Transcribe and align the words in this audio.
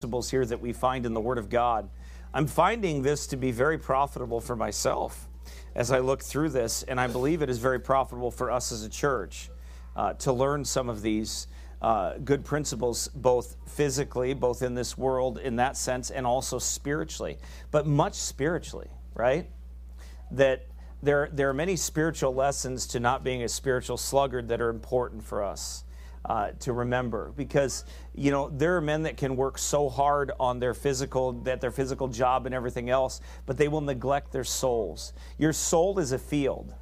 principles 0.00 0.30
here 0.30 0.46
that 0.46 0.60
we 0.60 0.72
find 0.72 1.04
in 1.04 1.12
the 1.12 1.20
Word 1.20 1.38
of 1.38 1.50
God. 1.50 1.90
I'm 2.32 2.46
finding 2.46 3.02
this 3.02 3.26
to 3.26 3.36
be 3.36 3.50
very 3.50 3.76
profitable 3.78 4.40
for 4.40 4.54
myself 4.54 5.28
as 5.74 5.90
I 5.90 5.98
look 5.98 6.22
through 6.22 6.50
this, 6.50 6.84
and 6.84 7.00
I 7.00 7.08
believe 7.08 7.42
it 7.42 7.50
is 7.50 7.58
very 7.58 7.80
profitable 7.80 8.30
for 8.30 8.48
us 8.48 8.70
as 8.70 8.84
a 8.84 8.88
church 8.88 9.50
uh, 9.96 10.12
to 10.12 10.32
learn 10.32 10.64
some 10.64 10.88
of 10.88 11.02
these 11.02 11.48
uh, 11.82 12.12
good 12.18 12.44
principles, 12.44 13.08
both 13.08 13.56
physically, 13.66 14.34
both 14.34 14.62
in 14.62 14.76
this 14.76 14.96
world 14.96 15.36
in 15.38 15.56
that 15.56 15.76
sense, 15.76 16.12
and 16.12 16.24
also 16.24 16.60
spiritually, 16.60 17.36
but 17.72 17.84
much 17.84 18.14
spiritually, 18.14 18.90
right? 19.14 19.50
That 20.30 20.68
there, 21.02 21.28
there 21.32 21.48
are 21.48 21.54
many 21.54 21.74
spiritual 21.74 22.32
lessons 22.32 22.86
to 22.88 23.00
not 23.00 23.24
being 23.24 23.42
a 23.42 23.48
spiritual 23.48 23.96
sluggard 23.96 24.46
that 24.46 24.60
are 24.60 24.70
important 24.70 25.24
for 25.24 25.42
us 25.42 25.82
uh, 26.24 26.50
to 26.60 26.72
remember 26.72 27.32
because 27.36 27.84
you 28.14 28.30
know 28.30 28.48
there 28.50 28.76
are 28.76 28.80
men 28.80 29.02
that 29.02 29.16
can 29.16 29.36
work 29.36 29.58
so 29.58 29.88
hard 29.88 30.32
on 30.38 30.58
their 30.58 30.74
physical 30.74 31.32
that 31.32 31.60
their 31.60 31.70
physical 31.70 32.08
job 32.08 32.46
and 32.46 32.54
everything 32.54 32.90
else 32.90 33.20
but 33.46 33.56
they 33.56 33.68
will 33.68 33.80
neglect 33.80 34.32
their 34.32 34.44
souls 34.44 35.12
your 35.38 35.52
soul 35.52 35.98
is 35.98 36.12
a 36.12 36.18
field 36.18 36.74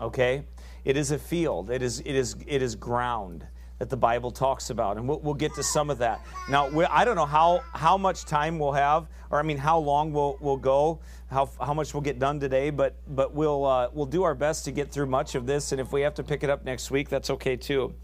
okay 0.00 0.44
it 0.84 0.96
is 0.96 1.10
a 1.10 1.18
field 1.18 1.70
it 1.70 1.82
is 1.82 2.00
it 2.00 2.14
is 2.14 2.36
it 2.46 2.62
is 2.62 2.74
ground 2.74 3.46
that 3.80 3.88
the 3.88 3.96
Bible 3.96 4.30
talks 4.30 4.68
about, 4.68 4.98
and 4.98 5.08
we'll, 5.08 5.20
we'll 5.20 5.32
get 5.32 5.54
to 5.54 5.62
some 5.62 5.88
of 5.88 5.96
that. 5.98 6.20
Now, 6.50 6.68
I 6.90 7.02
don't 7.02 7.16
know 7.16 7.24
how, 7.24 7.62
how 7.72 7.96
much 7.96 8.26
time 8.26 8.58
we'll 8.58 8.72
have, 8.72 9.08
or 9.30 9.38
I 9.38 9.42
mean, 9.42 9.56
how 9.56 9.78
long 9.78 10.12
we'll, 10.12 10.36
we'll 10.38 10.58
go, 10.58 11.00
how, 11.30 11.48
how 11.58 11.72
much 11.72 11.94
we'll 11.94 12.02
get 12.02 12.18
done 12.18 12.38
today, 12.38 12.68
but, 12.68 12.96
but 13.08 13.32
we'll, 13.32 13.64
uh, 13.64 13.88
we'll 13.94 14.04
do 14.04 14.22
our 14.22 14.34
best 14.34 14.66
to 14.66 14.70
get 14.70 14.92
through 14.92 15.06
much 15.06 15.34
of 15.34 15.46
this, 15.46 15.72
and 15.72 15.80
if 15.80 15.92
we 15.92 16.02
have 16.02 16.12
to 16.16 16.22
pick 16.22 16.44
it 16.44 16.50
up 16.50 16.62
next 16.62 16.90
week, 16.90 17.08
that's 17.08 17.30
okay 17.30 17.56
too. 17.56 17.94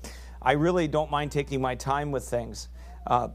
I 0.47 0.53
really 0.53 0.87
don't 0.87 1.11
mind 1.11 1.33
taking 1.33 1.61
my 1.61 1.75
time 1.75 2.13
with 2.13 2.23
things 2.23 2.69
uh, 3.09 3.29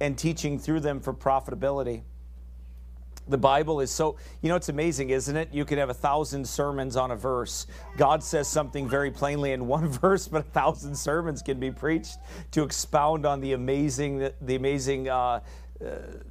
and 0.00 0.16
teaching 0.16 0.58
through 0.58 0.80
them 0.80 0.98
for 0.98 1.12
profitability. 1.12 2.00
The 3.28 3.36
Bible 3.36 3.82
is 3.82 3.90
so, 3.90 4.16
you 4.40 4.48
know, 4.48 4.56
it's 4.56 4.70
amazing, 4.70 5.10
isn't 5.10 5.36
it? 5.36 5.50
You 5.52 5.66
could 5.66 5.76
have 5.76 5.90
a 5.90 5.94
thousand 5.94 6.48
sermons 6.48 6.96
on 6.96 7.10
a 7.10 7.16
verse. 7.16 7.66
God 7.98 8.22
says 8.22 8.48
something 8.48 8.88
very 8.88 9.10
plainly 9.10 9.52
in 9.52 9.66
one 9.66 9.88
verse, 9.88 10.26
but 10.26 10.40
a 10.40 10.50
thousand 10.50 10.96
sermons 10.96 11.42
can 11.42 11.60
be 11.60 11.70
preached 11.70 12.16
to 12.52 12.62
expound 12.62 13.26
on 13.26 13.42
the 13.42 13.52
amazing, 13.52 14.30
the 14.40 14.54
amazing 14.54 15.10
uh, 15.10 15.40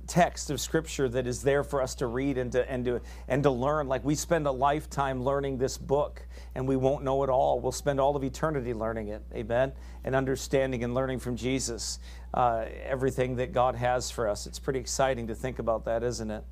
text 0.07 0.49
of 0.49 0.59
scripture 0.59 1.07
that 1.07 1.25
is 1.25 1.41
there 1.41 1.63
for 1.63 1.81
us 1.81 1.95
to 1.95 2.07
read 2.07 2.37
and 2.37 2.51
to 2.51 2.69
and 2.69 2.83
to 2.83 3.01
and 3.27 3.43
to 3.43 3.49
learn. 3.49 3.87
Like 3.87 4.03
we 4.03 4.13
spend 4.15 4.45
a 4.45 4.51
lifetime 4.51 5.23
learning 5.23 5.57
this 5.57 5.77
book 5.77 6.21
and 6.53 6.67
we 6.67 6.75
won't 6.75 7.03
know 7.03 7.23
it 7.23 7.29
all. 7.29 7.59
We'll 7.59 7.71
spend 7.71 7.99
all 7.99 8.15
of 8.15 8.23
eternity 8.23 8.73
learning 8.73 9.07
it. 9.07 9.23
Amen? 9.33 9.71
And 10.03 10.15
understanding 10.15 10.83
and 10.83 10.93
learning 10.93 11.19
from 11.19 11.35
jesus 11.35 11.99
uh, 12.33 12.65
everything 12.83 13.37
that 13.37 13.53
god 13.53 13.75
has 13.75 14.11
for 14.11 14.27
us. 14.27 14.47
It's 14.47 14.59
pretty 14.59 14.79
exciting 14.79 15.27
to 15.27 15.35
think 15.35 15.59
about 15.59 15.85
that 15.85 16.03
isn't 16.03 16.29
it? 16.29 16.43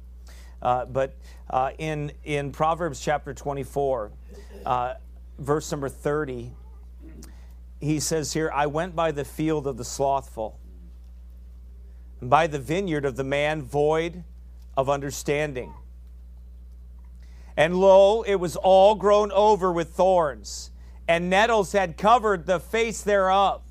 Uh, 0.61 0.85
but 0.85 1.17
uh, 1.49 1.71
in 1.77 2.13
in 2.23 2.51
proverbs 2.51 3.01
chapter 3.01 3.33
24 3.33 4.11
uh, 4.65 4.93
verse 5.37 5.69
number 5.69 5.89
30 5.89 6.53
he 7.81 7.99
says 7.99 8.31
here 8.31 8.49
i 8.53 8.65
went 8.65 8.95
by 8.95 9.11
the 9.11 9.25
field 9.25 9.67
of 9.67 9.75
the 9.75 9.83
slothful 9.83 10.57
by 12.21 12.47
the 12.47 12.59
vineyard 12.59 13.05
of 13.05 13.15
the 13.15 13.23
man 13.23 13.61
void 13.61 14.23
of 14.75 14.89
understanding. 14.89 15.73
And 17.57 17.75
lo, 17.75 18.23
it 18.23 18.35
was 18.35 18.55
all 18.55 18.95
grown 18.95 19.31
over 19.31 19.71
with 19.71 19.89
thorns, 19.89 20.71
and 21.07 21.29
nettles 21.29 21.71
had 21.71 21.97
covered 21.97 22.45
the 22.45 22.59
face 22.59 23.01
thereof, 23.01 23.61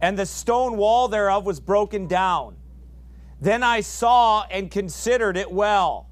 and 0.00 0.18
the 0.18 0.26
stone 0.26 0.76
wall 0.76 1.08
thereof 1.08 1.46
was 1.46 1.60
broken 1.60 2.06
down. 2.06 2.56
Then 3.40 3.62
I 3.62 3.80
saw 3.80 4.44
and 4.50 4.70
considered 4.70 5.36
it 5.36 5.50
well. 5.50 6.08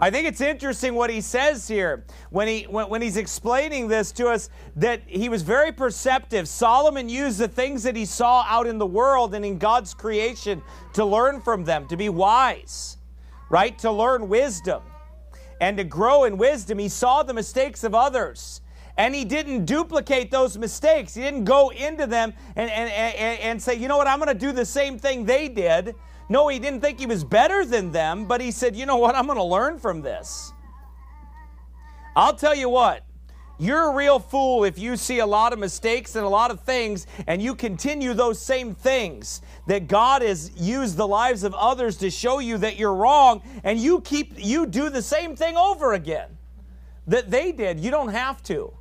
I 0.00 0.10
think 0.10 0.28
it's 0.28 0.40
interesting 0.40 0.94
what 0.94 1.10
he 1.10 1.20
says 1.20 1.66
here 1.66 2.04
when, 2.30 2.46
he, 2.46 2.62
when, 2.64 2.88
when, 2.88 3.02
he's 3.02 3.16
explaining 3.16 3.88
this 3.88 4.12
to 4.12 4.28
us 4.28 4.48
that 4.76 5.02
he 5.06 5.28
was 5.28 5.42
very 5.42 5.72
perceptive. 5.72 6.46
Solomon 6.46 7.08
used 7.08 7.38
the 7.38 7.48
things 7.48 7.82
that 7.82 7.96
he 7.96 8.04
saw 8.04 8.44
out 8.48 8.68
in 8.68 8.78
the 8.78 8.86
world 8.86 9.34
and 9.34 9.44
in 9.44 9.58
God's 9.58 9.94
creation 9.94 10.62
to 10.92 11.04
learn 11.04 11.40
from 11.40 11.64
them, 11.64 11.88
to 11.88 11.96
be 11.96 12.08
wise, 12.08 12.98
right? 13.50 13.76
To 13.80 13.90
learn 13.90 14.28
wisdom 14.28 14.82
and 15.60 15.76
to 15.78 15.84
grow 15.84 16.24
in 16.24 16.38
wisdom. 16.38 16.78
He 16.78 16.88
saw 16.88 17.24
the 17.24 17.34
mistakes 17.34 17.82
of 17.82 17.92
others 17.92 18.60
and 18.98 19.14
he 19.14 19.24
didn't 19.24 19.64
duplicate 19.64 20.30
those 20.30 20.58
mistakes. 20.58 21.14
He 21.14 21.22
didn't 21.22 21.44
go 21.44 21.70
into 21.70 22.06
them 22.06 22.34
and, 22.54 22.70
and, 22.70 22.90
and, 22.90 23.40
and 23.40 23.62
say, 23.62 23.74
you 23.74 23.88
know 23.88 23.96
what, 23.96 24.06
I'm 24.06 24.18
going 24.18 24.28
to 24.28 24.34
do 24.34 24.52
the 24.52 24.64
same 24.64 24.98
thing 24.98 25.24
they 25.24 25.48
did. 25.48 25.94
No, 26.28 26.48
he 26.48 26.58
didn't 26.58 26.80
think 26.80 26.98
he 26.98 27.06
was 27.06 27.24
better 27.24 27.64
than 27.64 27.90
them, 27.90 28.26
but 28.26 28.40
he 28.40 28.50
said, 28.50 28.76
you 28.76 28.86
know 28.86 28.96
what, 28.96 29.14
I'm 29.14 29.26
going 29.26 29.38
to 29.38 29.44
learn 29.44 29.78
from 29.78 30.02
this. 30.02 30.52
I'll 32.14 32.34
tell 32.34 32.54
you 32.54 32.68
what, 32.68 33.04
you're 33.60 33.90
a 33.90 33.94
real 33.94 34.18
fool 34.18 34.64
if 34.64 34.78
you 34.78 34.96
see 34.96 35.18
a 35.18 35.26
lot 35.26 35.52
of 35.52 35.58
mistakes 35.58 36.14
and 36.14 36.24
a 36.24 36.28
lot 36.28 36.50
of 36.50 36.60
things 36.60 37.06
and 37.26 37.42
you 37.42 37.54
continue 37.54 38.14
those 38.14 38.40
same 38.40 38.74
things. 38.74 39.40
That 39.66 39.88
God 39.88 40.22
has 40.22 40.52
used 40.56 40.96
the 40.96 41.06
lives 41.06 41.42
of 41.42 41.54
others 41.54 41.96
to 41.98 42.10
show 42.10 42.38
you 42.38 42.58
that 42.58 42.76
you're 42.76 42.94
wrong 42.94 43.42
and 43.64 43.78
you 43.78 44.00
keep 44.00 44.34
you 44.36 44.66
do 44.66 44.90
the 44.90 45.02
same 45.02 45.34
thing 45.34 45.56
over 45.56 45.94
again. 45.94 46.38
That 47.08 47.30
they 47.30 47.52
did. 47.52 47.80
You 47.80 47.90
don't 47.90 48.10
have 48.10 48.42
to. 48.44 48.72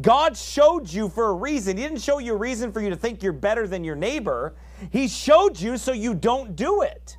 God 0.00 0.36
showed 0.36 0.92
you 0.92 1.08
for 1.08 1.28
a 1.28 1.34
reason. 1.34 1.76
He 1.76 1.82
didn't 1.84 2.02
show 2.02 2.18
you 2.18 2.34
a 2.34 2.36
reason 2.36 2.72
for 2.72 2.80
you 2.80 2.90
to 2.90 2.96
think 2.96 3.22
you're 3.22 3.32
better 3.32 3.66
than 3.66 3.84
your 3.84 3.96
neighbor. 3.96 4.54
He 4.90 5.08
showed 5.08 5.58
you 5.58 5.76
so 5.76 5.92
you 5.92 6.14
don't 6.14 6.56
do 6.56 6.82
it. 6.82 7.16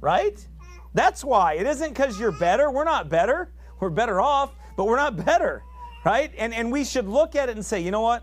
Right? 0.00 0.46
That's 0.94 1.24
why. 1.24 1.54
It 1.54 1.66
isn't 1.66 1.90
because 1.90 2.18
you're 2.18 2.32
better. 2.32 2.70
We're 2.70 2.84
not 2.84 3.08
better. 3.08 3.52
We're 3.80 3.90
better 3.90 4.20
off, 4.20 4.52
but 4.76 4.86
we're 4.86 4.96
not 4.96 5.24
better. 5.24 5.62
Right? 6.04 6.32
And, 6.36 6.52
and 6.52 6.72
we 6.72 6.84
should 6.84 7.08
look 7.08 7.36
at 7.36 7.48
it 7.48 7.56
and 7.56 7.64
say, 7.64 7.80
you 7.80 7.90
know 7.90 8.00
what? 8.00 8.22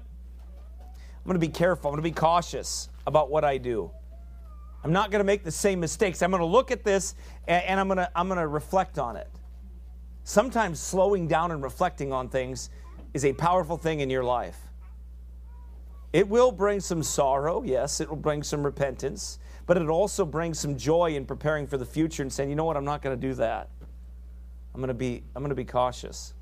I'm 0.79 1.25
going 1.25 1.35
to 1.35 1.39
be 1.39 1.51
careful. 1.51 1.89
I'm 1.89 1.93
going 1.93 2.03
to 2.03 2.09
be 2.09 2.15
cautious 2.15 2.89
about 3.07 3.29
what 3.29 3.43
I 3.43 3.57
do. 3.57 3.91
I'm 4.83 4.93
not 4.93 5.11
going 5.11 5.19
to 5.19 5.25
make 5.25 5.43
the 5.43 5.51
same 5.51 5.79
mistakes. 5.79 6.21
I'm 6.21 6.31
going 6.31 6.39
to 6.39 6.45
look 6.45 6.71
at 6.71 6.83
this 6.83 7.15
and, 7.47 7.63
and 7.63 7.79
I'm 7.79 7.87
going 7.87 7.97
to 7.97 8.09
I'm 8.15 8.27
going 8.27 8.39
to 8.39 8.47
reflect 8.47 8.97
on 8.97 9.17
it. 9.17 9.29
Sometimes 10.23 10.79
slowing 10.79 11.27
down 11.27 11.51
and 11.51 11.61
reflecting 11.61 12.13
on 12.13 12.29
things 12.29 12.69
is 13.13 13.25
a 13.25 13.33
powerful 13.33 13.77
thing 13.77 13.99
in 13.99 14.09
your 14.09 14.23
life. 14.23 14.68
It 16.11 16.27
will 16.27 16.51
bring 16.51 16.79
some 16.79 17.03
sorrow, 17.03 17.63
yes, 17.63 18.01
it 18.01 18.09
will 18.09 18.15
bring 18.15 18.41
some 18.41 18.63
repentance, 18.63 19.37
but 19.67 19.77
it 19.77 19.87
also 19.87 20.25
brings 20.25 20.59
some 20.59 20.75
joy 20.75 21.15
in 21.15 21.25
preparing 21.25 21.67
for 21.67 21.77
the 21.77 21.85
future 21.85 22.23
and 22.23 22.33
saying, 22.33 22.49
you 22.49 22.55
know 22.55 22.63
what, 22.63 22.77
I'm 22.77 22.85
not 22.85 23.01
going 23.01 23.19
to 23.19 23.27
do 23.27 23.35
that. 23.35 23.69
I'm 24.73 24.81
going 24.81 24.87
to 24.87 24.93
be 24.93 25.23
I'm 25.35 25.41
going 25.41 25.49
to 25.49 25.55
be 25.55 25.65
cautious. 25.65 26.33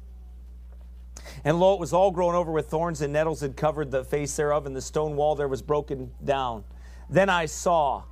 And 1.43 1.59
lo, 1.59 1.73
it 1.73 1.79
was 1.79 1.93
all 1.93 2.11
grown 2.11 2.35
over 2.35 2.51
with 2.51 2.67
thorns, 2.67 3.01
and 3.01 3.11
nettles 3.11 3.41
had 3.41 3.57
covered 3.57 3.91
the 3.91 4.03
face 4.03 4.35
thereof, 4.35 4.65
and 4.65 4.75
the 4.75 4.81
stone 4.81 5.15
wall 5.15 5.35
there 5.35 5.47
was 5.47 5.61
broken 5.61 6.11
down. 6.23 6.63
Then 7.09 7.29
I 7.29 7.45
saw 7.45 8.03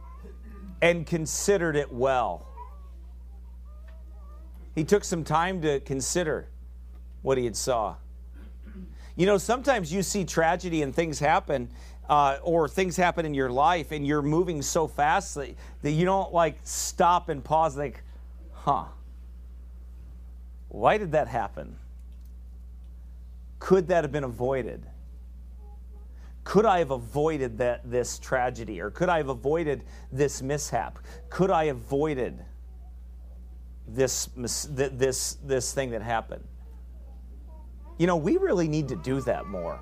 and 0.82 1.06
considered 1.06 1.76
it 1.76 1.92
well. 1.92 2.48
He 4.74 4.84
took 4.84 5.04
some 5.04 5.24
time 5.24 5.62
to 5.62 5.80
consider 5.80 6.50
what 7.22 7.38
he 7.38 7.46
had 7.46 7.56
saw. 7.56 7.96
You 9.16 9.26
know, 9.26 9.38
sometimes 9.38 9.94
you 9.94 10.04
see 10.04 10.26
tragedy 10.26 10.82
and 10.82 10.94
things 10.94 11.20
happen, 11.20 11.70
uh, 12.10 12.38
or 12.44 12.68
things 12.68 12.98
happen 12.98 13.26
in 13.26 13.34
your 13.34 13.50
life, 13.50 13.92
and 13.92 14.06
you're 14.06 14.22
moving 14.22 14.62
so 14.62 14.88
fast 14.88 15.36
that, 15.36 15.56
that 15.82 15.92
you 15.92 16.06
don't 16.06 16.34
like 16.34 16.60
stop 16.64 17.30
and 17.30 17.44
pause, 17.44 17.78
like, 17.78 18.04
huh, 18.52 18.86
why 20.70 20.98
did 20.98 21.14
that 21.14 21.28
happen? 21.28 21.78
Could 23.60 23.88
that 23.88 24.04
have 24.04 24.12
been 24.12 24.26
avoided? 24.26 24.86
Could 26.44 26.66
I 26.66 26.80
have 26.80 26.92
avoided 26.92 27.58
that 27.58 27.90
this 27.90 28.20
tragedy, 28.20 28.80
or 28.80 28.92
could 28.92 29.10
I 29.10 29.18
have 29.18 29.30
avoided 29.30 29.84
this 30.12 30.42
mishap? 30.42 31.00
Could 31.30 31.50
I 31.50 31.66
have 31.66 31.78
avoided 31.78 32.44
this 33.88 34.30
this 34.36 35.38
this 35.44 35.74
thing 35.74 35.90
that 35.92 36.04
happened? 36.04 36.44
You 37.98 38.08
know, 38.08 38.18
we 38.18 38.38
really 38.38 38.68
need 38.68 38.88
to 38.90 38.96
do 38.96 39.22
that 39.22 39.48
more. 39.48 39.80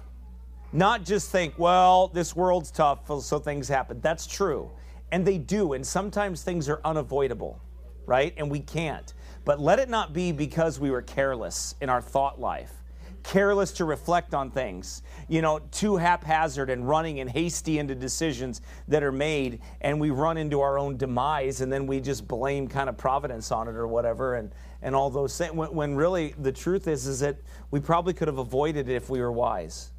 Not 0.72 1.04
just 1.04 1.32
think, 1.32 1.58
well, 1.58 2.08
this 2.08 2.36
world's 2.36 2.72
tough, 2.72 3.08
so 3.22 3.40
things 3.40 3.68
happen. 3.68 4.00
That's 4.02 4.26
true. 4.26 4.72
And 5.12 5.26
they 5.26 5.38
do. 5.38 5.74
And 5.74 5.86
sometimes 5.86 6.42
things 6.42 6.68
are 6.70 6.82
unavoidable, 6.84 7.60
right? 8.06 8.34
And 8.38 8.50
we 8.50 8.60
can't. 8.60 9.14
But 9.46 9.60
let 9.60 9.80
it 9.80 9.90
not 9.90 10.14
be 10.14 10.32
because 10.32 10.80
we 10.80 10.90
were 10.90 11.02
careless 11.02 11.76
in 11.82 11.90
our 11.90 12.02
thought 12.02 12.40
life 12.40 12.84
careless 13.24 13.72
to 13.72 13.86
reflect 13.86 14.34
on 14.34 14.52
things, 14.52 15.02
you 15.28 15.42
know, 15.42 15.60
too 15.72 15.96
haphazard 15.96 16.70
and 16.70 16.88
running 16.88 17.20
and 17.20 17.30
hasty 17.30 17.80
into 17.80 17.96
decisions 17.96 18.62
that 18.88 19.02
are 19.02 19.12
made, 19.12 19.60
and 19.82 20.00
we 20.00 20.10
run 20.12 20.38
into 20.38 20.62
our 20.62 20.78
own 20.78 20.98
demise, 20.98 21.62
and 21.62 21.72
then 21.72 21.88
we 21.88 22.00
just 22.00 22.28
blame 22.28 22.68
kind 22.68 22.90
of 22.90 22.98
providence 22.98 23.52
on 23.52 23.68
it 23.68 23.76
or 23.76 23.88
whatever, 23.88 24.36
and 24.36 24.52
and 24.84 24.94
all 24.94 25.10
those 25.10 25.36
things. 25.36 25.54
When, 25.54 25.74
when 25.74 25.96
really 25.96 26.36
the 26.38 26.52
truth 26.52 26.88
is, 26.88 27.08
is 27.08 27.22
that 27.22 27.38
we 27.72 27.80
probably 27.80 28.14
could 28.14 28.28
have 28.28 28.38
avoided 28.38 28.90
it 28.90 28.94
if 28.94 29.10
we 29.10 29.20
were 29.22 29.32
wise, 29.32 29.92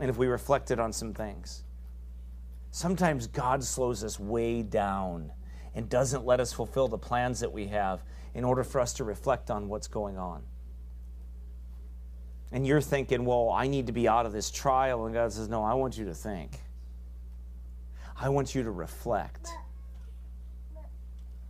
and 0.00 0.10
if 0.10 0.18
we 0.18 0.26
reflected 0.26 0.78
on 0.78 0.92
some 0.92 1.14
things. 1.14 1.62
Sometimes 2.72 3.26
God 3.28 3.62
slows 3.62 4.02
us 4.02 4.18
way 4.18 4.62
down 4.62 5.30
and 5.74 5.88
doesn't 5.88 6.26
let 6.26 6.40
us 6.40 6.52
fulfill 6.52 6.88
the 6.88 6.98
plans 6.98 7.40
that 7.40 7.52
we 7.52 7.68
have 7.68 8.02
in 8.34 8.44
order 8.44 8.64
for 8.64 8.80
us 8.80 8.92
to 8.94 9.04
reflect 9.04 9.50
on 9.50 9.68
what's 9.68 9.86
going 9.86 10.18
on. 10.18 10.42
And 12.50 12.66
you're 12.66 12.80
thinking, 12.80 13.24
well, 13.24 13.50
I 13.50 13.66
need 13.66 13.86
to 13.86 13.92
be 13.92 14.08
out 14.08 14.26
of 14.26 14.32
this 14.32 14.50
trial. 14.50 15.06
And 15.06 15.14
God 15.14 15.32
says, 15.32 15.48
no, 15.48 15.62
I 15.62 15.74
want 15.74 15.96
you 15.96 16.06
to 16.06 16.14
think. 16.14 16.58
I 18.18 18.28
want 18.28 18.54
you 18.54 18.62
to 18.62 18.70
reflect. 18.70 19.48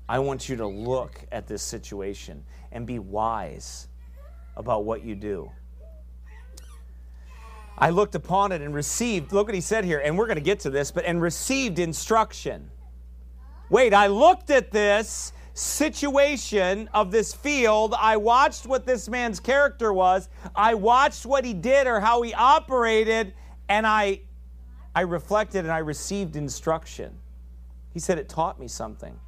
I 0.09 0.19
want 0.19 0.49
you 0.49 0.57
to 0.57 0.67
look 0.67 1.25
at 1.33 1.47
this 1.47 1.63
situation 1.63 2.45
and 2.73 2.87
be 2.87 2.99
wise 2.99 3.89
about 4.57 4.85
what 4.85 5.05
you 5.05 5.15
do. 5.15 5.51
I 7.79 7.91
looked 7.91 8.15
upon 8.15 8.53
it 8.53 8.61
and 8.61 8.75
received, 8.75 9.33
look 9.33 9.49
what 9.49 9.55
he 9.55 9.61
said 9.61 9.85
here, 9.85 10.01
and 10.05 10.17
we're 10.17 10.27
going 10.27 10.37
to 10.37 10.43
get 10.43 10.61
to 10.61 10.71
this, 10.71 10.91
but 10.91 11.05
and 11.05 11.21
received 11.21 11.79
instruction. 11.79 12.71
Wait, 13.71 13.95
I 13.95 14.09
looked 14.09 14.51
at 14.51 14.71
this 14.71 15.33
situation 15.55 16.89
of 16.95 17.11
this 17.11 17.35
field. 17.35 17.95
I 17.99 18.17
watched 18.17 18.67
what 18.67 18.87
this 18.87 19.09
man's 19.09 19.41
character 19.41 19.93
was. 19.93 20.29
I 20.55 20.75
watched 20.75 21.27
what 21.27 21.45
he 21.45 21.55
did 21.55 21.87
or 21.87 22.01
how 22.01 22.23
he 22.23 22.35
operated, 22.35 23.35
and 23.69 23.87
I, 23.87 24.21
I 24.95 25.03
reflected 25.03 25.61
and 25.61 25.73
I 25.73 25.79
received 25.79 26.37
instruction. 26.37 27.19
He 27.91 27.99
said 27.99 28.19
it 28.19 28.29
taught 28.29 28.61
me 28.61 28.69
something. 28.69 29.19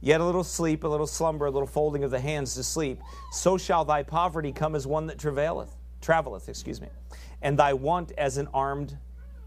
Yet 0.00 0.20
a 0.20 0.24
little 0.24 0.44
sleep, 0.44 0.84
a 0.84 0.88
little 0.88 1.06
slumber, 1.06 1.46
a 1.46 1.50
little 1.50 1.66
folding 1.66 2.04
of 2.04 2.10
the 2.10 2.20
hands 2.20 2.54
to 2.54 2.62
sleep. 2.62 3.00
So 3.32 3.58
shall 3.58 3.84
thy 3.84 4.02
poverty 4.02 4.52
come 4.52 4.74
as 4.74 4.86
one 4.86 5.06
that 5.06 5.18
travaileth, 5.18 5.74
traveleth, 6.00 6.48
excuse 6.48 6.80
me, 6.80 6.88
and 7.42 7.58
thy 7.58 7.72
want 7.72 8.12
as 8.16 8.36
an 8.36 8.48
armed 8.54 8.96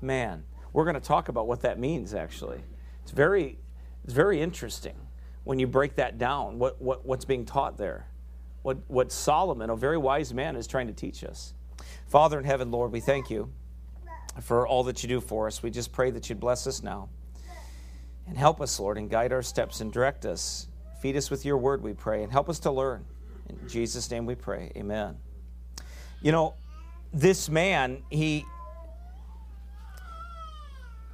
man. 0.01 0.43
We're 0.73 0.83
going 0.83 0.95
to 0.95 0.99
talk 0.99 1.29
about 1.29 1.47
what 1.47 1.61
that 1.61 1.79
means, 1.79 2.13
actually. 2.13 2.61
It's 3.03 3.11
very, 3.11 3.59
it's 4.03 4.13
very 4.13 4.41
interesting 4.41 4.95
when 5.43 5.57
you 5.59 5.67
break 5.67 5.95
that 5.95 6.17
down, 6.17 6.59
what, 6.59 6.81
what, 6.81 7.05
what's 7.05 7.25
being 7.25 7.45
taught 7.45 7.77
there. 7.77 8.07
What, 8.61 8.77
what 8.87 9.11
Solomon, 9.11 9.69
a 9.69 9.75
very 9.75 9.97
wise 9.97 10.33
man, 10.33 10.55
is 10.55 10.67
trying 10.67 10.87
to 10.87 10.93
teach 10.93 11.23
us. 11.23 11.53
Father 12.07 12.37
in 12.37 12.45
heaven, 12.45 12.71
Lord, 12.71 12.91
we 12.91 12.99
thank 12.99 13.29
you 13.29 13.51
for 14.41 14.67
all 14.67 14.83
that 14.83 15.01
you 15.01 15.09
do 15.09 15.19
for 15.19 15.47
us. 15.47 15.63
We 15.63 15.71
just 15.71 15.91
pray 15.91 16.11
that 16.11 16.29
you'd 16.29 16.39
bless 16.39 16.67
us 16.67 16.83
now. 16.83 17.09
And 18.27 18.37
help 18.37 18.61
us, 18.61 18.79
Lord, 18.79 18.97
and 18.97 19.09
guide 19.09 19.33
our 19.33 19.41
steps 19.41 19.81
and 19.81 19.91
direct 19.91 20.25
us. 20.25 20.67
Feed 21.01 21.17
us 21.17 21.29
with 21.29 21.45
your 21.45 21.57
word, 21.57 21.81
we 21.81 21.93
pray, 21.93 22.23
and 22.23 22.31
help 22.31 22.49
us 22.49 22.59
to 22.59 22.71
learn. 22.71 23.05
In 23.49 23.67
Jesus' 23.67 24.09
name 24.09 24.25
we 24.25 24.35
pray. 24.35 24.71
Amen. 24.75 25.17
You 26.21 26.31
know, 26.31 26.53
this 27.13 27.49
man, 27.49 28.03
he 28.09 28.45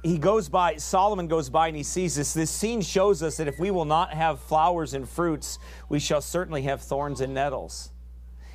he 0.04 0.16
goes 0.16 0.48
by, 0.48 0.76
Solomon 0.76 1.26
goes 1.26 1.50
by 1.50 1.66
and 1.66 1.76
he 1.76 1.82
sees 1.82 2.14
this. 2.14 2.32
This 2.32 2.50
scene 2.50 2.80
shows 2.80 3.22
us 3.22 3.36
that 3.38 3.48
if 3.48 3.58
we 3.58 3.70
will 3.72 3.84
not 3.84 4.12
have 4.12 4.38
flowers 4.40 4.94
and 4.94 5.08
fruits, 5.08 5.58
we 5.88 5.98
shall 5.98 6.20
certainly 6.20 6.62
have 6.62 6.80
thorns 6.80 7.20
and 7.20 7.34
nettles 7.34 7.90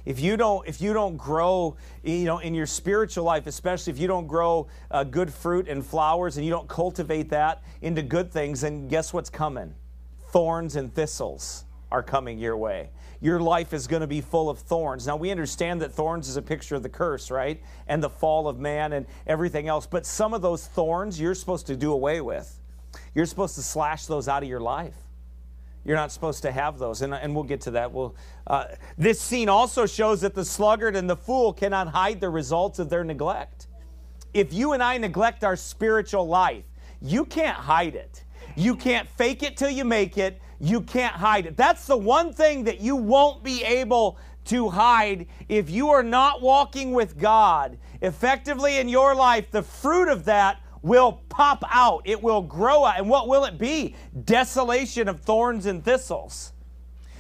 if 0.06 0.20
you 0.20 0.36
don't 0.36 0.68
if 0.68 0.82
you 0.82 0.94
don't 0.94 1.18
grow 1.18 1.76
you 2.04 2.26
know 2.26 2.40
in 2.40 2.54
your 2.54 2.66
spiritual 2.66 3.24
life 3.24 3.48
especially 3.48 3.92
if 3.92 4.00
you 4.00 4.08
don't 4.08 4.28
grow 4.28 4.68
uh, 4.92 5.04
good 5.04 5.34
fruit 5.34 5.68
and 5.68 5.86
flowers 5.86 6.38
and 6.38 6.46
you 6.46 6.52
don't 6.52 6.68
cultivate 6.68 7.30
that 7.30 7.64
into 7.82 8.02
good 8.02 8.32
things 8.32 8.62
then 8.62 8.88
guess 8.88 9.14
what's 9.14 9.30
coming? 9.30 9.74
Thorns 10.32 10.76
and 10.76 10.94
thistles 10.94 11.66
are 11.92 12.04
coming 12.04 12.40
your 12.40 12.58
way. 12.58 12.90
Your 13.22 13.40
life 13.40 13.72
is 13.72 13.88
going 13.88 14.02
to 14.02 14.08
be 14.08 14.20
full 14.20 14.50
of 14.50 14.60
thorns. 14.60 15.08
Now 15.08 15.16
we 15.16 15.32
understand 15.32 15.82
that 15.82 15.94
thorns 15.94 16.28
is 16.28 16.36
a 16.36 16.42
picture 16.42 16.76
of 16.76 16.84
the 16.84 16.90
curse 16.90 17.32
right? 17.32 17.62
And 17.88 18.04
the 18.04 18.10
fall 18.10 18.48
of 18.48 18.60
man 18.60 18.94
and 18.94 19.06
everything 19.28 19.68
else. 19.68 19.86
But 19.86 20.06
some 20.06 20.34
of 20.34 20.42
those 20.42 20.68
thorns 20.68 21.20
you're 21.20 21.36
supposed 21.36 21.68
to 21.68 21.76
do 21.76 21.94
away 21.94 22.20
with. 22.20 22.60
You're 23.16 23.26
supposed 23.26 23.56
to 23.56 23.62
slash 23.62 24.06
those 24.06 24.28
out 24.28 24.44
of 24.44 24.50
your 24.50 24.60
life 24.60 24.96
you're 25.86 25.98
not 25.98 26.12
supposed 26.12 26.42
to 26.44 26.52
have 26.52 26.80
those, 26.80 27.02
and, 27.02 27.14
and 27.14 27.36
we'll 27.36 27.44
get 27.44 27.62
to 27.62 27.72
that. 27.72 27.92
We'll, 27.92 28.16
uh, 28.48 28.66
this 28.98 29.20
scene 29.20 29.50
also 29.50 29.86
shows 29.86 30.22
that 30.22 30.34
the 30.34 30.46
sluggard 30.46 30.96
and 30.96 31.10
the 31.10 31.18
fool 31.18 31.52
cannot 31.54 31.90
hide 31.90 32.22
the 32.22 32.30
results 32.30 32.80
of 32.80 32.90
their 32.90 33.04
neglect. 33.04 33.68
If 34.34 34.54
you 34.54 34.74
and 34.74 34.82
I 34.82 34.98
neglect 34.98 35.44
our 35.44 35.56
spiritual 35.56 36.28
life, 36.28 36.64
you 37.02 37.26
can't 37.26 37.58
hide 37.58 37.96
it. 37.96 38.24
You 38.56 38.76
can't 38.76 39.08
fake 39.10 39.44
it 39.44 39.58
till 39.58 39.70
you 39.70 39.84
make 39.84 40.18
it. 40.18 40.42
You 40.60 40.82
can't 40.82 41.14
hide 41.14 41.46
it. 41.46 41.58
That's 41.58 41.86
the 41.86 41.98
one 41.98 42.32
thing 42.32 42.64
that 42.64 42.80
you 42.80 42.96
won't 42.96 43.44
be 43.44 43.64
able 43.64 44.18
to 44.46 44.70
hide 44.70 45.28
if 45.50 45.70
you 45.70 45.90
are 45.90 46.04
not 46.04 46.42
walking 46.42 46.94
with 46.94 47.18
God 47.18 47.78
effectively 48.02 48.78
in 48.78 48.88
your 48.88 49.16
life. 49.16 49.52
The 49.52 49.64
fruit 49.64 50.10
of 50.10 50.26
that 50.26 50.60
will 50.84 51.24
pop 51.30 51.64
out, 51.72 52.04
it 52.06 52.22
will 52.22 52.42
grow 52.42 52.86
out. 52.86 53.00
And 53.00 53.10
what 53.10 53.28
will 53.28 53.46
it 53.46 53.58
be? 53.58 53.96
Desolation 54.26 55.08
of 55.08 55.22
thorns 55.22 55.66
and 55.66 55.84
thistles. 55.84 56.54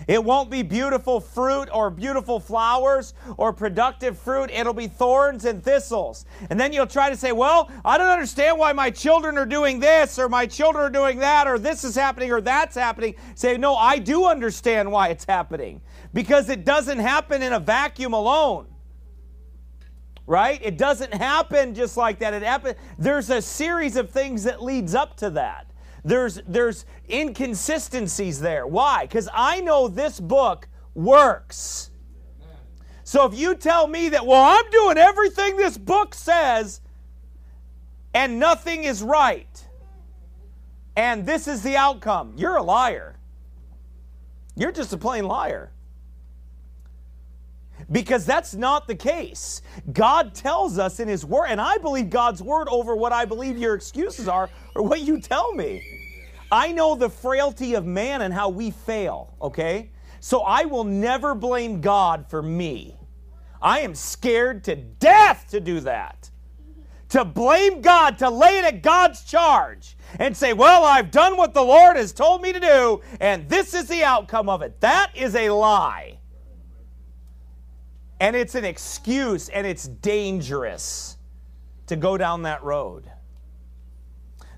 It 0.07 0.21
won't 0.21 0.49
be 0.49 0.63
beautiful 0.63 1.21
fruit 1.21 1.69
or 1.73 1.89
beautiful 1.89 2.39
flowers 2.39 3.13
or 3.37 3.53
productive 3.53 4.17
fruit. 4.17 4.49
It'll 4.51 4.73
be 4.73 4.87
thorns 4.87 5.45
and 5.45 5.63
thistles. 5.63 6.25
And 6.49 6.59
then 6.59 6.73
you'll 6.73 6.87
try 6.87 7.09
to 7.09 7.15
say, 7.15 7.31
Well, 7.31 7.71
I 7.85 7.97
don't 7.97 8.09
understand 8.09 8.59
why 8.59 8.73
my 8.73 8.89
children 8.89 9.37
are 9.37 9.45
doing 9.45 9.79
this 9.79 10.19
or 10.19 10.27
my 10.27 10.45
children 10.45 10.83
are 10.83 10.89
doing 10.89 11.19
that 11.19 11.47
or 11.47 11.57
this 11.57 11.85
is 11.85 11.95
happening 11.95 12.31
or 12.31 12.41
that's 12.41 12.75
happening. 12.75 13.15
Say, 13.35 13.57
No, 13.57 13.75
I 13.75 13.97
do 13.97 14.25
understand 14.25 14.91
why 14.91 15.09
it's 15.09 15.25
happening 15.25 15.81
because 16.13 16.49
it 16.49 16.65
doesn't 16.65 16.99
happen 16.99 17.41
in 17.41 17.53
a 17.53 17.59
vacuum 17.59 18.13
alone 18.13 18.67
right? 20.25 20.59
It 20.63 20.77
doesn't 20.77 21.13
happen 21.13 21.73
just 21.75 21.97
like 21.97 22.19
that. 22.19 22.33
It 22.33 22.43
happens. 22.43 22.75
There's 22.97 23.29
a 23.29 23.41
series 23.41 23.95
of 23.95 24.09
things 24.09 24.43
that 24.43 24.61
leads 24.61 24.95
up 24.95 25.17
to 25.17 25.29
that. 25.31 25.71
There's 26.05 26.41
there's 26.47 26.85
inconsistencies 27.09 28.39
there. 28.39 28.67
Why? 28.67 29.03
Because 29.05 29.29
I 29.33 29.61
know 29.61 29.87
this 29.87 30.19
book 30.19 30.67
works. 30.93 31.91
So 33.05 33.25
if 33.25 33.37
you 33.37 33.55
tell 33.55 33.87
me 33.87 34.09
that, 34.09 34.25
well, 34.25 34.43
I'm 34.43 34.69
doing 34.71 34.97
everything 34.97 35.57
this 35.57 35.77
book 35.77 36.15
says, 36.15 36.81
and 38.13 38.39
nothing 38.39 38.85
is 38.85 39.03
right, 39.03 39.67
and 40.95 41.25
this 41.25 41.47
is 41.47 41.63
the 41.63 41.75
outcome, 41.75 42.33
you're 42.37 42.55
a 42.55 42.63
liar. 42.63 43.17
You're 44.55 44.71
just 44.71 44.93
a 44.93 44.97
plain 44.97 45.25
liar 45.25 45.73
because 47.91 48.25
that's 48.25 48.53
not 48.53 48.87
the 48.87 48.95
case. 48.95 49.61
God 49.91 50.33
tells 50.33 50.77
us 50.77 50.99
in 50.99 51.07
His 51.07 51.25
Word, 51.25 51.47
and 51.47 51.59
I 51.61 51.77
believe 51.77 52.09
God's 52.09 52.41
Word 52.41 52.67
over 52.69 52.95
what 52.95 53.11
I 53.11 53.25
believe 53.25 53.57
your 53.57 53.75
excuses 53.75 54.27
are 54.27 54.49
or 54.75 54.83
what 54.83 55.01
you 55.01 55.19
tell 55.19 55.53
me. 55.53 55.81
I 56.51 56.71
know 56.71 56.95
the 56.95 57.09
frailty 57.09 57.73
of 57.73 57.85
man 57.85 58.21
and 58.21 58.33
how 58.33 58.49
we 58.49 58.71
fail, 58.71 59.35
okay? 59.41 59.89
So 60.19 60.41
I 60.41 60.65
will 60.65 60.83
never 60.83 61.33
blame 61.33 61.81
God 61.81 62.29
for 62.29 62.41
me. 62.41 62.95
I 63.61 63.79
am 63.79 63.95
scared 63.95 64.63
to 64.65 64.75
death 64.75 65.47
to 65.49 65.59
do 65.59 65.79
that. 65.81 66.29
To 67.09 67.25
blame 67.25 67.81
God, 67.81 68.17
to 68.19 68.29
lay 68.29 68.59
it 68.59 68.65
at 68.65 68.81
God's 68.81 69.23
charge 69.23 69.97
and 70.19 70.35
say, 70.35 70.53
Well, 70.53 70.83
I've 70.83 71.11
done 71.11 71.37
what 71.37 71.53
the 71.53 71.63
Lord 71.63 71.95
has 71.95 72.11
told 72.11 72.41
me 72.41 72.51
to 72.53 72.59
do, 72.59 73.01
and 73.19 73.47
this 73.49 73.73
is 73.73 73.87
the 73.87 74.03
outcome 74.03 74.49
of 74.49 74.61
it. 74.61 74.79
That 74.81 75.11
is 75.15 75.35
a 75.35 75.49
lie. 75.49 76.19
And 78.23 78.37
it's 78.37 78.55
an 78.55 78.63
excuse 78.63 79.49
and 79.49 79.67
it's 79.67 79.85
dangerous 79.85 81.17
to 81.87 81.97
go 81.97 82.15
down 82.15 82.43
that 82.43 82.63
road. 82.63 83.11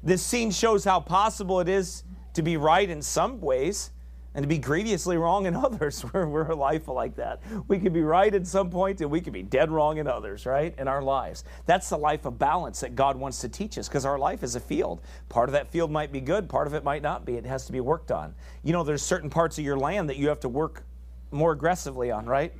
This 0.03 0.21
scene 0.21 0.51
shows 0.51 0.85
how 0.85 0.99
possible 0.99 1.59
it 1.61 1.67
is 1.67 2.03
to 2.35 2.43
be 2.43 2.57
right 2.57 2.87
in 2.87 3.01
some 3.01 3.41
ways 3.41 3.89
and 4.35 4.43
to 4.43 4.47
be 4.47 4.59
grievously 4.59 5.17
wrong 5.17 5.47
in 5.47 5.55
others. 5.65 6.05
We're, 6.13 6.27
we're 6.27 6.51
a 6.51 6.55
life 6.55 6.87
like 6.87 7.15
that. 7.15 7.41
We 7.67 7.79
can 7.79 7.91
be 7.91 8.03
right 8.03 8.35
at 8.35 8.45
some 8.45 8.69
point 8.69 9.01
and 9.01 9.09
we 9.09 9.19
can 9.19 9.33
be 9.33 9.41
dead 9.41 9.71
wrong 9.71 9.97
in 9.97 10.05
others, 10.05 10.45
right? 10.45 10.75
In 10.77 10.87
our 10.87 11.01
lives. 11.01 11.43
That's 11.65 11.89
the 11.89 11.97
life 11.97 12.25
of 12.25 12.37
balance 12.37 12.81
that 12.81 12.95
God 12.95 13.15
wants 13.17 13.41
to 13.41 13.49
teach 13.49 13.79
us 13.79 13.87
because 13.87 14.05
our 14.05 14.19
life 14.19 14.43
is 14.43 14.53
a 14.53 14.59
field. 14.59 15.01
Part 15.27 15.49
of 15.49 15.53
that 15.53 15.71
field 15.71 15.89
might 15.89 16.11
be 16.11 16.21
good, 16.21 16.47
part 16.49 16.67
of 16.67 16.75
it 16.75 16.83
might 16.83 17.01
not 17.01 17.25
be. 17.25 17.33
It 17.33 17.47
has 17.47 17.65
to 17.65 17.71
be 17.71 17.79
worked 17.79 18.11
on. 18.11 18.35
You 18.61 18.73
know, 18.73 18.83
there's 18.83 19.01
certain 19.01 19.31
parts 19.31 19.57
of 19.57 19.65
your 19.65 19.75
land 19.75 20.07
that 20.09 20.17
you 20.17 20.27
have 20.27 20.41
to 20.41 20.49
work 20.49 20.83
more 21.31 21.51
aggressively 21.51 22.11
on, 22.11 22.27
right? 22.27 22.53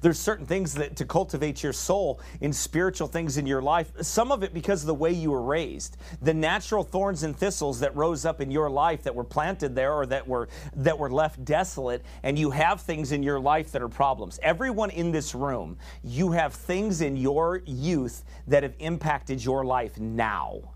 There's 0.00 0.18
certain 0.18 0.46
things 0.46 0.74
that 0.74 0.96
to 0.96 1.04
cultivate 1.04 1.62
your 1.62 1.72
soul 1.72 2.20
in 2.40 2.52
spiritual 2.52 3.08
things 3.08 3.36
in 3.36 3.46
your 3.46 3.62
life. 3.62 3.92
Some 4.00 4.32
of 4.32 4.42
it 4.42 4.54
because 4.54 4.82
of 4.82 4.86
the 4.86 4.94
way 4.94 5.12
you 5.12 5.30
were 5.30 5.42
raised. 5.42 5.96
The 6.20 6.34
natural 6.34 6.84
thorns 6.84 7.22
and 7.22 7.36
thistles 7.36 7.80
that 7.80 7.94
rose 7.94 8.24
up 8.24 8.40
in 8.40 8.50
your 8.50 8.70
life 8.70 9.02
that 9.02 9.14
were 9.14 9.24
planted 9.24 9.74
there 9.74 9.92
or 9.92 10.06
that 10.06 10.26
were 10.26 10.48
that 10.76 10.98
were 10.98 11.10
left 11.10 11.44
desolate 11.44 12.04
and 12.22 12.38
you 12.38 12.50
have 12.50 12.80
things 12.80 13.12
in 13.12 13.22
your 13.22 13.40
life 13.40 13.72
that 13.72 13.82
are 13.82 13.88
problems. 13.88 14.38
Everyone 14.42 14.90
in 14.90 15.12
this 15.12 15.34
room, 15.34 15.76
you 16.02 16.32
have 16.32 16.54
things 16.54 17.00
in 17.00 17.16
your 17.16 17.62
youth 17.66 18.24
that 18.46 18.62
have 18.62 18.74
impacted 18.78 19.44
your 19.44 19.64
life 19.64 19.98
now. 19.98 20.71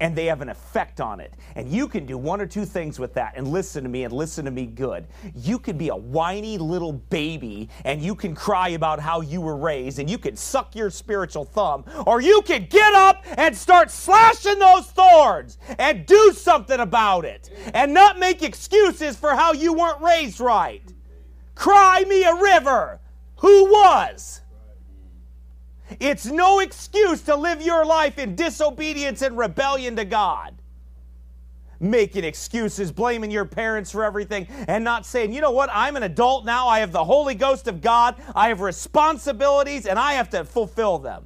And 0.00 0.14
they 0.14 0.26
have 0.26 0.42
an 0.42 0.48
effect 0.48 1.00
on 1.00 1.20
it. 1.20 1.34
And 1.54 1.68
you 1.68 1.88
can 1.88 2.04
do 2.04 2.18
one 2.18 2.40
or 2.40 2.46
two 2.46 2.64
things 2.64 2.98
with 2.98 3.14
that. 3.14 3.34
And 3.36 3.48
listen 3.48 3.82
to 3.84 3.88
me 3.88 4.04
and 4.04 4.12
listen 4.12 4.44
to 4.44 4.50
me 4.50 4.66
good. 4.66 5.06
You 5.34 5.58
can 5.58 5.78
be 5.78 5.88
a 5.88 5.96
whiny 5.96 6.58
little 6.58 6.92
baby 6.92 7.70
and 7.84 8.02
you 8.02 8.14
can 8.14 8.34
cry 8.34 8.70
about 8.70 9.00
how 9.00 9.22
you 9.22 9.40
were 9.40 9.56
raised 9.56 9.98
and 9.98 10.10
you 10.10 10.18
can 10.18 10.36
suck 10.36 10.74
your 10.74 10.90
spiritual 10.90 11.44
thumb, 11.44 11.84
or 12.06 12.20
you 12.20 12.42
can 12.42 12.66
get 12.68 12.94
up 12.94 13.24
and 13.38 13.56
start 13.56 13.90
slashing 13.90 14.58
those 14.58 14.86
thorns 14.86 15.58
and 15.78 16.06
do 16.06 16.32
something 16.32 16.80
about 16.80 17.24
it 17.24 17.50
and 17.72 17.94
not 17.94 18.18
make 18.18 18.42
excuses 18.42 19.16
for 19.16 19.30
how 19.30 19.52
you 19.52 19.72
weren't 19.72 20.00
raised 20.02 20.40
right. 20.40 20.82
Cry 21.54 22.04
me 22.06 22.22
a 22.24 22.34
river. 22.34 23.00
Who 23.36 23.64
was? 23.66 24.40
It's 26.00 26.26
no 26.26 26.60
excuse 26.60 27.22
to 27.22 27.36
live 27.36 27.62
your 27.62 27.84
life 27.84 28.18
in 28.18 28.34
disobedience 28.34 29.22
and 29.22 29.38
rebellion 29.38 29.96
to 29.96 30.04
God. 30.04 30.54
Making 31.78 32.24
excuses, 32.24 32.90
blaming 32.90 33.30
your 33.30 33.44
parents 33.44 33.90
for 33.90 34.02
everything, 34.02 34.46
and 34.66 34.82
not 34.82 35.04
saying, 35.04 35.32
you 35.32 35.40
know 35.40 35.50
what, 35.50 35.68
I'm 35.72 35.96
an 35.96 36.04
adult 36.04 36.46
now. 36.46 36.68
I 36.68 36.80
have 36.80 36.90
the 36.90 37.04
Holy 37.04 37.34
Ghost 37.34 37.68
of 37.68 37.82
God. 37.82 38.16
I 38.34 38.48
have 38.48 38.62
responsibilities, 38.62 39.86
and 39.86 39.98
I 39.98 40.14
have 40.14 40.30
to 40.30 40.44
fulfill 40.44 40.98
them. 40.98 41.24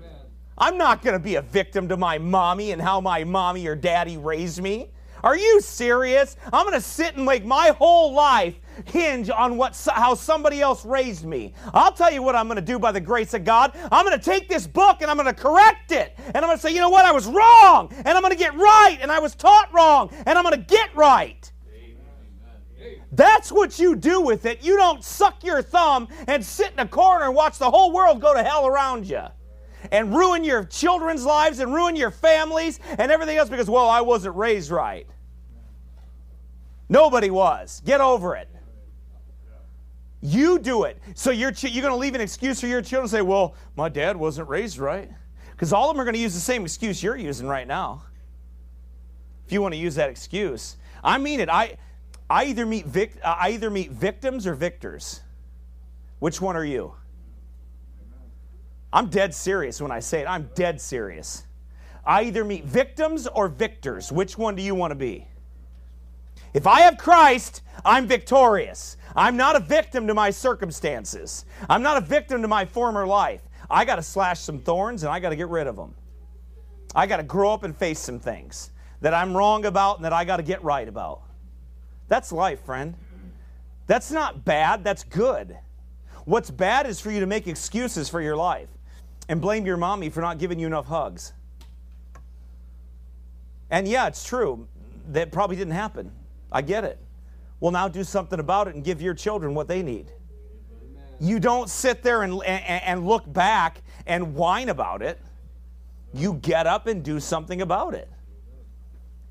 Amen. 0.00 0.16
I'm 0.58 0.76
not 0.76 1.02
going 1.02 1.14
to 1.14 1.22
be 1.22 1.36
a 1.36 1.42
victim 1.42 1.88
to 1.88 1.96
my 1.96 2.18
mommy 2.18 2.72
and 2.72 2.82
how 2.82 3.00
my 3.00 3.22
mommy 3.22 3.66
or 3.68 3.76
daddy 3.76 4.16
raised 4.16 4.60
me. 4.60 4.90
Are 5.22 5.36
you 5.36 5.60
serious? 5.62 6.36
I'm 6.52 6.66
going 6.66 6.74
to 6.74 6.86
sit 6.86 7.16
and 7.16 7.24
make 7.24 7.46
my 7.46 7.68
whole 7.68 8.12
life 8.12 8.56
hinge 8.86 9.30
on 9.30 9.56
what 9.56 9.76
how 9.92 10.14
somebody 10.14 10.60
else 10.60 10.84
raised 10.84 11.24
me. 11.24 11.54
I'll 11.72 11.92
tell 11.92 12.12
you 12.12 12.22
what 12.22 12.36
I'm 12.36 12.46
going 12.46 12.56
to 12.56 12.62
do 12.62 12.78
by 12.78 12.92
the 12.92 13.00
grace 13.00 13.34
of 13.34 13.44
God. 13.44 13.72
I'm 13.90 14.04
going 14.04 14.18
to 14.18 14.24
take 14.24 14.48
this 14.48 14.66
book 14.66 14.98
and 15.00 15.10
I'm 15.10 15.16
going 15.16 15.32
to 15.32 15.40
correct 15.40 15.92
it. 15.92 16.14
And 16.18 16.36
I'm 16.36 16.44
going 16.44 16.56
to 16.56 16.62
say, 16.62 16.72
"You 16.74 16.80
know 16.80 16.90
what? 16.90 17.04
I 17.04 17.12
was 17.12 17.26
wrong." 17.26 17.92
And 17.96 18.08
I'm 18.08 18.20
going 18.20 18.32
to 18.32 18.38
get 18.38 18.54
right 18.54 18.98
and 19.00 19.10
I 19.10 19.18
was 19.18 19.34
taught 19.34 19.72
wrong 19.72 20.10
and 20.26 20.38
I'm 20.38 20.44
going 20.44 20.56
to 20.56 20.66
get 20.66 20.94
right. 20.94 21.50
That's 23.12 23.52
what 23.52 23.78
you 23.78 23.94
do 23.94 24.20
with 24.20 24.44
it. 24.44 24.64
You 24.64 24.76
don't 24.76 25.04
suck 25.04 25.44
your 25.44 25.62
thumb 25.62 26.08
and 26.26 26.44
sit 26.44 26.72
in 26.72 26.80
a 26.80 26.88
corner 26.88 27.26
and 27.26 27.34
watch 27.34 27.58
the 27.58 27.70
whole 27.70 27.92
world 27.92 28.20
go 28.20 28.34
to 28.34 28.42
hell 28.42 28.66
around 28.66 29.08
you 29.08 29.22
and 29.92 30.14
ruin 30.14 30.44
your 30.44 30.64
children's 30.64 31.24
lives 31.24 31.60
and 31.60 31.72
ruin 31.72 31.94
your 31.96 32.10
families 32.10 32.80
and 32.98 33.12
everything 33.12 33.36
else 33.36 33.48
because, 33.48 33.70
well, 33.70 33.88
I 33.88 34.00
wasn't 34.00 34.34
raised 34.36 34.70
right. 34.70 35.06
Nobody 36.88 37.30
was. 37.30 37.80
Get 37.84 38.00
over 38.00 38.36
it. 38.36 38.48
You 40.26 40.58
do 40.58 40.84
it. 40.84 40.98
So 41.14 41.30
you're, 41.30 41.50
you're 41.50 41.82
going 41.82 41.92
to 41.92 41.98
leave 41.98 42.14
an 42.14 42.22
excuse 42.22 42.58
for 42.58 42.66
your 42.66 42.80
children 42.80 43.08
say, 43.08 43.20
well, 43.20 43.54
my 43.76 43.90
dad 43.90 44.16
wasn't 44.16 44.48
raised 44.48 44.78
right. 44.78 45.10
Because 45.50 45.70
all 45.70 45.90
of 45.90 45.94
them 45.94 46.00
are 46.00 46.04
going 46.04 46.14
to 46.14 46.20
use 46.20 46.32
the 46.32 46.40
same 46.40 46.62
excuse 46.64 47.02
you're 47.02 47.14
using 47.14 47.46
right 47.46 47.68
now. 47.68 48.04
If 49.44 49.52
you 49.52 49.60
want 49.60 49.74
to 49.74 49.78
use 49.78 49.96
that 49.96 50.08
excuse. 50.08 50.78
I 51.04 51.18
mean 51.18 51.40
it. 51.40 51.50
I, 51.50 51.76
I, 52.30 52.46
either, 52.46 52.64
meet 52.64 52.86
vic, 52.86 53.12
I 53.22 53.50
either 53.50 53.68
meet 53.68 53.90
victims 53.90 54.46
or 54.46 54.54
victors. 54.54 55.20
Which 56.20 56.40
one 56.40 56.56
are 56.56 56.64
you? 56.64 56.94
I'm 58.94 59.10
dead 59.10 59.34
serious 59.34 59.78
when 59.78 59.90
I 59.90 60.00
say 60.00 60.22
it. 60.22 60.26
I'm 60.26 60.48
dead 60.54 60.80
serious. 60.80 61.44
I 62.06 62.22
either 62.22 62.44
meet 62.44 62.64
victims 62.64 63.26
or 63.26 63.48
victors. 63.48 64.10
Which 64.10 64.38
one 64.38 64.56
do 64.56 64.62
you 64.62 64.74
want 64.74 64.92
to 64.92 64.94
be? 64.94 65.28
If 66.54 66.68
I 66.68 66.80
have 66.82 66.96
Christ, 66.96 67.62
I'm 67.84 68.06
victorious. 68.06 68.96
I'm 69.16 69.36
not 69.36 69.56
a 69.56 69.60
victim 69.60 70.06
to 70.06 70.14
my 70.14 70.30
circumstances. 70.30 71.44
I'm 71.68 71.82
not 71.82 71.96
a 71.96 72.00
victim 72.00 72.42
to 72.42 72.48
my 72.48 72.64
former 72.64 73.06
life. 73.06 73.42
I 73.68 73.84
got 73.84 73.96
to 73.96 74.02
slash 74.02 74.40
some 74.40 74.60
thorns 74.60 75.02
and 75.02 75.12
I 75.12 75.18
got 75.18 75.30
to 75.30 75.36
get 75.36 75.48
rid 75.48 75.66
of 75.66 75.76
them. 75.76 75.94
I 76.94 77.06
got 77.06 77.16
to 77.16 77.22
grow 77.24 77.52
up 77.52 77.64
and 77.64 77.76
face 77.76 77.98
some 77.98 78.20
things 78.20 78.70
that 79.00 79.12
I'm 79.12 79.36
wrong 79.36 79.64
about 79.64 79.96
and 79.96 80.04
that 80.04 80.12
I 80.12 80.24
got 80.24 80.36
to 80.36 80.42
get 80.44 80.62
right 80.62 80.86
about. 80.86 81.22
That's 82.08 82.30
life, 82.30 82.64
friend. 82.64 82.94
That's 83.86 84.10
not 84.10 84.44
bad, 84.44 84.84
that's 84.84 85.04
good. 85.04 85.58
What's 86.24 86.50
bad 86.50 86.86
is 86.86 87.00
for 87.00 87.10
you 87.10 87.20
to 87.20 87.26
make 87.26 87.46
excuses 87.46 88.08
for 88.08 88.20
your 88.20 88.36
life 88.36 88.68
and 89.28 89.40
blame 89.40 89.66
your 89.66 89.76
mommy 89.76 90.08
for 90.08 90.20
not 90.20 90.38
giving 90.38 90.58
you 90.58 90.66
enough 90.66 90.86
hugs. 90.86 91.32
And 93.70 93.88
yeah, 93.88 94.06
it's 94.06 94.24
true. 94.24 94.68
That 95.08 95.32
probably 95.32 95.56
didn't 95.56 95.74
happen. 95.74 96.12
I 96.54 96.62
get 96.62 96.84
it. 96.84 96.98
Well, 97.58 97.72
now 97.72 97.88
do 97.88 98.04
something 98.04 98.38
about 98.38 98.68
it 98.68 98.76
and 98.76 98.84
give 98.84 99.02
your 99.02 99.12
children 99.12 99.54
what 99.54 99.66
they 99.66 99.82
need. 99.82 100.12
You 101.20 101.40
don't 101.40 101.68
sit 101.68 102.02
there 102.02 102.22
and, 102.22 102.42
and, 102.44 102.82
and 102.84 103.06
look 103.06 103.30
back 103.30 103.82
and 104.06 104.34
whine 104.34 104.68
about 104.68 105.02
it. 105.02 105.20
You 106.12 106.34
get 106.34 106.66
up 106.66 106.86
and 106.86 107.02
do 107.02 107.18
something 107.18 107.60
about 107.60 107.94
it. 107.94 108.08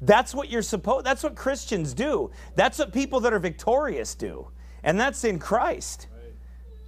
That's 0.01 0.35
what 0.35 0.49
you're 0.49 0.61
supposed 0.61 1.05
that's 1.05 1.23
what 1.23 1.35
Christians 1.35 1.93
do. 1.93 2.29
That's 2.55 2.77
what 2.77 2.91
people 2.91 3.21
that 3.21 3.31
are 3.31 3.39
victorious 3.39 4.15
do. 4.15 4.49
And 4.83 4.99
that's 4.99 5.23
in 5.23 5.39
Christ. 5.39 6.07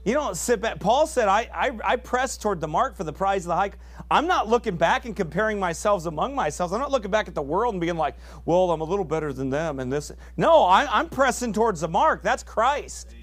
You 0.06 0.14
don't 0.14 0.38
sit 0.38 0.62
back. 0.62 0.80
Paul 0.80 1.08
said, 1.08 1.28
I, 1.28 1.50
I, 1.52 1.72
I 1.84 1.96
press 1.96 2.38
toward 2.38 2.62
the 2.62 2.68
mark 2.68 2.96
for 2.96 3.04
the 3.04 3.12
prize 3.12 3.44
of 3.46 3.48
the 3.48 3.56
high. 3.56 3.72
I'm 4.12 4.28
not 4.28 4.48
looking 4.48 4.78
back 4.78 5.06
and 5.06 5.16
comparing 5.16 5.60
myself 5.60 6.06
among 6.06 6.36
myself. 6.36 6.72
I'm 6.72 6.80
not 6.80 6.92
looking 6.92 7.10
back 7.10 7.28
at 7.28 7.34
the 7.34 7.42
world 7.42 7.74
and 7.74 7.82
being 7.82 7.98
like, 7.98 8.16
well, 8.46 8.70
I'm 8.72 8.82
a 8.82 8.86
little 8.86 9.04
better 9.04 9.34
than 9.34 9.50
them 9.50 9.80
and 9.80 9.92
this. 9.92 10.12
No, 10.38 10.64
I, 10.64 10.88
I'm 11.00 11.10
pressing 11.10 11.54
towards 11.54 11.82
the 11.82 11.88
mark. 11.88 12.22
That's 12.22 12.44
Christ. 12.44 13.16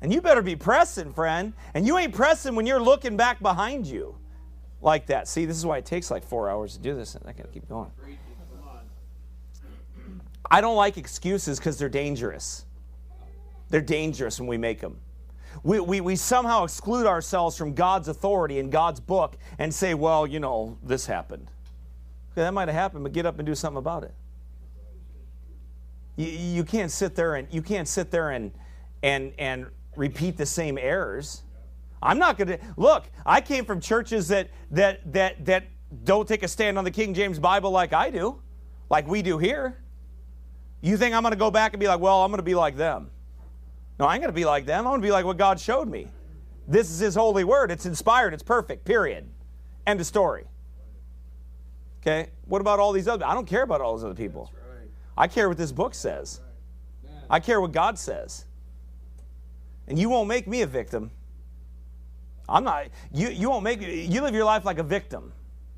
And 0.00 0.12
you 0.12 0.20
better 0.20 0.42
be 0.42 0.56
pressing, 0.56 1.12
friend. 1.12 1.52
And 1.74 1.86
you 1.86 1.96
ain't 1.98 2.12
pressing 2.12 2.56
when 2.56 2.66
you're 2.66 2.82
looking 2.82 3.16
back 3.16 3.40
behind 3.40 3.86
you 3.86 4.16
like 4.80 5.06
that. 5.06 5.28
See, 5.28 5.44
this 5.44 5.56
is 5.56 5.64
why 5.64 5.78
it 5.78 5.86
takes 5.86 6.10
like 6.10 6.24
four 6.24 6.50
hours 6.50 6.72
to 6.72 6.80
do 6.80 6.96
this. 6.96 7.16
I 7.24 7.30
gotta 7.30 7.48
keep 7.48 7.68
going. 7.68 7.92
I 10.50 10.60
don't 10.60 10.74
like 10.74 10.98
excuses 10.98 11.60
because 11.60 11.78
they're 11.78 11.88
dangerous. 11.88 12.64
They're 13.70 13.80
dangerous 13.80 14.40
when 14.40 14.48
we 14.48 14.58
make 14.58 14.80
them. 14.80 14.98
We, 15.62 15.80
we, 15.80 16.00
we 16.00 16.16
somehow 16.16 16.64
exclude 16.64 17.06
ourselves 17.06 17.56
from 17.56 17.74
God's 17.74 18.08
authority 18.08 18.58
and 18.58 18.70
God's 18.70 19.00
book 19.00 19.36
and 19.58 19.72
say, 19.72 19.94
well, 19.94 20.26
you 20.26 20.40
know, 20.40 20.78
this 20.82 21.06
happened. 21.06 21.48
Okay, 22.32 22.42
that 22.42 22.54
might 22.54 22.68
have 22.68 22.74
happened, 22.74 23.04
but 23.04 23.12
get 23.12 23.26
up 23.26 23.38
and 23.38 23.46
do 23.46 23.54
something 23.54 23.78
about 23.78 24.04
it. 24.04 24.14
You, 26.16 26.26
you 26.26 26.64
can't 26.64 26.90
sit 26.90 27.14
there 27.14 27.36
and 27.36 27.48
you 27.50 27.62
can't 27.62 27.88
sit 27.88 28.10
there 28.10 28.30
and 28.30 28.52
and 29.02 29.32
and 29.38 29.66
repeat 29.96 30.36
the 30.36 30.46
same 30.46 30.78
errors. 30.78 31.42
I'm 32.02 32.18
not 32.18 32.36
going 32.36 32.48
to 32.48 32.58
look. 32.76 33.04
I 33.24 33.40
came 33.40 33.64
from 33.64 33.80
churches 33.80 34.28
that 34.28 34.50
that 34.70 35.12
that 35.12 35.44
that 35.44 35.64
don't 36.04 36.26
take 36.26 36.42
a 36.42 36.48
stand 36.48 36.78
on 36.78 36.84
the 36.84 36.90
King 36.90 37.14
James 37.14 37.38
Bible 37.38 37.70
like 37.70 37.92
I 37.92 38.10
do, 38.10 38.40
like 38.90 39.06
we 39.06 39.22
do 39.22 39.38
here. 39.38 39.78
You 40.80 40.96
think 40.96 41.14
I'm 41.14 41.22
going 41.22 41.32
to 41.32 41.38
go 41.38 41.50
back 41.50 41.74
and 41.74 41.80
be 41.80 41.86
like, 41.86 42.00
well, 42.00 42.24
I'm 42.24 42.30
going 42.30 42.38
to 42.38 42.42
be 42.42 42.54
like 42.54 42.76
them? 42.76 43.10
No, 43.98 44.06
I 44.06 44.14
ain't 44.14 44.22
going 44.22 44.32
to 44.32 44.38
be 44.38 44.44
like 44.44 44.66
them. 44.66 44.86
I'm 44.86 44.90
going 44.92 45.00
to 45.00 45.06
be 45.06 45.12
like 45.12 45.24
what 45.24 45.36
God 45.36 45.60
showed 45.60 45.88
me. 45.88 46.08
This 46.66 46.90
is 46.90 46.98
His 46.98 47.14
holy 47.14 47.44
word. 47.44 47.70
It's 47.70 47.86
inspired. 47.86 48.34
It's 48.34 48.42
perfect. 48.42 48.84
Period. 48.84 49.28
End 49.86 50.00
of 50.00 50.06
story. 50.06 50.44
Okay? 52.00 52.30
What 52.46 52.60
about 52.60 52.78
all 52.78 52.92
these 52.92 53.08
other? 53.08 53.26
I 53.26 53.34
don't 53.34 53.46
care 53.46 53.62
about 53.62 53.80
all 53.80 53.96
those 53.96 54.04
other 54.04 54.14
people. 54.14 54.50
I 55.16 55.28
care 55.28 55.48
what 55.48 55.58
this 55.58 55.72
book 55.72 55.94
says. 55.94 56.40
I 57.28 57.40
care 57.40 57.60
what 57.60 57.72
God 57.72 57.98
says. 57.98 58.46
And 59.86 59.98
you 59.98 60.08
won't 60.08 60.28
make 60.28 60.46
me 60.46 60.62
a 60.62 60.66
victim. 60.66 61.10
I'm 62.48 62.64
not. 62.64 62.86
You, 63.12 63.28
you 63.28 63.50
won't 63.50 63.64
make. 63.64 63.80
You 63.80 64.20
live 64.20 64.34
your 64.34 64.44
life 64.44 64.64
like 64.64 64.78
a 64.78 64.82
victim. 64.82 65.32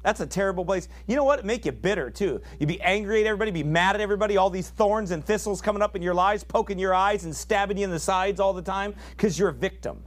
That's 0.05 0.21
a 0.21 0.27
terrible 0.27 0.67
place. 0.67 0.89
You 1.07 1.17
know 1.17 1.25
what? 1.25 1.39
It 1.39 1.47
make 1.47 1.65
you 1.65 1.73
bitter 1.73 2.11
too. 2.11 2.43
You'd 2.61 2.69
be 2.69 2.81
angry 2.83 3.23
at 3.23 3.27
everybody, 3.27 3.51
be 3.51 3.63
mad 3.63 3.95
at 3.95 4.03
everybody, 4.03 4.37
all 4.37 4.51
these 4.51 4.69
thorns 4.69 5.13
and 5.13 5.25
thistles 5.25 5.63
coming 5.63 5.81
up 5.81 5.97
in 5.97 6.03
your 6.03 6.13
lives, 6.13 6.45
poking 6.45 6.79
your 6.79 6.95
eyes 6.95 7.25
and 7.25 7.35
stabbing 7.35 7.79
you 7.79 7.85
in 7.85 7.91
the 7.91 7.99
sides 7.99 8.39
all 8.39 8.53
the 8.53 8.63
time 8.63 8.95
because 9.13 9.39
you're 9.39 9.49
a 9.49 9.55
victim. 9.55 10.05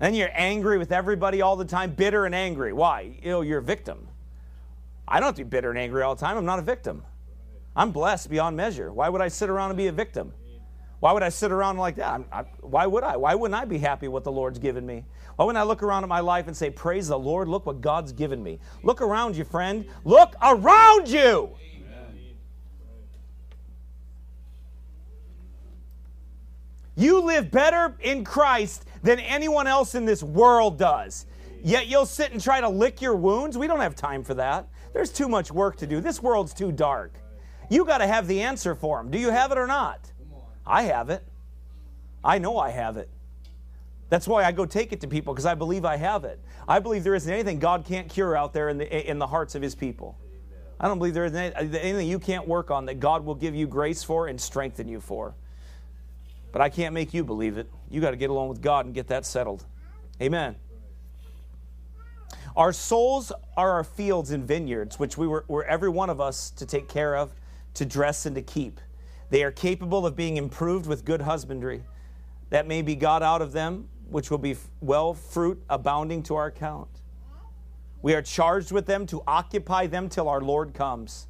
And 0.00 0.16
you're 0.16 0.30
angry 0.32 0.78
with 0.78 0.90
everybody 0.90 1.42
all 1.42 1.54
the 1.54 1.66
time, 1.66 1.92
bitter 1.92 2.24
and 2.24 2.34
angry. 2.34 2.72
Why? 2.72 3.18
You 3.22 3.28
know, 3.28 3.40
you're 3.42 3.58
a 3.58 3.62
victim. 3.62 4.08
I 5.06 5.20
don't 5.20 5.26
have 5.26 5.34
to 5.36 5.44
be 5.44 5.48
bitter 5.50 5.68
and 5.68 5.78
angry 5.78 6.02
all 6.02 6.14
the 6.14 6.20
time. 6.20 6.38
I'm 6.38 6.46
not 6.46 6.58
a 6.58 6.62
victim. 6.62 7.02
I'm 7.76 7.92
blessed 7.92 8.30
beyond 8.30 8.56
measure. 8.56 8.90
Why 8.90 9.10
would 9.10 9.20
I 9.20 9.28
sit 9.28 9.50
around 9.50 9.68
and 9.68 9.76
be 9.76 9.88
a 9.88 9.92
victim? 9.92 10.32
Why 11.00 11.12
would 11.12 11.22
I 11.22 11.28
sit 11.28 11.52
around 11.52 11.76
like 11.76 11.96
that? 11.96 12.22
I, 12.32 12.42
why 12.60 12.86
would 12.86 13.04
I? 13.04 13.16
Why 13.16 13.34
wouldn't 13.34 13.60
I 13.60 13.64
be 13.64 13.78
happy 13.78 14.08
what 14.08 14.24
the 14.24 14.32
Lord's 14.32 14.58
given 14.58 14.86
me? 14.86 15.04
Why 15.36 15.44
wouldn't 15.44 15.60
I 15.60 15.64
look 15.64 15.82
around 15.82 16.04
at 16.04 16.08
my 16.08 16.20
life 16.20 16.46
and 16.46 16.56
say, 16.56 16.70
Praise 16.70 17.08
the 17.08 17.18
Lord, 17.18 17.48
look 17.48 17.66
what 17.66 17.80
God's 17.80 18.12
given 18.12 18.42
me? 18.42 18.58
Look 18.82 19.02
around 19.02 19.36
you, 19.36 19.44
friend. 19.44 19.84
Look 20.04 20.34
around 20.40 21.08
you. 21.08 21.50
You 26.98 27.20
live 27.20 27.50
better 27.50 27.94
in 28.00 28.24
Christ 28.24 28.86
than 29.02 29.20
anyone 29.20 29.66
else 29.66 29.94
in 29.94 30.06
this 30.06 30.22
world 30.22 30.78
does. 30.78 31.26
Yet 31.62 31.88
you'll 31.88 32.06
sit 32.06 32.32
and 32.32 32.40
try 32.40 32.62
to 32.62 32.68
lick 32.68 33.02
your 33.02 33.16
wounds. 33.16 33.58
We 33.58 33.66
don't 33.66 33.80
have 33.80 33.94
time 33.94 34.24
for 34.24 34.32
that. 34.34 34.66
There's 34.94 35.12
too 35.12 35.28
much 35.28 35.52
work 35.52 35.76
to 35.78 35.86
do. 35.86 36.00
This 36.00 36.22
world's 36.22 36.54
too 36.54 36.72
dark. 36.72 37.12
You 37.68 37.84
got 37.84 37.98
to 37.98 38.06
have 38.06 38.26
the 38.26 38.40
answer 38.40 38.74
for 38.74 38.96
them. 38.96 39.10
Do 39.10 39.18
you 39.18 39.30
have 39.30 39.52
it 39.52 39.58
or 39.58 39.66
not? 39.66 40.10
I 40.66 40.82
have 40.82 41.10
it. 41.10 41.22
I 42.24 42.38
know 42.38 42.58
I 42.58 42.70
have 42.70 42.96
it. 42.96 43.08
That's 44.08 44.26
why 44.26 44.44
I 44.44 44.52
go 44.52 44.66
take 44.66 44.92
it 44.92 45.00
to 45.00 45.08
people 45.08 45.34
because 45.34 45.46
I 45.46 45.54
believe 45.54 45.84
I 45.84 45.96
have 45.96 46.24
it. 46.24 46.40
I 46.68 46.78
believe 46.78 47.04
there 47.04 47.14
isn't 47.14 47.32
anything 47.32 47.58
God 47.58 47.84
can't 47.84 48.08
cure 48.08 48.36
out 48.36 48.52
there 48.52 48.68
in 48.68 48.78
the, 48.78 49.10
in 49.10 49.18
the 49.18 49.26
hearts 49.26 49.54
of 49.54 49.62
His 49.62 49.74
people. 49.74 50.16
I 50.78 50.88
don't 50.88 50.98
believe 50.98 51.14
there 51.14 51.24
is 51.24 51.34
uh, 51.34 51.52
anything 51.54 52.06
you 52.06 52.18
can't 52.18 52.46
work 52.46 52.70
on 52.70 52.86
that 52.86 53.00
God 53.00 53.24
will 53.24 53.34
give 53.34 53.54
you 53.54 53.66
grace 53.66 54.02
for 54.02 54.28
and 54.28 54.40
strengthen 54.40 54.88
you 54.88 55.00
for. 55.00 55.34
But 56.52 56.60
I 56.60 56.68
can't 56.68 56.94
make 56.94 57.14
you 57.14 57.24
believe 57.24 57.58
it. 57.58 57.70
You 57.90 58.00
got 58.00 58.10
to 58.10 58.16
get 58.16 58.30
along 58.30 58.48
with 58.48 58.60
God 58.60 58.86
and 58.86 58.94
get 58.94 59.08
that 59.08 59.26
settled. 59.26 59.64
Amen. 60.20 60.56
Our 62.56 62.72
souls 62.72 63.32
are 63.56 63.72
our 63.72 63.84
fields 63.84 64.30
and 64.30 64.46
vineyards, 64.46 64.98
which 64.98 65.18
we 65.18 65.26
were, 65.26 65.44
were 65.48 65.64
every 65.64 65.90
one 65.90 66.08
of 66.08 66.20
us 66.20 66.50
to 66.52 66.64
take 66.64 66.88
care 66.88 67.16
of, 67.16 67.32
to 67.74 67.84
dress, 67.84 68.24
and 68.24 68.34
to 68.34 68.42
keep. 68.42 68.80
They 69.30 69.42
are 69.42 69.50
capable 69.50 70.06
of 70.06 70.16
being 70.16 70.36
improved 70.36 70.86
with 70.86 71.04
good 71.04 71.22
husbandry. 71.22 71.84
That 72.50 72.66
may 72.66 72.82
be 72.82 72.94
got 72.94 73.22
out 73.22 73.42
of 73.42 73.52
them, 73.52 73.88
which 74.08 74.30
will 74.30 74.38
be 74.38 74.56
well 74.80 75.14
fruit 75.14 75.62
abounding 75.68 76.22
to 76.24 76.36
our 76.36 76.46
account. 76.46 76.88
We 78.02 78.14
are 78.14 78.22
charged 78.22 78.70
with 78.70 78.86
them 78.86 79.06
to 79.06 79.22
occupy 79.26 79.88
them 79.88 80.08
till 80.08 80.28
our 80.28 80.40
Lord 80.40 80.74
comes. 80.74 81.26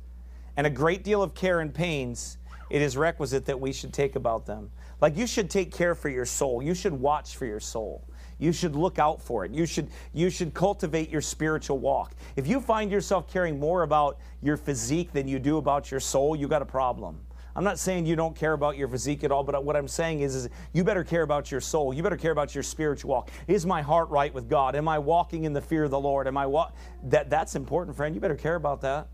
And 0.57 0.67
a 0.67 0.71
great 0.71 1.05
deal 1.05 1.23
of 1.23 1.35
care 1.35 1.61
and 1.61 1.73
pains 1.73 2.39
it 2.69 2.83
is 2.83 2.97
requisite 2.97 3.45
that 3.47 3.61
we 3.61 3.73
should 3.73 3.93
take 3.93 4.17
about 4.17 4.47
them. 4.47 4.71
Like 5.01 5.17
you 5.17 5.27
should 5.27 5.51
take 5.51 5.73
care 5.73 5.95
for 5.95 6.09
your 6.09 6.25
soul. 6.25 6.63
You 6.63 6.75
should 6.75 6.93
watch 6.93 7.37
for 7.37 7.47
your 7.47 7.61
soul. 7.61 8.05
You 8.39 8.53
should 8.53 8.75
look 8.75 8.99
out 8.99 9.23
for 9.23 9.45
it. 9.45 9.53
You 9.53 9.67
should, 9.67 9.89
you 10.13 10.31
should 10.31 10.53
cultivate 10.53 11.09
your 11.09 11.21
spiritual 11.21 11.79
walk. 11.79 12.15
If 12.35 12.47
you 12.47 12.61
find 12.61 12.91
yourself 12.91 13.31
caring 13.31 13.59
more 13.59 13.83
about 13.83 14.19
your 14.43 14.57
physique 14.57 15.13
than 15.13 15.29
you 15.29 15.39
do 15.39 15.59
about 15.59 15.91
your 15.91 16.01
soul, 16.01 16.37
you 16.37 16.49
got 16.49 16.61
a 16.61 16.67
problem. 16.67 17.21
I'm 17.57 17.65
not 17.65 17.79
saying 17.79 18.05
you 18.05 18.17
don't 18.17 18.37
care 18.37 18.53
about 18.53 18.77
your 18.77 18.87
physique 18.87 19.25
at 19.25 19.33
all, 19.33 19.43
but 19.43 19.65
what 19.65 19.77
I'm 19.77 19.89
saying 19.89 20.21
is, 20.21 20.35
is 20.35 20.49
you 20.75 20.85
better 20.85 21.03
care 21.03 21.23
about 21.23 21.51
your 21.51 21.63
soul. 21.63 21.95
You 21.95 22.03
better 22.03 22.19
care 22.19 22.31
about 22.31 22.55
your 22.55 22.63
spiritual 22.63 23.09
walk. 23.11 23.31
Is 23.49 23.65
my 23.65 23.81
heart 23.81 24.11
right 24.11 24.33
with 24.33 24.47
God? 24.47 24.77
Am 24.77 24.87
I 24.89 24.99
walking 24.99 25.45
in 25.45 25.55
the 25.55 25.63
fear 25.63 25.85
of 25.85 25.91
the 25.91 25.99
Lord? 25.99 26.27
Am 26.29 26.37
I 26.37 26.45
wa- 26.45 26.71
that 27.05 27.31
that's 27.31 27.57
important, 27.57 27.97
friend. 27.97 28.15
You 28.15 28.21
better 28.21 28.37
care 28.37 28.57
about 28.57 28.83
that. 28.83 29.09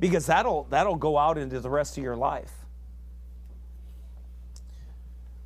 Because 0.00 0.24
that'll 0.24 0.64
that'll 0.70 0.96
go 0.96 1.18
out 1.18 1.36
into 1.36 1.60
the 1.60 1.68
rest 1.68 1.98
of 1.98 2.02
your 2.02 2.16
life. 2.16 2.52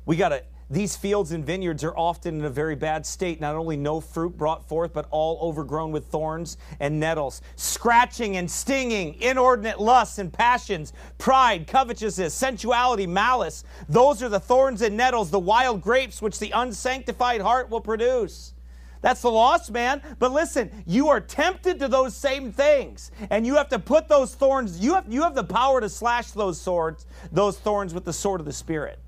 We 0.05 0.15
got 0.15 0.29
to 0.29 0.43
these 0.69 0.95
fields 0.95 1.31
and 1.31 1.43
vineyards 1.43 1.83
are 1.83 1.97
often 1.97 2.39
in 2.39 2.45
a 2.45 2.49
very 2.49 2.75
bad 2.75 3.05
state, 3.05 3.41
not 3.41 3.55
only 3.55 3.75
no 3.75 3.99
fruit 3.99 4.37
brought 4.37 4.67
forth, 4.67 4.93
but 4.93 5.07
all 5.09 5.39
overgrown 5.41 5.91
with 5.91 6.05
thorns 6.05 6.57
and 6.79 6.99
nettles, 6.99 7.41
scratching 7.55 8.37
and 8.37 8.49
stinging, 8.49 9.19
inordinate 9.19 9.81
lusts 9.81 10.19
and 10.19 10.31
passions, 10.31 10.93
pride, 11.17 11.65
covetousness, 11.65 12.33
sensuality, 12.33 13.07
malice. 13.07 13.63
Those 13.87 14.21
are 14.21 14.29
the 14.29 14.39
thorns 14.39 14.83
and 14.83 14.95
nettles, 14.95 15.31
the 15.31 15.39
wild 15.39 15.81
grapes 15.81 16.21
which 16.21 16.37
the 16.37 16.51
unsanctified 16.51 17.41
heart 17.41 17.69
will 17.71 17.81
produce. 17.81 18.53
That's 19.01 19.21
the 19.21 19.31
lost 19.31 19.71
man. 19.71 20.01
But 20.19 20.33
listen, 20.33 20.83
you 20.85 21.07
are 21.07 21.21
tempted 21.21 21.79
to 21.79 21.87
those 21.87 22.15
same 22.15 22.51
things. 22.51 23.11
And 23.29 23.45
you 23.47 23.55
have 23.55 23.69
to 23.69 23.79
put 23.79 24.07
those 24.07 24.35
thorns, 24.35 24.79
you 24.79 24.95
have, 24.95 25.11
you 25.11 25.23
have 25.23 25.35
the 25.35 25.43
power 25.43 25.81
to 25.81 25.89
slash 25.89 26.31
those 26.31 26.59
swords, 26.59 27.05
those 27.31 27.57
thorns 27.57 27.93
with 27.93 28.05
the 28.05 28.13
sword 28.13 28.41
of 28.41 28.45
the 28.45 28.53
Spirit. 28.53 28.99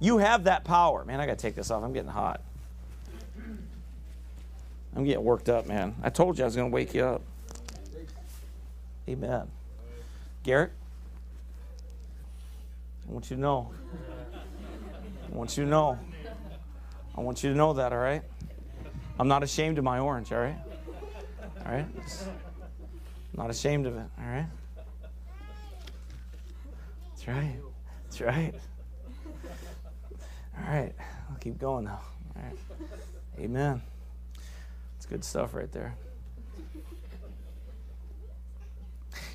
You 0.00 0.18
have 0.18 0.44
that 0.44 0.64
power. 0.64 1.04
Man, 1.04 1.20
I 1.20 1.26
got 1.26 1.38
to 1.38 1.42
take 1.42 1.54
this 1.54 1.70
off. 1.70 1.82
I'm 1.82 1.92
getting 1.92 2.10
hot. 2.10 2.40
I'm 4.96 5.04
getting 5.04 5.24
worked 5.24 5.48
up, 5.48 5.66
man. 5.66 5.94
I 6.02 6.10
told 6.10 6.38
you 6.38 6.44
I 6.44 6.46
was 6.46 6.56
going 6.56 6.70
to 6.70 6.74
wake 6.74 6.94
you 6.94 7.04
up. 7.04 7.22
Amen. 9.08 9.48
Garrett, 10.44 10.72
I 13.08 13.12
want 13.12 13.30
you 13.30 13.36
to 13.36 13.42
know. 13.42 13.70
I 15.32 15.36
want 15.36 15.56
you 15.56 15.64
to 15.64 15.70
know. 15.70 15.98
I 17.16 17.20
want 17.20 17.42
you 17.42 17.50
to 17.50 17.56
know 17.56 17.72
that, 17.74 17.92
all 17.92 17.98
right? 17.98 18.22
I'm 19.18 19.28
not 19.28 19.42
ashamed 19.42 19.78
of 19.78 19.84
my 19.84 19.98
orange, 19.98 20.32
all 20.32 20.38
right? 20.38 20.56
All 21.64 21.72
right? 21.72 21.86
Not 23.36 23.50
ashamed 23.50 23.86
of 23.86 23.96
it, 23.96 24.06
all 24.18 24.26
right? 24.26 24.46
That's 27.10 27.28
right. 27.28 27.56
That's 28.04 28.20
right. 28.20 28.54
All 30.58 30.74
right, 30.74 30.92
I'll 31.30 31.36
keep 31.38 31.58
going 31.58 31.84
now. 31.84 32.00
All 32.36 32.42
right. 32.42 32.58
Amen. 33.38 33.82
It's 34.96 35.06
good 35.06 35.24
stuff 35.24 35.54
right 35.54 35.70
there. 35.72 35.94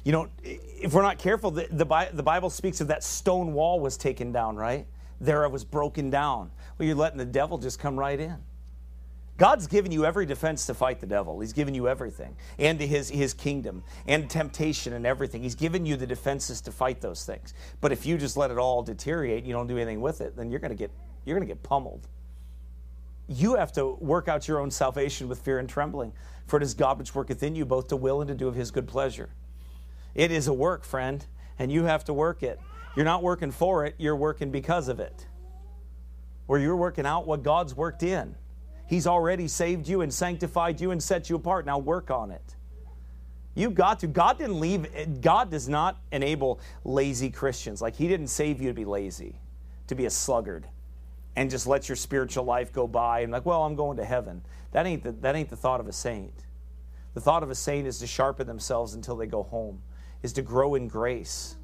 You 0.03 0.11
know, 0.11 0.29
if 0.43 0.93
we're 0.93 1.01
not 1.01 1.19
careful, 1.19 1.51
the, 1.51 1.67
the, 1.71 2.09
the 2.13 2.23
Bible 2.23 2.49
speaks 2.49 2.81
of 2.81 2.87
that 2.87 3.03
stone 3.03 3.53
wall 3.53 3.79
was 3.79 3.97
taken 3.97 4.31
down, 4.31 4.55
right? 4.55 4.87
There 5.21 5.43
it 5.43 5.49
was 5.51 5.65
broken 5.65 6.09
down. 6.09 6.51
Well, 6.77 6.87
you're 6.87 6.95
letting 6.95 7.17
the 7.17 7.25
devil 7.25 7.57
just 7.57 7.79
come 7.79 7.99
right 7.99 8.19
in. 8.19 8.37
God's 9.37 9.67
given 9.67 9.91
you 9.91 10.05
every 10.05 10.25
defense 10.25 10.65
to 10.65 10.73
fight 10.73 10.99
the 10.99 11.07
devil. 11.07 11.39
He's 11.39 11.53
given 11.53 11.73
you 11.73 11.87
everything 11.87 12.35
and 12.57 12.79
his, 12.79 13.09
his 13.09 13.33
kingdom 13.33 13.83
and 14.05 14.29
temptation 14.29 14.93
and 14.93 15.05
everything. 15.05 15.41
He's 15.41 15.55
given 15.55 15.85
you 15.85 15.95
the 15.95 16.07
defenses 16.07 16.59
to 16.61 16.71
fight 16.71 16.99
those 16.99 17.25
things. 17.25 17.53
But 17.79 17.93
if 17.93 18.05
you 18.05 18.17
just 18.17 18.35
let 18.35 18.51
it 18.51 18.57
all 18.57 18.83
deteriorate, 18.83 19.45
you 19.45 19.53
don't 19.53 19.67
do 19.67 19.77
anything 19.77 20.01
with 20.01 20.19
it, 20.19 20.35
then 20.35 20.51
you're 20.51 20.59
going 20.59 20.71
to 20.71 20.77
get 20.77 20.91
you're 21.29 21.37
going 21.37 21.47
to 21.47 21.53
get 21.53 21.63
pummeled. 21.63 22.07
You 23.27 23.55
have 23.55 23.71
to 23.73 23.93
work 23.99 24.27
out 24.27 24.47
your 24.47 24.59
own 24.59 24.71
salvation 24.71 25.29
with 25.29 25.39
fear 25.39 25.59
and 25.59 25.69
trembling, 25.69 26.13
for 26.47 26.57
it 26.57 26.63
is 26.63 26.73
God 26.73 26.97
which 26.97 27.13
worketh 27.13 27.43
in 27.43 27.55
you 27.55 27.63
both 27.63 27.87
to 27.89 27.95
will 27.95 28.21
and 28.21 28.27
to 28.27 28.33
do 28.33 28.47
of 28.47 28.55
his 28.55 28.71
good 28.71 28.87
pleasure. 28.87 29.29
It 30.15 30.31
is 30.31 30.47
a 30.47 30.53
work, 30.53 30.83
friend, 30.83 31.23
and 31.59 31.71
you 31.71 31.83
have 31.83 32.03
to 32.05 32.13
work 32.13 32.41
it. 32.41 32.59
You're 32.95 33.05
not 33.05 33.21
working 33.21 33.51
for 33.51 33.85
it, 33.85 33.93
you're 33.99 34.15
working 34.15 34.49
because 34.49 34.87
of 34.87 34.99
it. 34.99 35.27
Where 36.47 36.59
you're 36.59 36.75
working 36.75 37.05
out 37.05 37.27
what 37.27 37.43
God's 37.43 37.75
worked 37.75 38.01
in. 38.01 38.33
He's 38.87 39.05
already 39.05 39.47
saved 39.47 39.87
you 39.87 40.01
and 40.01 40.11
sanctified 40.11 40.81
you 40.81 40.89
and 40.89 41.01
set 41.01 41.29
you 41.29 41.35
apart. 41.35 41.67
Now 41.67 41.77
work 41.77 42.09
on 42.09 42.31
it. 42.31 42.55
You've 43.53 43.75
got 43.75 43.99
to. 43.99 44.07
God 44.07 44.39
didn't 44.39 44.59
leave, 44.59 45.21
God 45.21 45.51
does 45.51 45.69
not 45.69 46.01
enable 46.11 46.59
lazy 46.83 47.29
Christians. 47.29 47.79
Like, 47.79 47.95
He 47.95 48.07
didn't 48.07 48.27
save 48.27 48.59
you 48.59 48.69
to 48.69 48.73
be 48.73 48.85
lazy, 48.85 49.35
to 49.85 49.93
be 49.93 50.05
a 50.05 50.09
sluggard 50.09 50.65
and 51.35 51.49
just 51.49 51.67
let 51.67 51.87
your 51.87 51.95
spiritual 51.95 52.43
life 52.43 52.73
go 52.73 52.87
by 52.87 53.21
and 53.21 53.31
like, 53.31 53.45
well, 53.45 53.63
I'm 53.63 53.75
going 53.75 53.97
to 53.97 54.05
heaven. 54.05 54.41
That 54.71 54.85
ain't 54.85 55.03
the, 55.03 55.11
that 55.13 55.35
ain't 55.35 55.49
the 55.49 55.55
thought 55.55 55.79
of 55.79 55.87
a 55.87 55.93
saint. 55.93 56.45
The 57.13 57.21
thought 57.21 57.43
of 57.43 57.49
a 57.49 57.55
saint 57.55 57.87
is 57.87 57.99
to 57.99 58.07
sharpen 58.07 58.47
themselves 58.47 58.93
until 58.93 59.15
they 59.15 59.27
go 59.27 59.43
home, 59.43 59.81
is 60.21 60.33
to 60.33 60.41
grow 60.41 60.75
in 60.75 60.87
grace 60.87 61.55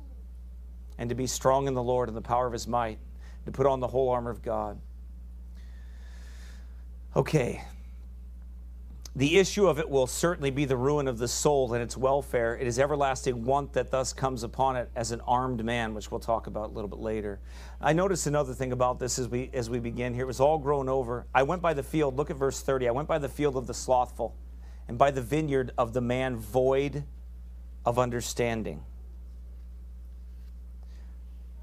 and 0.98 1.10
to 1.10 1.16
be 1.16 1.28
strong 1.28 1.68
in 1.68 1.74
the 1.74 1.84
Lord 1.84 2.08
and 2.08 2.18
the 2.18 2.22
power 2.22 2.48
of 2.48 2.54
his 2.54 2.68
might, 2.68 3.00
to 3.46 3.52
put 3.52 3.66
on 3.66 3.80
the 3.80 3.88
whole 3.88 4.10
armor 4.10 4.32
of 4.32 4.42
God. 4.42 4.80
Okay, 7.16 7.62
the 9.18 9.38
issue 9.38 9.68
of 9.68 9.80
it 9.80 9.90
will 9.90 10.08
certainly 10.08 10.52
be 10.52 10.66
the 10.66 10.76
ruin 10.76 11.08
of 11.08 11.18
the 11.18 11.28
soul 11.30 11.74
and 11.74 11.82
its 11.82 11.96
welfare. 11.96 12.58
It 12.58 12.68
is 12.68 12.78
everlasting 12.78 13.46
want 13.46 13.72
that 13.74 13.90
thus 13.90 14.12
comes 14.12 14.44
upon 14.44 14.76
it 14.76 14.92
as 14.94 15.12
an 15.12 15.22
armed 15.22 15.64
man, 15.64 15.94
which 15.94 16.12
we'll 16.12 16.20
talk 16.20 16.48
about 16.48 16.72
a 16.72 16.74
little 16.74 16.90
bit 16.90 17.00
later. 17.00 17.40
I 17.80 17.94
noticed 17.94 18.28
another 18.28 18.54
thing 18.54 18.74
about 18.74 19.00
this 19.00 19.18
as 19.18 19.30
we 19.30 19.50
as 19.54 19.70
we 19.70 19.80
begin 19.80 20.14
here. 20.14 20.24
It 20.24 20.28
was 20.28 20.42
all 20.42 20.58
grown 20.58 20.90
over. 20.90 21.28
I 21.34 21.44
went 21.44 21.62
by 21.62 21.74
the 21.74 21.84
field. 21.84 22.18
Look 22.18 22.30
at 22.30 22.36
verse 22.36 22.60
30. 22.60 22.90
I 22.90 22.92
went 22.92 23.08
by 23.08 23.18
the 23.18 23.30
field 23.30 23.56
of 23.56 23.68
the 23.68 23.74
slothful, 23.74 24.36
and 24.90 24.98
by 24.98 25.12
the 25.12 25.22
vineyard 25.22 25.72
of 25.78 25.94
the 25.94 26.02
man 26.02 26.36
void 26.36 27.06
of 27.86 27.98
understanding. 27.98 28.84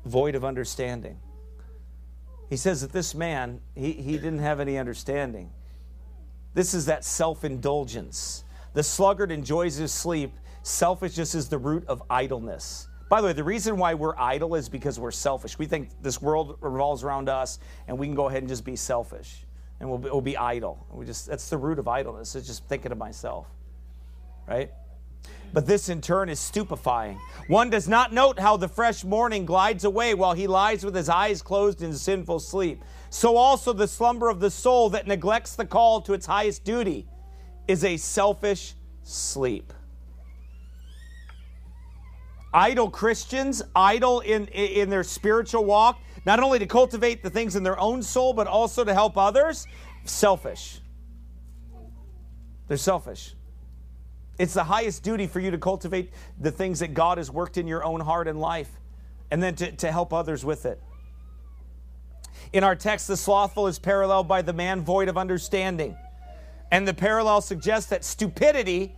Void 0.06 0.34
of 0.34 0.42
understanding. 0.42 1.18
He 2.48 2.56
says 2.56 2.80
that 2.80 2.92
this 2.92 3.14
man, 3.14 3.60
he, 3.74 3.92
he 3.92 4.12
didn't 4.12 4.38
have 4.38 4.58
any 4.58 4.78
understanding. 4.78 5.50
This 6.54 6.74
is 6.74 6.86
that 6.86 7.04
self 7.04 7.44
indulgence. 7.44 8.44
The 8.74 8.82
sluggard 8.82 9.30
enjoys 9.30 9.76
his 9.76 9.92
sleep. 9.92 10.32
Selfishness 10.62 11.34
is 11.34 11.48
the 11.48 11.58
root 11.58 11.84
of 11.88 12.02
idleness. 12.08 12.88
By 13.08 13.20
the 13.20 13.26
way, 13.26 13.32
the 13.34 13.44
reason 13.44 13.76
why 13.76 13.94
we're 13.94 14.16
idle 14.18 14.54
is 14.54 14.68
because 14.68 14.98
we're 14.98 15.10
selfish. 15.10 15.58
We 15.58 15.66
think 15.66 15.90
this 16.00 16.22
world 16.22 16.56
revolves 16.62 17.04
around 17.04 17.28
us, 17.28 17.58
and 17.86 17.98
we 17.98 18.06
can 18.06 18.14
go 18.14 18.28
ahead 18.28 18.42
and 18.42 18.48
just 18.48 18.64
be 18.64 18.76
selfish, 18.76 19.44
and 19.80 19.88
we'll 19.88 19.98
be, 19.98 20.08
we'll 20.08 20.22
be 20.22 20.36
idle. 20.36 20.86
We 20.90 21.04
just 21.04 21.26
that's 21.26 21.50
the 21.50 21.58
root 21.58 21.78
of 21.78 21.88
idleness. 21.88 22.34
It's 22.34 22.46
just 22.46 22.66
thinking 22.68 22.90
of 22.90 22.98
myself, 22.98 23.48
right? 24.48 24.70
But 25.52 25.66
this 25.66 25.90
in 25.90 26.00
turn 26.00 26.30
is 26.30 26.40
stupefying. 26.40 27.20
One 27.48 27.68
does 27.68 27.86
not 27.86 28.14
note 28.14 28.38
how 28.38 28.56
the 28.56 28.68
fresh 28.68 29.04
morning 29.04 29.44
glides 29.44 29.84
away 29.84 30.14
while 30.14 30.32
he 30.32 30.46
lies 30.46 30.82
with 30.82 30.94
his 30.94 31.10
eyes 31.10 31.42
closed 31.42 31.82
in 31.82 31.92
sinful 31.92 32.40
sleep. 32.40 32.82
So 33.12 33.36
also 33.36 33.74
the 33.74 33.86
slumber 33.86 34.30
of 34.30 34.40
the 34.40 34.50
soul 34.50 34.88
that 34.90 35.06
neglects 35.06 35.54
the 35.54 35.66
call 35.66 36.00
to 36.00 36.14
its 36.14 36.24
highest 36.24 36.64
duty 36.64 37.06
is 37.68 37.84
a 37.84 37.98
selfish 37.98 38.74
sleep. 39.02 39.70
Idle 42.54 42.88
Christians, 42.88 43.62
idle 43.76 44.20
in, 44.20 44.46
in 44.46 44.88
their 44.88 45.04
spiritual 45.04 45.66
walk, 45.66 46.00
not 46.24 46.40
only 46.40 46.58
to 46.58 46.66
cultivate 46.66 47.22
the 47.22 47.28
things 47.28 47.54
in 47.54 47.62
their 47.62 47.78
own 47.78 48.02
soul, 48.02 48.32
but 48.32 48.46
also 48.46 48.82
to 48.82 48.94
help 48.94 49.18
others, 49.18 49.66
selfish. 50.04 50.80
They're 52.66 52.78
selfish. 52.78 53.34
It's 54.38 54.54
the 54.54 54.64
highest 54.64 55.02
duty 55.02 55.26
for 55.26 55.38
you 55.38 55.50
to 55.50 55.58
cultivate 55.58 56.12
the 56.40 56.50
things 56.50 56.80
that 56.80 56.94
God 56.94 57.18
has 57.18 57.30
worked 57.30 57.58
in 57.58 57.66
your 57.66 57.84
own 57.84 58.00
heart 58.00 58.26
and 58.26 58.40
life, 58.40 58.70
and 59.30 59.42
then 59.42 59.54
to, 59.56 59.70
to 59.70 59.92
help 59.92 60.14
others 60.14 60.46
with 60.46 60.64
it. 60.64 60.80
In 62.52 62.64
our 62.64 62.76
text, 62.76 63.08
the 63.08 63.16
slothful 63.16 63.66
is 63.66 63.78
paralleled 63.78 64.28
by 64.28 64.42
the 64.42 64.52
man 64.52 64.82
void 64.82 65.08
of 65.08 65.16
understanding. 65.16 65.96
And 66.70 66.86
the 66.86 66.94
parallel 66.94 67.40
suggests 67.40 67.88
that 67.90 68.04
stupidity 68.04 68.94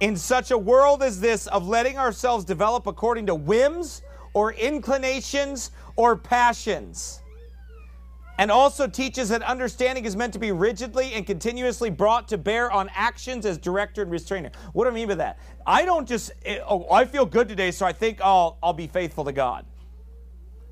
in 0.00 0.16
such 0.16 0.50
a 0.50 0.58
world 0.58 1.02
as 1.02 1.20
this 1.20 1.46
of 1.48 1.66
letting 1.66 1.98
ourselves 1.98 2.44
develop 2.44 2.86
according 2.86 3.26
to 3.26 3.34
whims 3.34 4.02
or 4.34 4.52
inclinations 4.52 5.72
or 5.96 6.16
passions. 6.16 7.22
And 8.38 8.50
also 8.50 8.86
teaches 8.86 9.30
that 9.30 9.42
understanding 9.42 10.04
is 10.04 10.14
meant 10.14 10.34
to 10.34 10.38
be 10.38 10.52
rigidly 10.52 11.14
and 11.14 11.26
continuously 11.26 11.88
brought 11.88 12.28
to 12.28 12.38
bear 12.38 12.70
on 12.70 12.90
actions 12.94 13.46
as 13.46 13.56
director 13.56 14.02
and 14.02 14.10
restrainer. 14.10 14.50
What 14.74 14.84
do 14.84 14.90
I 14.90 14.94
mean 14.94 15.08
by 15.08 15.14
that? 15.14 15.38
I 15.66 15.86
don't 15.86 16.06
just, 16.06 16.32
eh, 16.44 16.58
oh, 16.68 16.86
I 16.90 17.06
feel 17.06 17.24
good 17.24 17.48
today, 17.48 17.70
so 17.70 17.86
I 17.86 17.94
think 17.94 18.20
I'll, 18.20 18.58
I'll 18.62 18.74
be 18.74 18.86
faithful 18.86 19.24
to 19.24 19.32
God. 19.32 19.64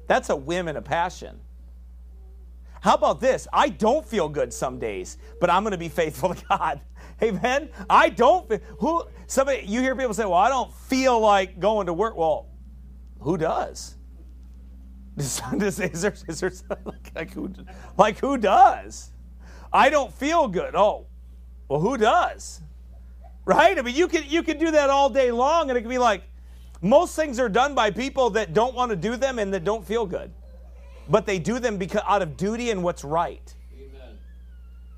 That's 0.06 0.28
a 0.28 0.36
whim 0.36 0.68
and 0.68 0.76
a 0.76 0.82
passion. 0.82 1.40
How 2.84 2.92
about 2.92 3.18
this? 3.18 3.48
I 3.50 3.70
don't 3.70 4.06
feel 4.06 4.28
good 4.28 4.52
some 4.52 4.78
days, 4.78 5.16
but 5.40 5.48
I'm 5.48 5.62
going 5.62 5.72
to 5.72 5.78
be 5.78 5.88
faithful 5.88 6.34
to 6.34 6.44
God. 6.50 6.82
Amen. 7.22 7.70
I 7.88 8.10
don't. 8.10 8.60
Who? 8.78 9.04
Somebody. 9.26 9.64
You 9.66 9.80
hear 9.80 9.96
people 9.96 10.12
say, 10.12 10.24
"Well, 10.26 10.34
I 10.34 10.50
don't 10.50 10.70
feel 10.70 11.18
like 11.18 11.58
going 11.58 11.86
to 11.86 11.94
work." 11.94 12.14
Well, 12.14 12.50
who 13.20 13.38
does? 13.38 13.96
is 15.16 15.38
there, 15.38 16.14
is 16.28 16.40
there 16.40 16.52
like, 16.84 17.10
like, 17.14 17.32
who, 17.32 17.50
like 17.96 18.18
who 18.18 18.36
does? 18.36 19.12
I 19.72 19.88
don't 19.88 20.12
feel 20.12 20.46
good. 20.46 20.74
Oh, 20.76 21.06
well, 21.68 21.80
who 21.80 21.96
does? 21.96 22.60
Right? 23.46 23.78
I 23.78 23.80
mean, 23.80 23.94
you 23.94 24.08
can 24.08 24.24
you 24.28 24.42
can 24.42 24.58
do 24.58 24.72
that 24.72 24.90
all 24.90 25.08
day 25.08 25.30
long, 25.30 25.70
and 25.70 25.78
it 25.78 25.80
can 25.80 25.88
be 25.88 25.96
like 25.96 26.24
most 26.82 27.16
things 27.16 27.40
are 27.40 27.48
done 27.48 27.74
by 27.74 27.90
people 27.90 28.28
that 28.30 28.52
don't 28.52 28.74
want 28.74 28.90
to 28.90 28.96
do 28.96 29.16
them 29.16 29.38
and 29.38 29.54
that 29.54 29.64
don't 29.64 29.86
feel 29.86 30.04
good, 30.04 30.30
but 31.08 31.26
they 31.26 31.38
do 31.38 31.58
them 31.58 31.76
because 31.76 32.02
out 32.06 32.22
of 32.22 32.36
duty 32.36 32.70
and 32.70 32.82
what's 32.82 33.04
right. 33.04 33.54
Amen. 33.74 34.18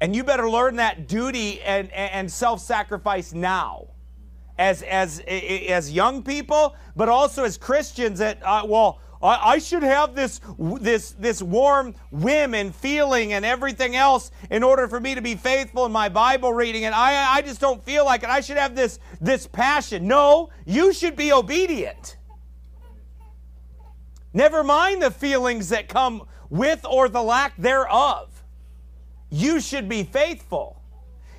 And 0.01 0.15
you 0.15 0.25
better 0.25 0.49
learn 0.49 0.77
that 0.77 1.09
duty 1.09 1.61
and 1.63 1.91
and 1.93 2.31
self-sacrifice 2.31 3.33
now 3.33 3.89
as 4.59 4.83
as 4.83 5.21
as 5.21 5.93
young 5.93 6.23
people, 6.23 6.75
but 6.95 7.09
also 7.09 7.45
as 7.45 7.57
Christians. 7.57 8.19
That 8.19 8.39
uh, 8.43 8.63
well, 8.67 9.01
I, 9.23 9.59
should 9.59 9.83
have 9.83 10.15
this, 10.15 10.41
this, 10.59 11.13
this 11.13 11.43
warm 11.43 11.95
whim 12.11 12.55
and 12.55 12.75
feeling 12.75 13.33
and 13.33 13.45
everything 13.45 13.97
else 13.97 14.31
in 14.51 14.63
order 14.63 14.89
for 14.89 15.01
me 15.01 15.15
to 15.15 15.23
be 15.23 15.35
faithful 15.35 15.87
in 15.87 15.93
my 15.93 16.09
Bible 16.09 16.53
reading. 16.53 16.85
And 16.85 16.95
I, 16.95 17.37
I 17.37 17.43
just 17.43 17.61
don't 17.61 17.83
feel 17.83 18.05
like 18.05 18.23
it. 18.23 18.29
I 18.29 18.41
should 18.41 18.59
have 18.59 18.77
this, 18.77 18.99
this 19.21 19.47
passion. 19.47 20.07
No, 20.07 20.51
you 20.65 20.93
should 20.93 21.17
be 21.17 21.33
obedient. 21.33 22.19
Never 24.37 24.63
mind 24.63 25.03
the 25.03 25.11
feelings 25.11 25.71
that 25.71 25.89
come 25.89 26.29
with 26.51 26.85
or 26.85 27.09
the 27.09 27.23
lack 27.23 27.57
thereof. 27.57 28.43
You 29.31 29.61
should 29.63 29.89
be 29.89 30.03
faithful. 30.03 30.83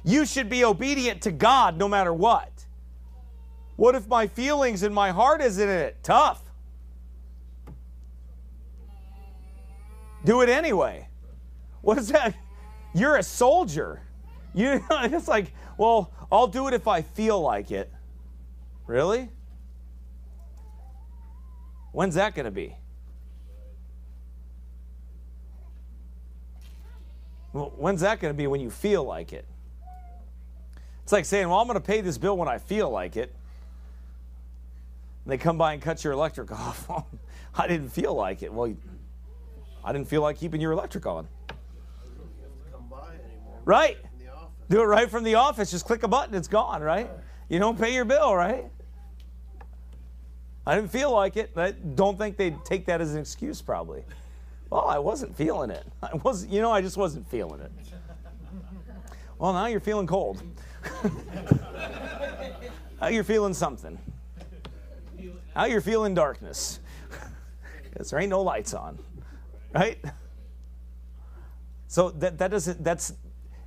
You 0.03 0.25
should 0.25 0.49
be 0.49 0.65
obedient 0.65 1.21
to 1.21 1.31
God 1.31 1.77
no 1.77 1.88
matter 1.88 2.12
what. 2.12 2.65
What 3.75 3.93
if 3.93 4.07
my 4.07 4.25
feelings 4.25 4.81
and 4.81 4.95
my 4.95 5.12
heart 5.12 5.41
isn't 5.41 5.69
in 5.69 5.77
it? 5.77 5.97
Tough. 6.01 6.41
do 10.25 10.41
it 10.41 10.49
anyway. 10.49 11.07
What 11.81 11.99
is 11.99 12.07
that? 12.07 12.33
You're 12.95 13.17
a 13.17 13.23
soldier. 13.23 14.01
You 14.55 14.83
it's 14.91 15.27
like, 15.27 15.53
well, 15.77 16.12
I'll 16.31 16.47
do 16.47 16.67
it 16.67 16.73
if 16.73 16.88
I 16.88 17.03
feel 17.03 17.39
like 17.39 17.69
it. 17.69 17.93
Really? 18.88 19.29
When's 21.91 22.15
that 22.15 22.33
going 22.33 22.45
to 22.45 22.51
be? 22.51 22.75
Well, 27.53 27.73
when's 27.75 28.01
that 28.01 28.19
going 28.19 28.33
to 28.33 28.38
be 28.38 28.47
when 28.47 28.62
you 28.62 28.69
feel 28.69 29.03
like 29.03 29.33
it? 29.33 29.45
It's 31.03 31.12
like 31.12 31.25
saying, 31.25 31.47
well, 31.47 31.60
I'm 31.60 31.67
going 31.67 31.79
to 31.79 31.86
pay 31.86 32.01
this 32.01 32.17
bill 32.17 32.38
when 32.38 32.47
I 32.47 32.57
feel 32.57 32.89
like 32.89 33.15
it. 33.15 33.33
And 35.23 35.31
they 35.31 35.38
come 35.38 35.57
by 35.57 35.73
and 35.73 35.81
cut 35.81 36.03
your 36.03 36.13
electric 36.13 36.51
off. 36.57 36.89
I 37.55 37.67
didn't 37.67 37.89
feel 37.89 38.13
like 38.13 38.43
it. 38.43 38.51
Well, 38.51 38.73
I 39.83 39.93
didn't 39.93 40.07
feel 40.07 40.21
like 40.21 40.38
keeping 40.38 40.60
your 40.60 40.73
electric 40.73 41.05
on. 41.05 41.27
Right. 43.63 43.97
Do 44.69 44.81
it 44.81 44.86
right 44.86 45.10
from 45.10 45.23
the 45.23 45.36
office. 45.36 45.71
Just 45.71 45.86
click 45.86 46.03
a 46.03 46.07
button, 46.07 46.36
it's 46.36 46.47
gone, 46.47 46.81
right? 46.81 47.10
You 47.49 47.60
don't 47.60 47.79
pay 47.79 47.93
your 47.93 48.05
bill, 48.05 48.36
right? 48.36 48.65
I 50.65 50.75
didn't 50.75 50.91
feel 50.91 51.12
like 51.12 51.38
it. 51.38 51.51
I 51.55 51.71
don't 51.71 52.17
think 52.17 52.36
they'd 52.36 52.63
take 52.65 52.86
that 52.88 52.99
as 52.99 53.13
an 53.13 53.21
excuse, 53.21 53.62
probably. 53.62 54.03
Well, 54.69 54.86
I 54.86 54.99
wasn't 54.99 55.36
feeling 55.36 55.69
it. 55.69 55.86
I 56.03 56.15
was, 56.15 56.45
you 56.47 56.62
know, 56.62 56.71
I 56.71 56.82
just 56.82 56.97
wasn't 56.97 57.27
feeling 57.30 57.62
it. 57.62 57.71
Well, 59.39 59.53
now 59.53 59.67
you're 59.67 59.80
feeling 59.80 60.08
cold. 60.08 60.41
now 62.99 63.08
you're 63.08 63.23
feeling 63.23 63.53
something. 63.53 63.99
Now 65.56 65.65
you're 65.65 65.82
feeling 65.82 66.15
darkness. 66.15 66.80
Because 67.84 68.10
there 68.10 68.19
ain't 68.19 68.32
no 68.32 68.41
lights 68.41 68.73
on 68.73 68.97
right? 69.73 69.97
So 71.88 72.10
that, 72.12 72.38
that 72.38 72.51
doesn't, 72.51 72.84
that's, 72.84 73.13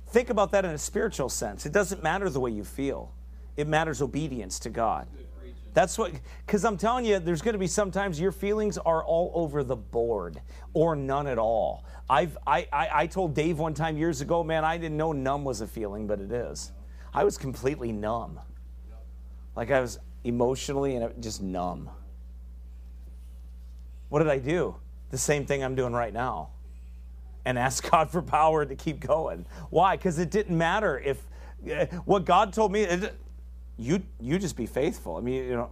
think 0.09 0.29
about 0.29 0.51
that 0.51 0.65
in 0.65 0.71
a 0.71 0.77
spiritual 0.77 1.29
sense. 1.29 1.65
It 1.65 1.71
doesn't 1.71 2.03
matter 2.03 2.29
the 2.29 2.39
way 2.39 2.51
you 2.51 2.63
feel, 2.63 3.13
it 3.57 3.67
matters 3.67 4.01
obedience 4.01 4.59
to 4.59 4.69
God. 4.69 5.07
That's 5.73 5.97
what, 5.97 6.11
because 6.45 6.65
I'm 6.65 6.77
telling 6.77 7.05
you, 7.05 7.19
there's 7.19 7.41
going 7.41 7.53
to 7.53 7.59
be 7.59 7.67
sometimes 7.67 8.19
your 8.19 8.31
feelings 8.31 8.77
are 8.77 9.03
all 9.03 9.31
over 9.33 9.63
the 9.63 9.75
board 9.75 10.41
or 10.73 10.95
none 10.95 11.27
at 11.27 11.37
all. 11.37 11.85
I've, 12.09 12.37
I, 12.45 12.67
I, 12.73 12.89
I 12.93 13.07
told 13.07 13.33
Dave 13.33 13.57
one 13.57 13.73
time 13.73 13.97
years 13.97 14.21
ago, 14.21 14.43
man, 14.43 14.65
I 14.65 14.77
didn't 14.77 14.97
know 14.97 15.13
numb 15.13 15.45
was 15.45 15.61
a 15.61 15.67
feeling, 15.67 16.07
but 16.07 16.19
it 16.19 16.31
is. 16.31 16.71
I 17.13 17.23
was 17.23 17.37
completely 17.37 17.91
numb. 17.91 18.39
Like 19.55 19.71
I 19.71 19.79
was 19.79 19.99
emotionally 20.23 20.95
and 20.95 21.23
just 21.23 21.41
numb. 21.41 21.89
What 24.09 24.19
did 24.19 24.29
I 24.29 24.39
do? 24.39 24.75
the 25.11 25.17
same 25.17 25.45
thing 25.45 25.63
I'm 25.63 25.75
doing 25.75 25.93
right 25.93 26.13
now 26.13 26.49
and 27.45 27.59
ask 27.59 27.89
God 27.91 28.09
for 28.09 28.21
power 28.21 28.65
to 28.65 28.75
keep 28.75 28.99
going. 28.99 29.45
Why? 29.69 29.97
Because 29.97 30.17
it 30.17 30.31
didn't 30.31 30.57
matter 30.57 30.97
if 30.97 31.27
uh, 31.69 31.85
what 32.05 32.25
God 32.25 32.53
told 32.53 32.71
me. 32.71 32.81
It, 32.81 33.13
you 33.77 34.01
you 34.19 34.37
just 34.39 34.55
be 34.55 34.65
faithful. 34.65 35.15
I 35.17 35.21
mean, 35.21 35.43
you 35.45 35.55
know, 35.55 35.69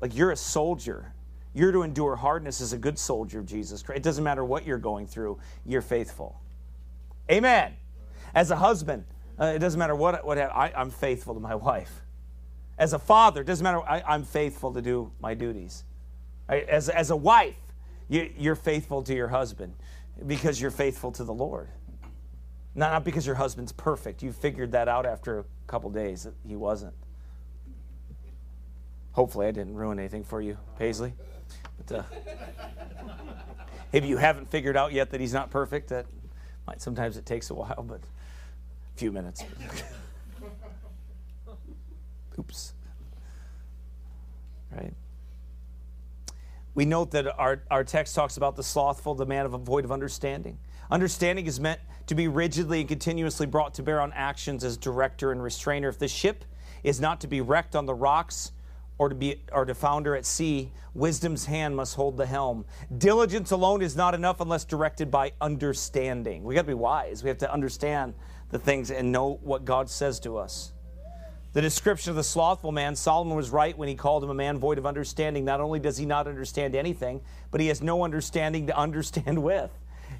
like 0.00 0.16
you're 0.16 0.30
a 0.30 0.36
soldier. 0.36 1.12
You're 1.54 1.72
to 1.72 1.82
endure 1.82 2.14
hardness 2.14 2.60
as 2.60 2.72
a 2.72 2.78
good 2.78 2.98
soldier 2.98 3.40
of 3.40 3.46
Jesus 3.46 3.82
Christ. 3.82 3.98
It 3.98 4.02
doesn't 4.02 4.22
matter 4.22 4.44
what 4.44 4.66
you're 4.66 4.78
going 4.78 5.06
through. 5.06 5.38
You're 5.64 5.82
faithful. 5.82 6.40
Amen. 7.30 7.74
As 8.34 8.50
a 8.50 8.56
husband, 8.56 9.04
uh, 9.40 9.46
it 9.46 9.58
doesn't 9.58 9.78
matter 9.78 9.94
what 9.94 10.24
what 10.24 10.38
I, 10.38 10.72
I'm 10.76 10.90
faithful 10.90 11.34
to 11.34 11.40
my 11.40 11.54
wife. 11.54 12.02
As 12.78 12.92
a 12.92 12.98
father, 12.98 13.40
it 13.40 13.46
doesn't 13.46 13.64
matter. 13.64 13.80
I, 13.80 14.14
am 14.14 14.22
faithful 14.22 14.72
to 14.72 14.80
do 14.80 15.10
my 15.20 15.34
duties. 15.34 15.84
As 16.48 16.88
as 16.88 17.10
a 17.10 17.16
wife, 17.16 17.56
you, 18.08 18.30
are 18.50 18.54
faithful 18.54 19.02
to 19.02 19.14
your 19.14 19.28
husband 19.28 19.74
because 20.26 20.60
you're 20.60 20.70
faithful 20.70 21.12
to 21.12 21.24
the 21.24 21.34
Lord. 21.34 21.68
Not, 22.74 22.92
not 22.92 23.04
because 23.04 23.26
your 23.26 23.34
husband's 23.36 23.72
perfect. 23.72 24.22
You 24.22 24.32
figured 24.32 24.72
that 24.72 24.88
out 24.88 25.06
after 25.06 25.40
a 25.40 25.44
couple 25.66 25.90
days 25.90 26.24
that 26.24 26.34
he 26.46 26.56
wasn't. 26.56 26.94
Hopefully, 29.18 29.48
I 29.48 29.50
didn't 29.50 29.74
ruin 29.74 29.98
anything 29.98 30.22
for 30.22 30.40
you, 30.40 30.56
Paisley. 30.78 31.12
But 31.76 31.98
uh, 31.98 32.02
if 33.92 34.04
you 34.04 34.16
haven't 34.16 34.48
figured 34.48 34.76
out 34.76 34.92
yet 34.92 35.10
that 35.10 35.20
he's 35.20 35.32
not 35.32 35.50
perfect, 35.50 35.88
that 35.88 36.06
might 36.68 36.80
sometimes 36.80 37.16
it 37.16 37.26
takes 37.26 37.50
a 37.50 37.54
while, 37.54 37.84
but 37.84 37.98
a 37.98 38.96
few 38.96 39.10
minutes. 39.10 39.42
Oops. 42.38 42.74
Right? 44.70 44.94
We 46.76 46.84
note 46.84 47.10
that 47.10 47.26
our, 47.40 47.64
our 47.72 47.82
text 47.82 48.14
talks 48.14 48.36
about 48.36 48.54
the 48.54 48.62
slothful, 48.62 49.16
the 49.16 49.26
man 49.26 49.46
of 49.46 49.52
a 49.52 49.58
void 49.58 49.84
of 49.84 49.90
understanding. 49.90 50.58
Understanding 50.92 51.48
is 51.48 51.58
meant 51.58 51.80
to 52.06 52.14
be 52.14 52.28
rigidly 52.28 52.78
and 52.78 52.88
continuously 52.88 53.46
brought 53.46 53.74
to 53.74 53.82
bear 53.82 54.00
on 54.00 54.12
actions 54.12 54.62
as 54.62 54.76
director 54.76 55.32
and 55.32 55.42
restrainer. 55.42 55.88
If 55.88 55.98
the 55.98 56.06
ship 56.06 56.44
is 56.84 57.00
not 57.00 57.20
to 57.22 57.26
be 57.26 57.40
wrecked 57.40 57.74
on 57.74 57.84
the 57.84 57.94
rocks 57.94 58.52
or 58.98 59.08
to 59.08 59.14
be 59.14 59.40
or 59.52 59.64
to 59.64 59.74
founder 59.74 60.16
at 60.16 60.26
sea, 60.26 60.72
wisdom's 60.94 61.46
hand 61.46 61.76
must 61.76 61.94
hold 61.94 62.16
the 62.16 62.26
helm. 62.26 62.64
Diligence 62.98 63.52
alone 63.52 63.80
is 63.80 63.96
not 63.96 64.14
enough 64.14 64.40
unless 64.40 64.64
directed 64.64 65.10
by 65.10 65.32
understanding. 65.40 66.42
We 66.44 66.54
got 66.54 66.62
to 66.62 66.68
be 66.68 66.74
wise. 66.74 67.22
We 67.22 67.28
have 67.28 67.38
to 67.38 67.52
understand 67.52 68.14
the 68.50 68.58
things 68.58 68.90
and 68.90 69.12
know 69.12 69.38
what 69.42 69.64
God 69.64 69.88
says 69.88 70.18
to 70.20 70.36
us. 70.36 70.72
The 71.54 71.62
description 71.62 72.10
of 72.10 72.16
the 72.16 72.24
slothful 72.24 72.72
man, 72.72 72.94
Solomon 72.94 73.36
was 73.36 73.50
right 73.50 73.76
when 73.76 73.88
he 73.88 73.94
called 73.94 74.22
him 74.22 74.30
a 74.30 74.34
man 74.34 74.58
void 74.58 74.78
of 74.78 74.86
understanding. 74.86 75.44
Not 75.44 75.60
only 75.60 75.80
does 75.80 75.96
he 75.96 76.04
not 76.04 76.26
understand 76.26 76.74
anything, 76.74 77.20
but 77.50 77.60
he 77.60 77.68
has 77.68 77.80
no 77.80 78.04
understanding 78.04 78.66
to 78.66 78.76
understand 78.76 79.42
with. 79.42 79.70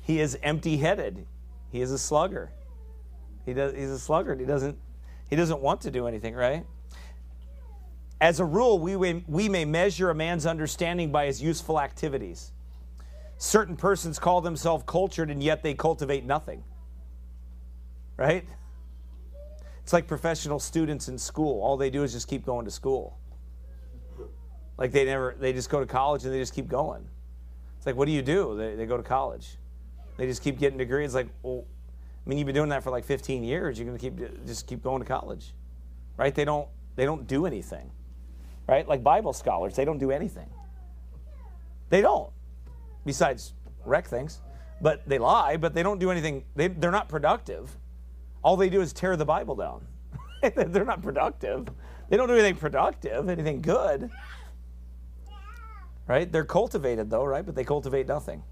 He 0.02 0.20
is 0.20 0.38
empty 0.42 0.78
headed. 0.78 1.26
He 1.70 1.82
is 1.82 1.90
a 1.90 1.98
slugger. 1.98 2.50
He 3.44 3.52
does, 3.52 3.74
he's 3.74 3.90
a 3.90 3.98
sluggard. 3.98 4.40
He 4.40 4.46
doesn't, 4.46 4.78
he 5.28 5.36
doesn't 5.36 5.60
want 5.60 5.82
to 5.82 5.90
do 5.90 6.06
anything, 6.06 6.34
right? 6.34 6.64
As 8.20 8.40
a 8.40 8.44
rule, 8.44 8.78
we, 8.78 8.96
we 8.96 9.48
may 9.48 9.64
measure 9.64 10.11
a 10.11 10.14
man's 10.14 10.44
understanding 10.46 11.12
by 11.12 11.26
his 11.26 11.40
useful 11.40 11.81
activities. 11.81 12.52
Certain 13.37 13.76
persons 13.76 14.18
call 14.18 14.40
themselves 14.40 14.83
cultured, 14.87 15.31
and 15.31 15.42
yet 15.42 15.62
they 15.62 15.74
cultivate 15.74 16.24
nothing. 16.24 16.64
Right? 18.16 18.44
It's 19.85 19.92
like 19.92 20.07
professional 20.07 20.59
students 20.59 21.09
in 21.09 21.16
school. 21.16 21.62
All 21.62 21.76
they 21.76 21.90
do 21.90 22.02
is 22.02 22.12
just 22.12 22.28
keep 22.28 22.44
going 22.44 22.64
to 22.64 22.70
school. 22.70 23.16
Like 24.76 24.92
they 24.92 25.04
never, 25.04 25.37
they 25.38 25.52
just 25.52 25.70
go 25.70 25.81
to 25.81 25.87
college 25.87 26.24
and 26.24 26.33
they 26.33 26.38
just 26.38 26.54
keep 26.54 26.68
going. 26.68 27.09
It's 27.76 27.87
like, 27.87 27.96
what 27.96 28.07
do 28.07 28.12
you 28.12 28.22
do? 28.22 28.57
They, 28.57 28.74
they 28.74 28.87
go 28.87 28.96
to 28.96 29.02
college. 29.02 29.57
They 30.16 30.26
just 30.26 30.42
keep 30.42 30.59
getting 30.59 30.78
degrees. 30.78 31.07
It's 31.07 31.14
like, 31.14 31.28
well, 31.42 31.64
I 32.26 32.28
mean, 32.28 32.38
you've 32.38 32.46
been 32.46 32.54
doing 32.54 32.68
that 32.68 32.83
for 32.83 32.90
like 32.90 33.04
15 33.04 33.42
years. 33.42 33.78
You're 33.78 33.87
going 33.87 33.98
to 33.98 34.02
keep 34.02 34.46
just 34.46 34.66
keep 34.66 34.83
going 34.83 35.00
to 35.00 35.09
college, 35.09 35.54
right? 36.16 36.35
They 36.35 36.44
don't 36.44 36.68
they 36.96 37.04
don't 37.04 37.26
do 37.26 37.46
anything, 37.46 37.90
right? 38.68 38.87
Like 38.87 39.02
Bible 39.02 39.33
scholars, 39.33 39.74
they 39.74 39.85
don't 39.85 39.98
do 39.98 40.11
anything. 40.11 40.48
They 41.90 42.00
don't, 42.00 42.31
besides 43.04 43.54
wreck 43.85 44.07
things. 44.07 44.40
But 44.81 45.09
they 45.09 45.18
lie. 45.18 45.57
But 45.57 45.74
they 45.74 45.83
don't 45.83 45.98
do 45.98 46.11
anything. 46.12 46.44
They 46.54 46.68
they're 46.68 46.92
not 46.92 47.09
productive. 47.09 47.76
All 48.42 48.57
they 48.57 48.68
do 48.68 48.81
is 48.81 48.92
tear 48.92 49.16
the 49.16 49.24
Bible 49.24 49.57
down. 49.57 49.85
they're 50.54 50.85
not 50.85 51.02
productive. 51.02 51.68
They 52.09 52.16
don't 52.16 52.28
do 52.28 52.35
anything 52.35 52.54
productive, 52.57 53.28
anything 53.28 53.61
good 53.61 54.09
right? 56.09 56.33
They're 56.33 56.44
cultivated 56.44 57.11
though, 57.11 57.24
right? 57.24 57.46
But 57.46 57.54
they 57.54 57.62
cultivate 57.62 58.09
nothing. 58.09 58.42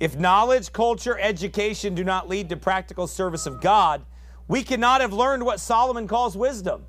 If 0.00 0.16
knowledge, 0.16 0.72
culture, 0.72 1.16
education 1.20 1.94
do 1.94 2.02
not 2.02 2.28
lead 2.28 2.48
to 2.48 2.56
practical 2.56 3.06
service 3.06 3.46
of 3.46 3.60
God, 3.60 4.04
we 4.48 4.64
cannot 4.64 5.00
have 5.00 5.12
learned 5.12 5.44
what 5.44 5.60
Solomon 5.60 6.08
calls 6.08 6.36
wisdom. 6.36 6.86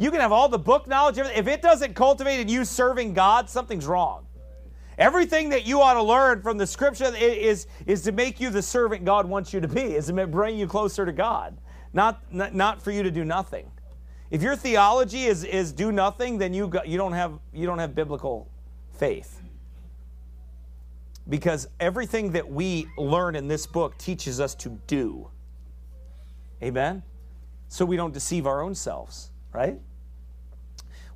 You 0.00 0.10
can 0.10 0.20
have 0.20 0.32
all 0.32 0.48
the 0.48 0.58
book 0.58 0.86
knowledge, 0.86 1.18
if 1.18 1.46
it 1.46 1.60
doesn't 1.60 1.94
cultivate 1.94 2.40
in 2.40 2.48
you 2.48 2.64
serving 2.64 3.12
God, 3.12 3.50
something's 3.50 3.86
wrong. 3.86 4.24
Everything 4.96 5.50
that 5.50 5.66
you 5.66 5.82
ought 5.82 5.92
to 5.92 6.02
learn 6.02 6.40
from 6.40 6.56
the 6.56 6.66
scripture 6.66 7.14
is, 7.14 7.66
is 7.84 8.00
to 8.04 8.12
make 8.12 8.40
you 8.40 8.48
the 8.48 8.62
servant 8.62 9.04
God 9.04 9.28
wants 9.28 9.52
you 9.52 9.60
to 9.60 9.68
be, 9.68 9.82
is 9.82 10.06
to 10.06 10.26
bring 10.26 10.58
you 10.58 10.66
closer 10.66 11.04
to 11.04 11.12
God, 11.12 11.58
not, 11.92 12.22
not, 12.32 12.54
not 12.54 12.80
for 12.80 12.92
you 12.92 13.02
to 13.02 13.10
do 13.10 13.26
nothing. 13.26 13.70
If 14.30 14.40
your 14.40 14.56
theology 14.56 15.24
is, 15.24 15.44
is 15.44 15.70
do 15.70 15.92
nothing, 15.92 16.38
then 16.38 16.54
you, 16.54 16.72
you, 16.86 16.96
don't 16.96 17.12
have, 17.12 17.38
you 17.52 17.66
don't 17.66 17.78
have 17.78 17.94
biblical 17.94 18.48
faith 18.92 19.42
because 21.28 21.68
everything 21.78 22.32
that 22.32 22.50
we 22.50 22.86
learn 22.96 23.36
in 23.36 23.48
this 23.48 23.66
book 23.66 23.98
teaches 23.98 24.40
us 24.40 24.54
to 24.54 24.80
do. 24.86 25.28
Amen? 26.62 27.02
So 27.68 27.84
we 27.84 27.96
don't 27.96 28.14
deceive 28.14 28.46
our 28.46 28.62
own 28.62 28.74
selves, 28.74 29.30
right? 29.52 29.78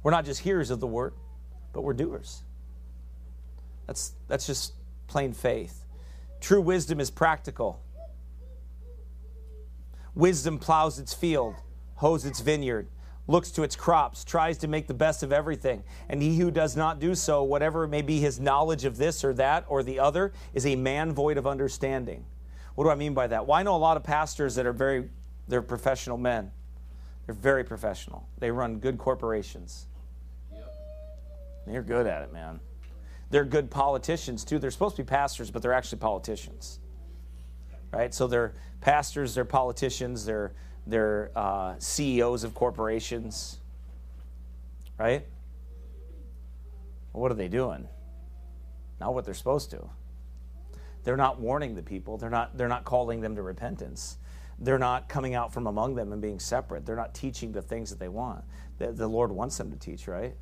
We're 0.04 0.12
not 0.12 0.26
just 0.26 0.40
hearers 0.40 0.70
of 0.70 0.78
the 0.78 0.86
word, 0.86 1.14
but 1.72 1.80
we're 1.82 1.94
doers. 1.94 2.42
That's, 3.86 4.12
that's 4.28 4.46
just 4.46 4.74
plain 5.08 5.32
faith. 5.32 5.84
True 6.40 6.60
wisdom 6.60 7.00
is 7.00 7.10
practical. 7.10 7.80
Wisdom 10.14 10.58
plows 10.58 10.98
its 10.98 11.14
field, 11.14 11.56
hoes 11.96 12.26
its 12.26 12.40
vineyard, 12.40 12.86
looks 13.26 13.50
to 13.52 13.62
its 13.62 13.74
crops, 13.74 14.24
tries 14.24 14.58
to 14.58 14.68
make 14.68 14.86
the 14.86 14.94
best 14.94 15.22
of 15.22 15.32
everything. 15.32 15.82
And 16.10 16.20
he 16.22 16.38
who 16.38 16.50
does 16.50 16.76
not 16.76 17.00
do 17.00 17.14
so, 17.14 17.42
whatever 17.42 17.88
may 17.88 18.02
be 18.02 18.20
his 18.20 18.38
knowledge 18.38 18.84
of 18.84 18.98
this 18.98 19.24
or 19.24 19.32
that 19.34 19.64
or 19.68 19.82
the 19.82 19.98
other, 19.98 20.32
is 20.52 20.66
a 20.66 20.76
man 20.76 21.12
void 21.12 21.38
of 21.38 21.46
understanding. 21.46 22.26
What 22.74 22.84
do 22.84 22.90
I 22.90 22.94
mean 22.94 23.14
by 23.14 23.26
that? 23.28 23.46
Well, 23.46 23.58
I 23.58 23.62
know 23.62 23.74
a 23.74 23.78
lot 23.78 23.96
of 23.96 24.04
pastors 24.04 24.54
that 24.56 24.66
are 24.66 24.72
very, 24.74 25.08
they're 25.48 25.62
professional 25.62 26.18
men. 26.18 26.50
They're 27.24 27.34
very 27.34 27.64
professional. 27.64 28.28
They 28.38 28.50
run 28.50 28.78
good 28.80 28.98
corporations. 28.98 29.86
They're 31.66 31.82
good 31.82 32.06
at 32.06 32.22
it, 32.22 32.32
man. 32.32 32.60
They're 33.30 33.44
good 33.44 33.70
politicians 33.70 34.44
too. 34.44 34.58
They're 34.58 34.70
supposed 34.70 34.96
to 34.96 35.02
be 35.02 35.08
pastors, 35.08 35.50
but 35.50 35.62
they're 35.62 35.72
actually 35.72 35.98
politicians. 35.98 36.80
Right? 37.92 38.12
So 38.12 38.26
they're 38.26 38.54
pastors, 38.80 39.34
they're 39.34 39.44
politicians, 39.44 40.24
they're 40.24 40.52
they're 40.86 41.30
uh, 41.34 41.74
CEOs 41.78 42.44
of 42.44 42.54
corporations, 42.54 43.58
right? 44.98 45.26
Well, 47.12 47.22
what 47.22 47.32
are 47.32 47.36
they 47.36 47.48
doing? 47.48 47.88
Not 49.00 49.14
what 49.14 49.24
they're 49.24 49.34
supposed 49.34 49.70
to. 49.70 49.88
They're 51.04 51.16
not 51.16 51.40
warning 51.40 51.74
the 51.74 51.82
people. 51.82 52.18
They're 52.18 52.30
not, 52.30 52.56
they're 52.56 52.68
not 52.68 52.84
calling 52.84 53.20
them 53.20 53.36
to 53.36 53.42
repentance. 53.42 54.18
They're 54.58 54.78
not 54.78 55.08
coming 55.08 55.34
out 55.34 55.52
from 55.52 55.66
among 55.66 55.94
them 55.94 56.12
and 56.12 56.20
being 56.20 56.38
separate. 56.38 56.86
They're 56.86 56.96
not 56.96 57.14
teaching 57.14 57.52
the 57.52 57.62
things 57.62 57.90
that 57.90 57.98
they 57.98 58.08
want. 58.08 58.44
The, 58.78 58.92
the 58.92 59.08
Lord 59.08 59.30
wants 59.30 59.58
them 59.58 59.70
to 59.70 59.76
teach, 59.76 60.06
right? 60.06 60.34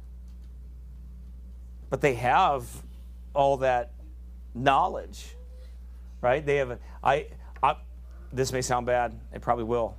But 1.92 2.00
they 2.00 2.14
have 2.14 2.64
all 3.35 3.59
that 3.59 3.92
knowledge, 4.57 5.37
right? 6.20 6.44
They 6.44 6.57
have, 6.57 6.81
I, 7.05 7.28
I 7.62 7.76
this 8.33 8.52
may 8.52 8.62
sound 8.62 8.87
bad. 8.87 9.14
It 9.33 9.42
probably 9.42 9.64
will 9.64 9.94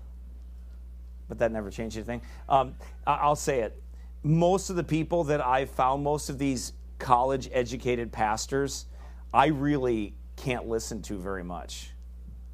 but 1.33 1.39
that 1.39 1.51
never 1.51 1.71
changed 1.71 1.97
anything. 1.97 2.21
Um, 2.47 2.75
I'll 3.07 3.35
say 3.35 3.61
it. 3.61 3.81
Most 4.21 4.69
of 4.69 4.75
the 4.75 4.83
people 4.83 5.23
that 5.25 5.43
I've 5.43 5.71
found, 5.71 6.03
most 6.03 6.29
of 6.29 6.37
these 6.37 6.73
college 6.99 7.49
educated 7.51 8.11
pastors, 8.11 8.85
I 9.33 9.47
really 9.47 10.13
can't 10.35 10.67
listen 10.67 11.01
to 11.03 11.17
very 11.17 11.43
much. 11.43 11.89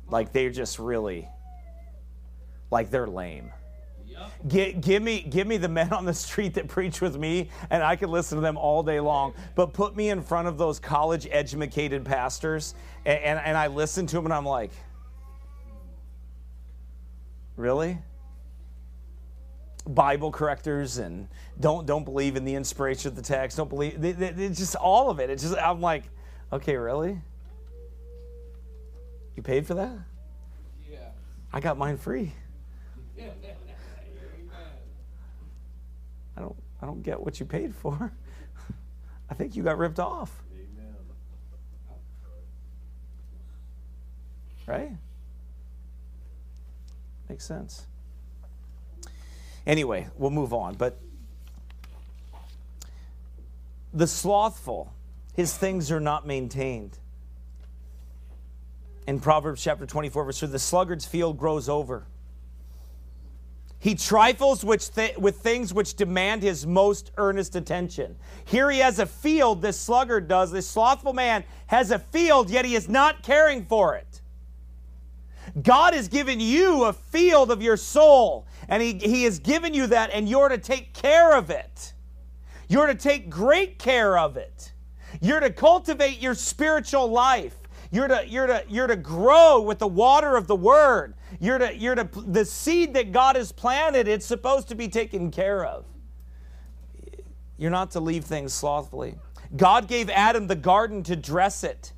Like 0.07 0.31
they're 0.31 0.49
just 0.49 0.79
really, 0.79 1.27
like 2.71 2.89
they're 2.89 3.07
lame. 3.07 3.51
Give, 4.47 4.79
give, 4.79 5.03
me, 5.03 5.21
give 5.21 5.47
me 5.47 5.57
the 5.57 5.67
men 5.67 5.91
on 5.91 6.05
the 6.05 6.13
street 6.13 6.53
that 6.53 6.67
preach 6.67 7.01
with 7.01 7.17
me, 7.17 7.49
and 7.69 7.83
I 7.83 7.95
can 7.95 8.09
listen 8.09 8.37
to 8.37 8.41
them 8.41 8.57
all 8.57 8.83
day 8.83 8.99
long. 8.99 9.33
But 9.55 9.73
put 9.73 9.95
me 9.95 10.09
in 10.09 10.21
front 10.21 10.47
of 10.47 10.57
those 10.57 10.79
college 10.79 11.27
educated 11.29 12.05
pastors, 12.05 12.73
and, 13.05 13.19
and, 13.19 13.39
and 13.39 13.57
I 13.57 13.67
listen 13.67 14.07
to 14.07 14.15
them, 14.15 14.25
and 14.25 14.33
I'm 14.33 14.45
like, 14.45 14.71
really? 17.57 17.97
Bible 19.87 20.31
correctors 20.31 20.99
and 20.99 21.27
don't 21.59 21.87
don't 21.87 22.05
believe 22.05 22.35
in 22.35 22.45
the 22.45 22.53
inspiration 22.53 23.09
of 23.09 23.15
the 23.15 23.21
text. 23.21 23.57
Don't 23.57 23.69
believe 23.69 24.03
it's 24.03 24.59
just 24.59 24.75
all 24.75 25.09
of 25.09 25.19
it. 25.19 25.29
It's 25.31 25.41
just 25.41 25.57
I'm 25.57 25.81
like, 25.81 26.03
okay, 26.53 26.77
really? 26.77 27.19
You 29.35 29.41
paid 29.41 29.65
for 29.65 29.73
that? 29.75 29.97
Yeah. 30.89 30.97
I 31.51 31.59
got 31.59 31.77
mine 31.77 31.97
free. 31.97 32.33
I 36.39 36.41
don't 36.41 36.55
I 36.81 36.85
don't 36.85 37.03
get 37.03 37.19
what 37.19 37.39
you 37.39 37.45
paid 37.45 37.75
for. 37.75 38.13
I 39.29 39.33
think 39.33 39.55
you 39.55 39.63
got 39.63 39.77
ripped 39.77 39.99
off. 39.99 40.31
Right? 44.65 44.91
Makes 47.27 47.45
sense. 47.45 47.87
Anyway, 49.65 50.07
we'll 50.15 50.31
move 50.31 50.53
on. 50.53 50.75
But 50.75 50.99
the 53.93 54.07
slothful, 54.07 54.93
his 55.35 55.55
things 55.55 55.91
are 55.91 55.99
not 55.99 56.25
maintained. 56.25 56.97
In 59.07 59.19
Proverbs 59.19 59.63
chapter 59.63 59.87
24, 59.87 60.25
verse 60.25 60.39
3, 60.39 60.49
the 60.49 60.59
sluggard's 60.59 61.05
field 61.05 61.37
grows 61.37 61.67
over. 61.67 62.05
He 63.79 63.95
trifles 63.95 64.63
with, 64.63 64.93
th- 64.93 65.17
with 65.17 65.37
things 65.37 65.73
which 65.73 65.95
demand 65.95 66.43
his 66.43 66.67
most 66.67 67.11
earnest 67.17 67.55
attention. 67.55 68.17
Here 68.43 68.69
he 68.69 68.79
has 68.79 68.99
a 68.99 69.05
field, 69.05 69.61
this 69.61 69.79
sluggard 69.79 70.27
does. 70.27 70.51
This 70.51 70.67
slothful 70.67 71.13
man 71.13 71.45
has 71.67 71.91
a 71.91 71.99
field, 71.99 72.49
yet 72.49 72.65
he 72.65 72.75
is 72.75 72.89
not 72.89 73.23
caring 73.23 73.65
for 73.65 73.95
it. 73.95 74.21
God 75.61 75.93
has 75.93 76.07
given 76.07 76.39
you 76.39 76.85
a 76.85 76.93
field 76.93 77.51
of 77.51 77.61
your 77.61 77.77
soul, 77.77 78.47
and 78.67 78.81
He, 78.83 78.93
he 78.93 79.23
has 79.23 79.39
given 79.39 79.73
you 79.73 79.87
that, 79.87 80.11
and 80.11 80.27
you're 80.27 80.49
to 80.49 80.57
take 80.57 80.93
care 80.93 81.35
of 81.35 81.49
it. 81.49 81.93
You're 82.67 82.87
to 82.87 82.95
take 82.95 83.29
great 83.29 83.79
care 83.79 84.17
of 84.17 84.37
it. 84.37 84.73
You're 85.21 85.39
to 85.39 85.49
cultivate 85.49 86.21
your 86.21 86.35
spiritual 86.35 87.09
life. 87.09 87.55
You're 87.91 88.07
to, 88.07 88.23
you're 88.27 88.45
to, 88.45 88.63
you're 88.69 88.87
to 88.87 88.95
grow 88.95 89.61
with 89.61 89.79
the 89.79 89.87
water 89.87 90.35
of 90.35 90.45
the 90.45 90.55
word. 90.55 91.15
You're 91.39 91.57
to, 91.57 91.75
you're 91.75 91.95
to, 91.95 92.03
the 92.27 92.43
seed 92.43 92.93
that 92.95 93.11
God 93.11 93.35
has 93.35 93.51
planted, 93.51 94.07
it's 94.07 94.25
supposed 94.25 94.67
to 94.69 94.75
be 94.75 94.87
taken 94.89 95.31
care 95.31 95.63
of. 95.65 95.85
You're 97.57 97.71
not 97.71 97.91
to 97.91 97.99
leave 97.99 98.25
things 98.25 98.53
slothfully. 98.53 99.15
God 99.55 99.87
gave 99.87 100.09
Adam 100.09 100.47
the 100.47 100.55
garden 100.55 101.01
to 101.03 101.15
dress 101.15 101.63
it 101.63 101.93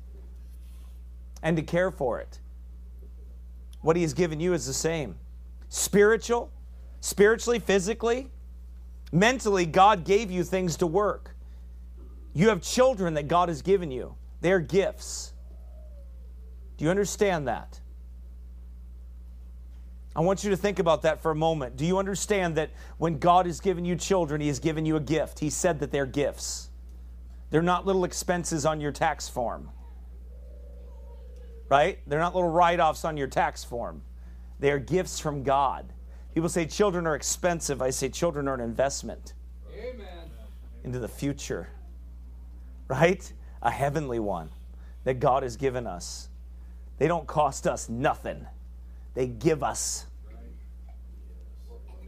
and 1.42 1.56
to 1.56 1.62
care 1.62 1.90
for 1.90 2.20
it. 2.20 2.40
What 3.80 3.96
He 3.96 4.02
has 4.02 4.14
given 4.14 4.40
you 4.40 4.54
is 4.54 4.66
the 4.66 4.72
same 4.72 5.16
spiritual, 5.68 6.52
spiritually, 7.00 7.58
physically, 7.58 8.30
mentally, 9.10 9.66
God 9.66 10.04
gave 10.04 10.30
you 10.30 10.44
things 10.44 10.76
to 10.76 10.86
work. 10.86 11.34
You 12.32 12.48
have 12.48 12.62
children 12.62 13.14
that 13.14 13.28
God 13.28 13.48
has 13.48 13.60
given 13.62 13.90
you, 13.90 14.14
they're 14.40 14.60
gifts. 14.60 15.32
Do 16.76 16.84
you 16.84 16.90
understand 16.90 17.48
that? 17.48 17.81
I 20.14 20.20
want 20.20 20.44
you 20.44 20.50
to 20.50 20.56
think 20.56 20.78
about 20.78 21.02
that 21.02 21.22
for 21.22 21.30
a 21.30 21.34
moment. 21.34 21.76
Do 21.76 21.86
you 21.86 21.98
understand 21.98 22.56
that 22.56 22.70
when 22.98 23.18
God 23.18 23.46
has 23.46 23.60
given 23.60 23.84
you 23.84 23.96
children, 23.96 24.40
He 24.40 24.48
has 24.48 24.58
given 24.58 24.84
you 24.84 24.96
a 24.96 25.00
gift? 25.00 25.38
He 25.38 25.50
said 25.50 25.80
that 25.80 25.90
they're 25.90 26.06
gifts. 26.06 26.68
They're 27.50 27.62
not 27.62 27.86
little 27.86 28.04
expenses 28.04 28.66
on 28.66 28.80
your 28.80 28.92
tax 28.92 29.28
form 29.28 29.70
right? 31.72 32.00
They're 32.06 32.18
not 32.18 32.34
little 32.34 32.50
write 32.50 32.80
offs 32.80 33.02
on 33.02 33.16
your 33.16 33.28
tax 33.28 33.64
form. 33.64 34.02
They 34.60 34.70
are 34.70 34.78
gifts 34.78 35.18
from 35.18 35.42
God. 35.42 35.90
People 36.34 36.50
say 36.50 36.66
children 36.66 37.06
are 37.06 37.14
expensive. 37.14 37.80
I 37.80 37.88
say 37.88 38.10
children 38.10 38.46
are 38.46 38.52
an 38.52 38.60
investment 38.60 39.32
Amen. 39.74 40.30
into 40.84 40.98
the 40.98 41.08
future, 41.08 41.70
right? 42.88 43.32
A 43.62 43.70
heavenly 43.70 44.18
one 44.18 44.50
that 45.04 45.14
God 45.18 45.44
has 45.44 45.56
given 45.56 45.86
us. 45.86 46.28
They 46.98 47.08
don't 47.08 47.26
cost 47.26 47.66
us 47.66 47.88
nothing, 47.88 48.46
they 49.14 49.26
give 49.26 49.62
us. 49.62 50.06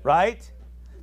Right? 0.02 0.50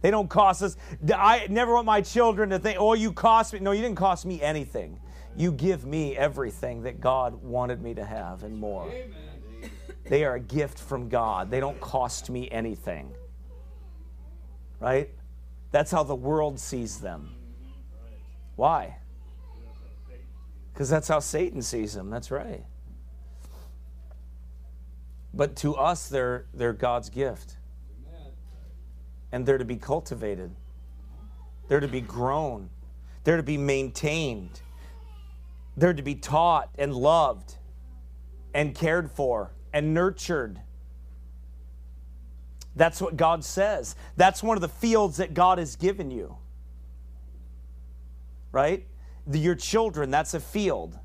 They 0.02 0.12
don't 0.12 0.30
cost 0.30 0.64
us. 0.64 0.78
I 1.16 1.48
never 1.50 1.74
want 1.74 1.86
my 1.86 2.02
children 2.02 2.50
to 2.50 2.60
think, 2.60 2.80
oh, 2.80 2.94
you 2.94 3.14
cost 3.14 3.54
me. 3.54 3.60
No, 3.60 3.72
you 3.72 3.82
didn't 3.82 3.98
cost 3.98 4.26
me 4.26 4.42
anything. 4.42 5.00
You 5.36 5.52
give 5.52 5.86
me 5.86 6.18
everything 6.18 6.84
that 6.84 7.00
God 7.00 7.36
wanted 7.36 7.82
me 7.82 7.94
to 7.94 8.04
have 8.04 8.44
and 8.44 8.58
more. 8.58 8.92
They 10.06 10.26
are 10.26 10.36
a 10.36 10.40
gift 10.40 10.80
from 10.80 11.08
God. 11.08 11.50
They 11.50 11.60
don't 11.60 11.80
cost 11.80 12.30
me 12.30 12.50
anything. 12.52 13.14
Right? 14.80 15.10
That's 15.72 15.92
how 15.92 16.04
the 16.04 16.16
world 16.16 16.60
sees 16.60 17.00
them. 17.00 17.30
Why? 18.56 18.98
Because 20.74 20.90
that's 20.90 21.08
how 21.08 21.20
Satan 21.20 21.62
sees 21.62 21.94
them. 21.94 22.10
That's 22.10 22.32
right. 22.32 22.66
But 25.34 25.56
to 25.58 25.76
us, 25.76 26.10
they're, 26.10 26.46
they're 26.54 26.74
God's 26.74 27.10
gift. 27.10 27.58
And 29.32 29.46
they're 29.46 29.58
to 29.58 29.66
be 29.66 29.78
cultivated, 29.78 30.52
they're 31.70 31.80
to 31.80 31.88
be 31.88 32.02
grown, 32.02 32.70
they're 33.24 33.38
to 33.38 33.44
be 33.44 33.58
maintained, 33.58 34.62
they're 35.78 35.94
to 35.94 36.02
be 36.02 36.16
taught 36.16 36.70
and 36.78 36.94
loved 36.94 37.56
and 38.54 38.76
cared 38.76 39.10
for 39.10 39.52
and 39.72 39.94
nurtured. 39.94 40.60
That's 42.76 43.02
what 43.02 43.18
God 43.18 43.44
says. 43.44 43.96
That's 44.16 44.42
one 44.42 44.58
of 44.58 44.62
the 44.62 44.70
fields 44.70 45.18
that 45.18 45.34
God 45.34 45.58
has 45.58 45.76
given 45.76 46.12
you. 46.12 46.38
Right? 48.52 48.86
The- 49.28 49.40
your 49.40 49.56
children, 49.56 50.12
that's 50.12 50.34
a 50.34 50.40
field. 50.40 50.98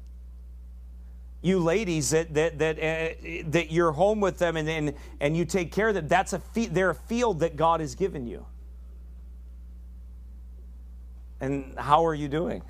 You 1.46 1.60
ladies 1.60 2.10
that 2.10 2.34
that 2.34 2.58
that 2.58 2.78
uh, 2.78 3.42
that 3.50 3.70
you're 3.70 3.92
home 3.92 4.20
with 4.20 4.38
them 4.38 4.56
and, 4.56 4.68
and 4.68 4.94
and 5.20 5.36
you 5.36 5.44
take 5.44 5.70
care 5.70 5.88
of 5.88 5.94
them. 5.94 6.08
That's 6.08 6.32
a 6.32 6.40
fe- 6.40 6.66
they're 6.66 6.90
a 6.90 6.94
field 6.94 7.38
that 7.40 7.54
God 7.54 7.78
has 7.78 7.94
given 7.94 8.26
you. 8.26 8.44
And 11.40 11.78
how 11.78 12.04
are 12.04 12.14
you 12.14 12.28
doing? 12.28 12.62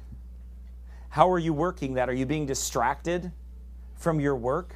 How 1.09 1.31
are 1.31 1.39
you 1.39 1.55
working 1.55 1.95
that? 1.95 2.11
Are 2.11 2.12
you 2.12 2.27
being 2.27 2.45
distracted 2.45 3.33
from 3.95 4.21
your 4.21 4.37
work? 4.37 4.75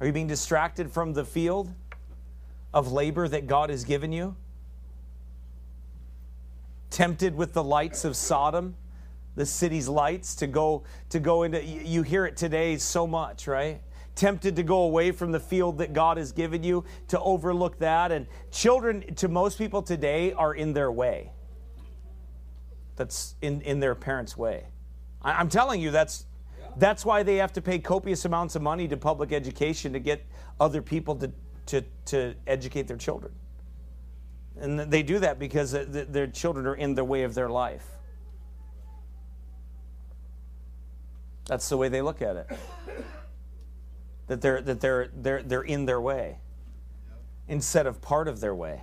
Are 0.00 0.06
you 0.06 0.12
being 0.12 0.26
distracted 0.26 0.90
from 0.90 1.12
the 1.12 1.24
field 1.24 1.72
of 2.74 2.90
labor 2.90 3.28
that 3.28 3.46
God 3.46 3.70
has 3.70 3.84
given 3.84 4.10
you? 4.12 4.34
Tempted 6.90 7.36
with 7.36 7.52
the 7.52 7.62
lights 7.62 8.04
of 8.04 8.16
Sodom, 8.16 8.74
the 9.36 9.46
city's 9.46 9.88
lights 9.88 10.34
to 10.36 10.46
go 10.46 10.82
to 11.10 11.20
go 11.20 11.44
into 11.44 11.62
you 11.64 12.02
hear 12.02 12.26
it 12.26 12.36
today 12.36 12.76
so 12.76 13.06
much, 13.06 13.46
right? 13.46 13.80
Tempted 14.14 14.56
to 14.56 14.62
go 14.62 14.82
away 14.82 15.12
from 15.12 15.30
the 15.30 15.40
field 15.40 15.78
that 15.78 15.92
God 15.92 16.16
has 16.16 16.32
given 16.32 16.62
you, 16.62 16.84
to 17.08 17.20
overlook 17.20 17.78
that 17.78 18.10
and 18.10 18.26
children 18.50 19.14
to 19.16 19.28
most 19.28 19.58
people 19.58 19.82
today 19.82 20.32
are 20.32 20.54
in 20.54 20.72
their 20.72 20.90
way 20.90 21.32
that's 22.96 23.36
in, 23.42 23.60
in 23.60 23.78
their 23.78 23.94
parents' 23.94 24.36
way. 24.36 24.64
I, 25.22 25.32
I'm 25.32 25.50
telling 25.50 25.80
you, 25.80 25.90
that's 25.90 26.26
that's 26.78 27.04
why 27.04 27.22
they 27.22 27.36
have 27.36 27.52
to 27.54 27.62
pay 27.62 27.78
copious 27.78 28.24
amounts 28.24 28.54
of 28.54 28.62
money 28.62 28.86
to 28.88 28.96
public 28.96 29.32
education 29.32 29.92
to 29.94 29.98
get 29.98 30.26
other 30.60 30.82
people 30.82 31.16
to, 31.16 31.32
to, 31.66 31.82
to 32.06 32.34
educate 32.46 32.86
their 32.86 32.98
children. 32.98 33.32
And 34.58 34.78
they 34.78 35.02
do 35.02 35.18
that 35.20 35.38
because 35.38 35.74
uh, 35.74 35.86
th- 35.90 36.08
their 36.08 36.26
children 36.26 36.66
are 36.66 36.74
in 36.74 36.94
the 36.94 37.04
way 37.04 37.22
of 37.22 37.34
their 37.34 37.48
life. 37.48 37.95
That's 41.46 41.68
the 41.68 41.76
way 41.76 41.88
they 41.88 42.02
look 42.02 42.22
at 42.22 42.36
it. 42.36 42.50
That 44.26 44.40
they're, 44.40 44.60
that 44.60 44.80
they're, 44.80 45.08
they're, 45.14 45.42
they're 45.42 45.62
in 45.62 45.86
their 45.86 46.00
way 46.00 46.38
instead 47.48 47.86
of 47.86 48.02
part 48.02 48.26
of 48.26 48.40
their 48.40 48.54
way. 48.54 48.82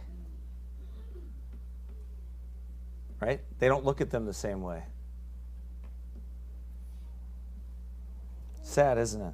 Right? 3.19 3.41
They 3.59 3.67
don't 3.67 3.83
look 3.83 4.01
at 4.01 4.09
them 4.09 4.25
the 4.25 4.33
same 4.33 4.61
way. 4.61 4.83
Sad, 8.61 8.97
isn't 8.97 9.21
it? 9.21 9.33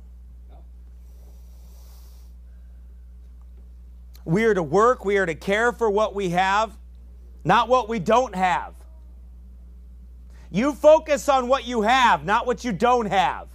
We 4.26 4.46
are 4.46 4.54
to 4.54 4.64
work, 4.64 5.06
we 5.06 5.18
are 5.18 5.26
to 5.26 5.36
care 5.36 5.72
for 5.72 5.90
what 5.90 6.14
we 6.14 6.30
have, 6.30 6.78
not 7.44 7.68
what 7.68 7.88
we 7.88 8.00
don't 8.00 8.36
have. 8.36 8.74
You 10.52 10.74
focus 10.74 11.30
on 11.30 11.48
what 11.48 11.66
you 11.66 11.82
have, 11.84 12.26
not 12.26 12.48
what 12.48 12.64
you 12.64 12.72
don't 12.72 13.06
have. 13.06 13.48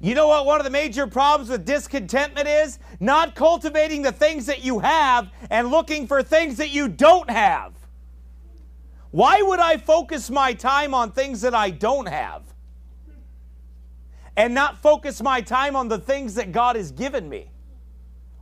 You 0.00 0.16
know 0.16 0.28
what 0.28 0.46
one 0.46 0.58
of 0.58 0.64
the 0.64 0.70
major 0.70 1.06
problems 1.06 1.48
with 1.48 1.64
discontentment 1.64 2.48
is? 2.48 2.80
Not 2.98 3.36
cultivating 3.36 4.02
the 4.02 4.10
things 4.10 4.46
that 4.46 4.64
you 4.64 4.80
have 4.80 5.30
and 5.48 5.70
looking 5.70 6.08
for 6.08 6.22
things 6.22 6.56
that 6.56 6.70
you 6.70 6.88
don't 6.88 7.30
have. 7.30 7.72
Why 9.12 9.42
would 9.42 9.60
I 9.60 9.76
focus 9.76 10.28
my 10.28 10.54
time 10.54 10.92
on 10.92 11.12
things 11.12 11.42
that 11.42 11.54
I 11.54 11.70
don't 11.70 12.08
have? 12.08 12.42
And 14.36 14.54
not 14.54 14.78
focus 14.78 15.22
my 15.22 15.40
time 15.40 15.76
on 15.76 15.88
the 15.88 15.98
things 15.98 16.34
that 16.34 16.50
God 16.50 16.74
has 16.74 16.90
given 16.90 17.28
me 17.28 17.50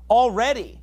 already. 0.08 0.79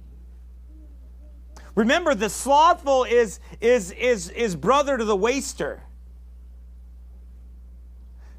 Remember, 1.77 2.15
the 2.15 2.27
slothful 2.27 3.03
is, 3.03 3.39
is, 3.61 3.91
is, 3.91 4.31
is 4.31 4.55
brother 4.55 4.97
to 4.97 5.05
the 5.05 5.15
waster. 5.15 5.83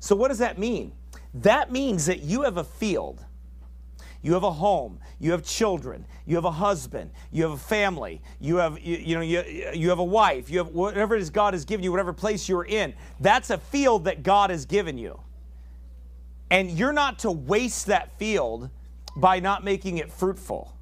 So, 0.01 0.16
what 0.16 0.27
does 0.27 0.38
that 0.38 0.59
mean? 0.59 0.90
That 1.35 1.70
means 1.70 2.07
that 2.07 2.18
you 2.22 2.42
have 2.42 2.57
a 2.57 2.64
field, 2.64 3.24
you 4.22 4.33
have 4.33 4.42
a 4.42 4.51
home, 4.51 4.98
you 5.20 5.31
have 5.31 5.44
children, 5.44 6.05
you 6.27 6.35
have 6.35 6.46
a 6.46 6.51
husband, 6.51 7.12
you 7.31 7.44
have 7.44 7.53
a 7.53 7.57
family, 7.57 8.20
you 8.40 8.57
have 8.57 8.77
you, 8.81 8.96
you 8.96 9.14
know 9.14 9.20
you, 9.20 9.44
you 9.72 9.88
have 9.88 10.01
a 10.01 10.05
wife, 10.05 10.51
you 10.51 10.59
have 10.59 10.70
whatever 10.70 11.14
it 11.14 11.22
is 11.22 11.31
God 11.31 11.55
has 11.55 11.64
given 11.64 11.85
you, 11.85 11.92
whatever 11.92 12.12
place 12.12 12.48
you're 12.48 12.64
in. 12.66 12.92
That's 13.20 13.51
a 13.51 13.59
field 13.59 14.07
that 14.07 14.24
God 14.24 14.51
has 14.51 14.66
given 14.66 14.98
you. 14.98 15.20
And 16.51 16.72
you're 16.72 16.92
not 16.92 17.20
to 17.20 17.31
waste 17.31 17.87
that 17.87 18.18
field 18.18 18.68
by 19.14 19.38
not 19.38 19.62
making 19.62 19.98
it 19.98 20.11
fruitful 20.11 20.74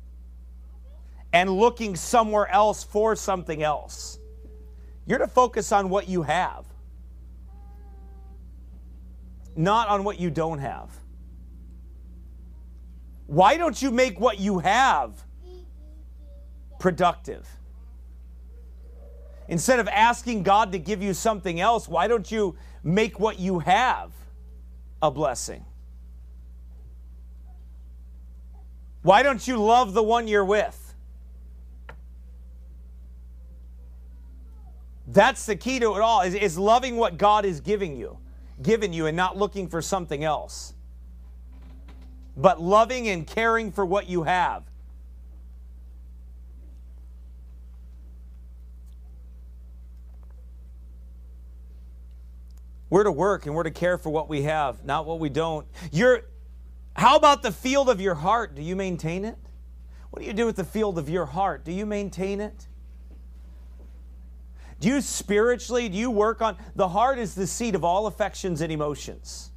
and 1.37 1.51
looking 1.51 1.95
somewhere 1.95 2.51
else 2.51 2.83
for 2.83 3.15
something 3.15 3.63
else. 3.63 4.19
You're 5.05 5.19
to 5.19 5.27
focus 5.27 5.71
on 5.71 5.91
what 5.91 6.09
you 6.09 6.23
have, 6.23 6.65
not 9.55 9.89
on 9.89 10.03
what 10.03 10.19
you 10.19 10.31
don't 10.31 10.61
have. 10.61 10.89
Why 13.27 13.59
don't 13.59 13.83
you 13.83 13.91
make 13.91 14.19
what 14.19 14.39
you 14.39 14.61
have 14.61 15.13
productive? 16.79 17.47
Instead 19.47 19.79
of 19.79 19.89
asking 19.89 20.43
God 20.43 20.73
to 20.73 20.79
give 20.79 21.03
you 21.03 21.13
something 21.13 21.61
else, 21.61 21.87
why 21.87 22.09
don't 22.09 22.33
you 22.33 22.57
make 22.83 23.21
what 23.21 23.39
you 23.39 23.59
have 23.59 24.11
a 25.03 25.11
blessing? 25.11 25.67
Why 29.03 29.23
don't 29.23 29.47
you 29.47 29.59
love 29.59 29.93
the 29.93 30.03
one 30.03 30.29
you're 30.29 30.43
with? 30.43 30.86
That's 35.17 35.47
the 35.47 35.57
key 35.57 35.79
to 35.79 35.97
it 35.97 36.03
all 36.03 36.21
is, 36.21 36.35
is 36.35 36.59
loving 36.59 36.99
what 36.99 37.17
God 37.17 37.47
is 37.47 37.61
giving 37.63 37.97
you, 37.97 38.19
given 38.61 38.93
you, 38.93 39.07
and 39.07 39.17
not 39.17 39.35
looking 39.35 39.67
for 39.67 39.81
something 39.81 40.23
else. 40.23 40.75
But 42.37 42.61
loving 42.61 43.09
and 43.09 43.27
caring 43.27 43.73
for 43.73 43.87
what 43.87 44.11
you 44.11 44.25
have. 44.25 44.65
We're 52.91 53.05
to 53.05 53.11
work 53.11 53.47
and 53.47 53.55
we're 53.55 53.63
to 53.63 53.71
care 53.71 53.97
for 53.97 54.11
what 54.11 54.29
we 54.29 54.43
have, 54.43 54.85
not 54.85 55.07
what 55.07 55.19
we 55.19 55.31
don't. 55.31 55.67
You're 55.91 56.25
how 56.95 57.17
about 57.17 57.43
the 57.43 57.53
field 57.53 57.89
of 57.89 58.03
your 58.03 58.17
heart? 58.17 58.55
Do 58.55 58.61
you 58.61 58.77
maintain 58.77 59.25
it? 59.25 59.39
What 60.11 60.21
do 60.21 60.27
you 60.27 60.35
do 60.35 60.45
with 60.45 60.57
the 60.57 60.65
field 60.65 60.99
of 60.99 61.09
your 61.09 61.25
heart? 61.25 61.65
Do 61.65 61.73
you 61.73 61.87
maintain 61.87 62.39
it? 62.39 62.69
Do 64.81 64.89
you 64.89 65.01
spiritually, 65.01 65.89
do 65.89 65.97
you 65.97 66.11
work 66.11 66.43
on 66.43 66.57
the 66.75 66.89
heart 66.89 67.19
is 67.19 67.35
the 67.35 67.47
seat 67.47 67.75
of 67.75 67.85
all 67.85 68.07
affections 68.07 68.61
and 68.61 68.71
emotions. 68.71 69.51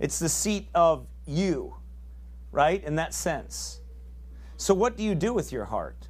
It's 0.00 0.18
the 0.18 0.28
seat 0.28 0.68
of 0.74 1.06
you, 1.26 1.76
right? 2.50 2.82
In 2.82 2.96
that 2.96 3.14
sense. 3.14 3.80
So 4.56 4.74
what 4.74 4.96
do 4.96 5.02
you 5.02 5.14
do 5.14 5.32
with 5.32 5.52
your 5.52 5.64
heart? 5.64 6.08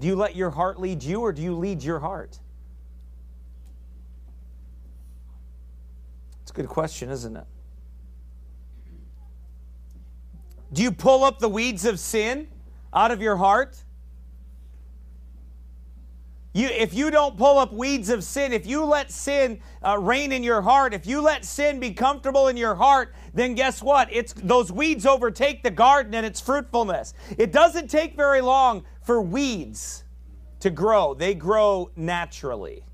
Do 0.00 0.08
you 0.08 0.16
let 0.16 0.34
your 0.34 0.50
heart 0.50 0.80
lead 0.80 1.02
you 1.02 1.20
or 1.20 1.32
do 1.32 1.42
you 1.42 1.54
lead 1.54 1.82
your 1.82 2.00
heart? 2.00 2.38
It's 6.42 6.50
a 6.50 6.54
good 6.54 6.68
question, 6.68 7.10
isn't 7.10 7.36
it? 7.36 7.46
Do 10.72 10.82
you 10.82 10.90
pull 10.90 11.22
up 11.22 11.38
the 11.38 11.48
weeds 11.48 11.84
of 11.84 12.00
sin 12.00 12.48
out 12.92 13.12
of 13.12 13.22
your 13.22 13.36
heart? 13.36 13.76
You, 16.54 16.68
if 16.68 16.94
you 16.94 17.10
don't 17.10 17.36
pull 17.36 17.58
up 17.58 17.72
weeds 17.72 18.10
of 18.10 18.22
sin, 18.22 18.52
if 18.52 18.64
you 18.64 18.84
let 18.84 19.10
sin 19.10 19.60
uh, 19.84 19.98
reign 19.98 20.30
in 20.30 20.44
your 20.44 20.62
heart, 20.62 20.94
if 20.94 21.04
you 21.04 21.20
let 21.20 21.44
sin 21.44 21.80
be 21.80 21.92
comfortable 21.92 22.46
in 22.46 22.56
your 22.56 22.76
heart, 22.76 23.12
then 23.34 23.56
guess 23.56 23.82
what? 23.82 24.08
It's 24.12 24.32
those 24.34 24.70
weeds 24.70 25.04
overtake 25.04 25.64
the 25.64 25.72
garden 25.72 26.14
and 26.14 26.24
its 26.24 26.40
fruitfulness. 26.40 27.12
It 27.36 27.50
doesn't 27.50 27.90
take 27.90 28.14
very 28.14 28.40
long 28.40 28.84
for 29.02 29.20
weeds 29.20 30.04
to 30.60 30.70
grow. 30.70 31.12
They 31.12 31.34
grow 31.34 31.90
naturally. 31.96 32.84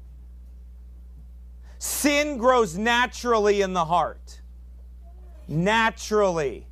Sin 1.78 2.38
grows 2.38 2.78
naturally 2.78 3.61
in 3.61 3.74
the 3.74 3.84
heart. 3.84 4.40
Naturally. 5.48 6.66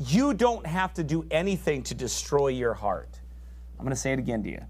You 0.00 0.34
don't 0.34 0.66
have 0.66 0.94
to 0.94 1.04
do 1.04 1.24
anything 1.30 1.84
to 1.84 1.94
destroy 1.94 2.48
your 2.48 2.74
heart. 2.74 3.20
I'm 3.78 3.84
going 3.84 3.94
to 3.94 4.00
say 4.00 4.12
it 4.12 4.18
again 4.18 4.42
to 4.42 4.50
you 4.50 4.66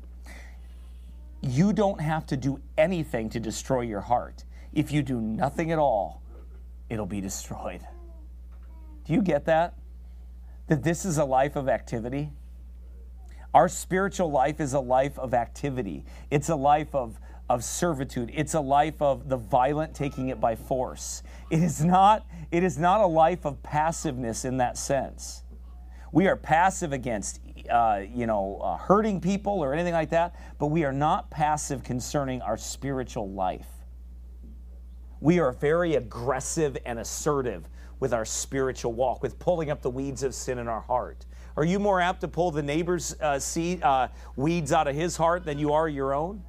you 1.47 1.73
don't 1.73 2.01
have 2.01 2.27
to 2.27 2.37
do 2.37 2.61
anything 2.77 3.29
to 3.31 3.41
destroy 3.41 3.83
your 3.83 4.01
heart. 4.01 4.45
If 4.73 4.93
you 4.93 5.03
do 5.03 5.21
nothing 5.21 5.73
at 5.73 5.79
all, 5.79 6.23
it'll 6.89 7.07
be 7.07 7.21
destroyed. 7.21 7.81
Do 9.05 9.13
you 9.13 9.23
get 9.23 9.45
that? 9.47 9.75
That 10.67 10.83
this 10.83 11.05
is 11.05 11.19
a 11.19 11.25
life 11.25 11.57
of 11.57 11.69
activity? 11.69 12.33
Our 13.55 13.69
spiritual 13.69 14.31
life 14.31 14.61
is 14.61 14.75
a 14.75 14.81
life 14.81 15.19
of 15.19 15.33
activity. 15.33 16.05
It's 16.31 16.49
a 16.51 16.57
life 16.57 16.95
of, 16.95 17.19
of 17.49 17.65
servitude. 17.65 18.31
It's 18.35 18.55
a 18.55 18.61
life 18.61 19.01
of 19.01 19.29
the 19.29 19.37
violent 19.37 19.95
taking 19.95 20.29
it 20.29 20.41
by 20.41 20.57
force. 20.57 21.23
It 21.51 21.63
is 21.63 21.83
not, 21.83 22.27
it 22.51 22.63
is 22.63 22.77
not 22.77 23.01
a 23.01 23.07
life 23.07 23.47
of 23.47 23.63
passiveness 23.63 24.45
in 24.45 24.59
that 24.59 24.77
sense. 24.77 25.43
We 26.13 26.27
are 26.27 26.37
passive 26.37 26.93
against 26.93 27.41
uh, 27.69 28.05
you 28.13 28.27
know, 28.27 28.59
uh, 28.63 28.77
hurting 28.77 29.21
people 29.21 29.53
or 29.53 29.73
anything 29.73 29.93
like 29.93 30.11
that, 30.11 30.35
but 30.59 30.67
we 30.67 30.85
are 30.85 30.93
not 30.93 31.31
passive 31.31 31.83
concerning 31.83 32.43
our 32.43 32.57
spiritual 32.57 33.31
life. 33.31 33.69
We 35.21 35.39
are 35.39 35.53
very 35.53 35.95
aggressive 35.95 36.77
and 36.85 36.99
assertive 36.99 37.69
with 38.01 38.13
our 38.13 38.25
spiritual 38.25 38.93
walk, 38.93 39.23
with 39.23 39.39
pulling 39.39 39.71
up 39.71 39.83
the 39.83 39.91
weeds 39.91 40.23
of 40.23 40.35
sin 40.35 40.59
in 40.59 40.69
our 40.69 40.83
heart. 40.83 41.25
Are 41.57 41.65
you 41.65 41.79
more 41.79 42.01
apt 42.01 42.21
to 42.21 42.29
pull 42.29 42.51
the 42.51 42.63
neighbor's 42.63 43.17
uh, 43.21 43.39
seed, 43.39 43.83
uh, 43.83 44.09
weeds 44.37 44.73
out 44.73 44.89
of 44.89 44.95
his 44.95 45.17
heart 45.17 45.45
than 45.45 45.59
you 45.59 45.73
are 45.73 45.89
your 45.89 46.13
own? 46.15 46.43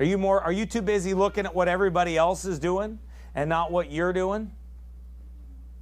Are 0.00 0.04
you 0.04 0.18
more? 0.18 0.40
Are 0.40 0.50
you 0.50 0.66
too 0.66 0.82
busy 0.82 1.14
looking 1.14 1.46
at 1.46 1.54
what 1.54 1.68
everybody 1.68 2.16
else 2.16 2.44
is 2.44 2.58
doing 2.58 2.98
and 3.36 3.48
not 3.48 3.70
what 3.70 3.92
you're 3.92 4.12
doing? 4.12 4.50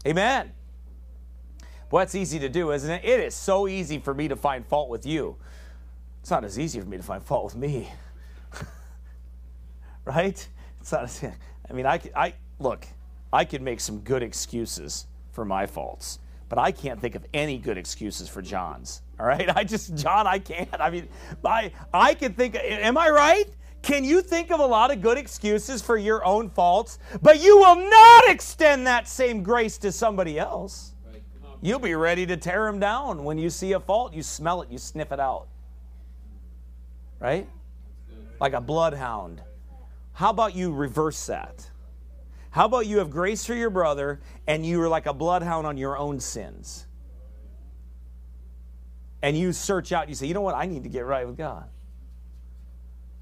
Amen. 0.07 0.53
Well, 1.93 2.01
that's 2.01 2.15
easy 2.15 2.39
to 2.39 2.49
do, 2.49 2.73
isn't 2.73 2.91
it? 2.91 3.05
It 3.05 3.21
is 3.21 3.35
so 3.35 3.69
easy 3.69 3.99
for 3.99 4.15
me 4.15 4.27
to 4.29 4.35
find 4.35 4.67
fault 4.67 4.89
with 4.89 5.05
you. 5.05 5.37
It's 6.23 6.31
not 6.31 6.43
as 6.43 6.59
easy 6.59 6.81
for 6.81 6.87
me 6.87 6.97
to 6.97 7.03
find 7.03 7.23
fault 7.23 7.45
with 7.45 7.55
me. 7.55 7.91
right? 10.07 10.49
It's 10.81 10.91
not 10.91 11.05
as, 11.05 11.23
I 11.23 11.73
mean, 11.75 11.85
I, 11.85 12.01
I 12.17 12.33
look, 12.59 12.87
I 13.31 13.45
can 13.45 13.63
make 13.63 13.79
some 13.79 13.99
good 13.99 14.23
excuses 14.23 15.07
for 15.33 15.45
my 15.45 15.67
faults, 15.67 16.19
but 16.49 16.59
I 16.59 16.73
can't 16.73 16.99
think 16.99 17.15
of 17.15 17.27
any 17.35 17.59
good 17.59 17.77
excuses 17.77 18.27
for 18.27 18.41
John's. 18.41 19.03
All 19.21 19.27
right? 19.27 19.51
I 19.55 19.63
just, 19.63 19.95
John, 19.95 20.27
I 20.27 20.39
can't. 20.39 20.81
I 20.81 20.89
mean, 20.89 21.09
I, 21.45 21.73
I 21.93 22.15
can 22.15 22.33
think, 22.33 22.55
am 22.55 22.97
I 22.97 23.11
right? 23.11 23.45
Can 23.83 24.03
you 24.03 24.23
think 24.23 24.51
of 24.51 24.61
a 24.61 24.67
lot 24.67 24.91
of 24.91 25.03
good 25.03 25.19
excuses 25.19 25.83
for 25.83 25.99
your 25.99 26.25
own 26.25 26.49
faults, 26.49 26.99
but 27.21 27.43
you 27.43 27.59
will 27.59 27.77
not 27.91 28.31
extend 28.31 28.87
that 28.87 29.09
same 29.09 29.43
grace 29.43 29.77
to 29.77 29.93
somebody 29.93 30.39
else? 30.39 30.92
You'll 31.65 31.79
be 31.79 31.95
ready 31.95 32.27
to 32.27 32.37
tear 32.37 32.67
him 32.67 32.81
down. 32.81 33.23
When 33.23 33.39
you 33.39 33.49
see 33.49 33.73
a 33.73 33.81
fault, 33.81 34.13
you 34.13 34.23
smell 34.23 34.63
it, 34.63 34.71
you 34.71 34.79
sniff 34.79 35.13
it 35.13 35.21
out. 35.21 35.47
Right? 37.21 37.49
Like 38.41 38.53
a 38.53 38.61
bloodhound. 38.61 39.41
How 40.13 40.31
about 40.31 40.57
you 40.57 40.73
reverse 40.73 41.27
that? 41.27 41.71
How 42.51 42.67
about 42.67 42.87
you 42.87 42.99
have 42.99 43.11
grace 43.11 43.47
for 43.47 43.55
your 43.55 43.71
brother 43.71 44.21
and 44.47 44.67
you 44.67 44.83
are 44.83 44.89
like 44.89 45.07
a 45.07 45.15
bloodhound 45.15 45.67
on 45.67 45.77
your 45.77 45.97
own 45.97 46.19
sins? 46.19 46.87
And 49.23 49.39
you 49.39 49.53
search 49.53 49.93
out, 49.93 50.09
you 50.09 50.17
say, 50.17 50.27
you 50.27 50.35
know 50.35 50.41
what? 50.41 50.57
I 50.57 50.67
need 50.67 50.83
to 50.83 50.89
get 50.89 51.07
right 51.07 51.25
with 51.25 51.37
God. 51.37 51.69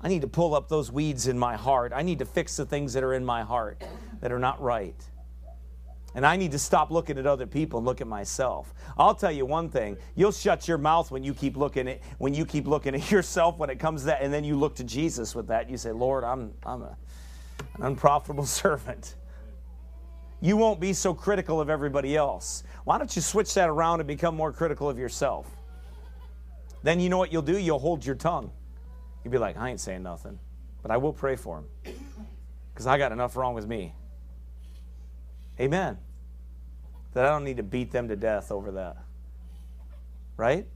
I 0.01 0.09
need 0.09 0.23
to 0.23 0.29
pull 0.29 0.55
up 0.55 0.71
those 0.71 0.91
weeds 0.91 1.27
in 1.27 1.39
my 1.39 1.57
heart. 1.57 1.93
I 1.95 2.01
need 2.01 2.21
to 2.21 2.25
fix 2.25 2.57
the 2.57 2.65
things 2.65 2.95
that 2.95 3.05
are 3.05 3.13
in 3.13 3.25
my 3.25 3.43
heart 3.43 3.85
that 4.23 4.33
are 4.33 4.39
not 4.39 4.63
right. 4.63 4.97
And 6.15 6.27
I 6.27 6.37
need 6.37 6.51
to 6.53 6.59
stop 6.59 6.91
looking 6.91 7.19
at 7.19 7.27
other 7.27 7.47
people 7.47 7.79
and 7.79 7.87
look 7.87 8.01
at 8.01 8.07
myself. 8.07 8.75
I'll 8.99 9.15
tell 9.15 9.31
you 9.31 9.47
one 9.47 9.69
thing: 9.69 9.97
you'll 10.17 10.33
shut 10.33 10.67
your 10.67 10.79
mouth 10.79 11.11
when 11.11 11.23
you 11.23 11.35
keep 11.35 11.57
looking 11.57 11.89
at 11.89 12.01
when 12.19 12.35
you 12.35 12.45
keep 12.45 12.67
looking 12.67 12.95
at 12.95 13.11
yourself 13.13 13.59
when 13.59 13.71
it 13.71 13.79
comes 13.79 14.03
to 14.03 14.07
that, 14.07 14.23
and 14.23 14.33
then 14.33 14.45
you 14.45 14.57
look 14.57 14.75
to 14.77 14.85
Jesus 14.85 15.35
with 15.35 15.47
that. 15.49 15.71
You 15.71 15.77
say, 15.77 15.93
"Lord, 15.93 16.25
I'm 16.25 16.53
I'm 16.65 16.83
a, 16.83 16.97
an 17.77 17.83
unprofitable 17.83 18.47
servant." 18.47 19.17
You 20.43 20.57
won't 20.57 20.81
be 20.81 20.95
so 20.95 21.13
critical 21.13 21.61
of 21.61 21.69
everybody 21.69 22.17
else. 22.17 22.65
Why 22.85 22.97
don't 22.97 23.15
you 23.15 23.21
switch 23.21 23.53
that 23.55 23.69
around 23.69 24.01
and 24.01 24.07
become 24.07 24.35
more 24.35 24.53
critical 24.53 24.89
of 24.89 24.99
yourself? 24.99 25.47
Then 26.83 26.99
you 26.99 27.11
know 27.11 27.19
what 27.19 27.31
you'll 27.31 27.43
do? 27.43 27.59
You'll 27.59 27.79
hold 27.79 28.07
your 28.07 28.15
tongue. 28.15 28.51
You'll 29.23 29.33
be 29.33 29.39
like, 29.39 29.57
"I 29.57 29.69
ain't 29.71 29.81
saying 29.81 30.03
nothing," 30.03 30.39
but 30.83 30.91
I 30.91 30.97
will 30.97 31.13
pray 31.13 31.37
for 31.37 31.59
him 31.59 31.95
because 32.73 32.87
I 32.87 32.99
got 32.99 33.13
enough 33.13 33.37
wrong 33.37 33.55
with 33.55 33.69
me. 33.69 33.95
Amen. 35.61 35.99
That 37.13 37.27
I 37.27 37.29
don't 37.29 37.45
need 37.45 37.59
to 37.59 37.63
beat 37.63 37.91
them 37.91 38.09
to 38.09 38.17
death 38.17 38.51
over 38.51 38.73
that. 38.73 38.97
Right? 40.37 40.67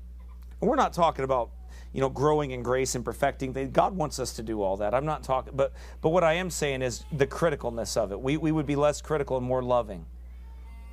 And 0.60 0.68
we're 0.68 0.76
not 0.76 0.92
talking 0.92 1.24
about 1.24 1.50
you 1.94 2.00
know 2.00 2.08
growing 2.08 2.50
in 2.50 2.62
grace 2.62 2.96
and 2.96 3.04
perfecting 3.04 3.52
god 3.70 3.96
wants 3.96 4.18
us 4.18 4.32
to 4.34 4.42
do 4.42 4.60
all 4.60 4.76
that 4.76 4.92
i'm 4.94 5.04
not 5.04 5.22
talking 5.22 5.52
but 5.54 5.72
but 6.02 6.08
what 6.08 6.24
i 6.24 6.32
am 6.32 6.50
saying 6.50 6.82
is 6.82 7.04
the 7.12 7.26
criticalness 7.26 7.96
of 7.96 8.10
it 8.10 8.20
we, 8.20 8.36
we 8.36 8.50
would 8.50 8.66
be 8.66 8.74
less 8.74 9.00
critical 9.00 9.36
and 9.36 9.46
more 9.46 9.62
loving 9.62 10.04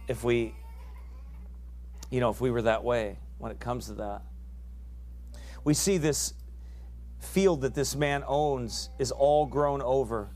if 0.07 0.23
we 0.23 0.53
you 2.11 2.19
know 2.19 2.29
if 2.29 2.39
we 2.39 2.51
were 2.51 2.61
that 2.61 2.83
way 2.83 3.17
when 3.39 3.51
it 3.51 3.59
comes 3.59 3.87
to 3.87 3.93
that 3.93 4.21
we 5.63 5.73
see 5.73 5.97
this 5.97 6.33
field 7.19 7.61
that 7.61 7.73
this 7.73 7.95
man 7.95 8.23
owns 8.27 8.89
is 8.99 9.11
all 9.11 9.47
grown 9.47 9.81
over 9.81 10.29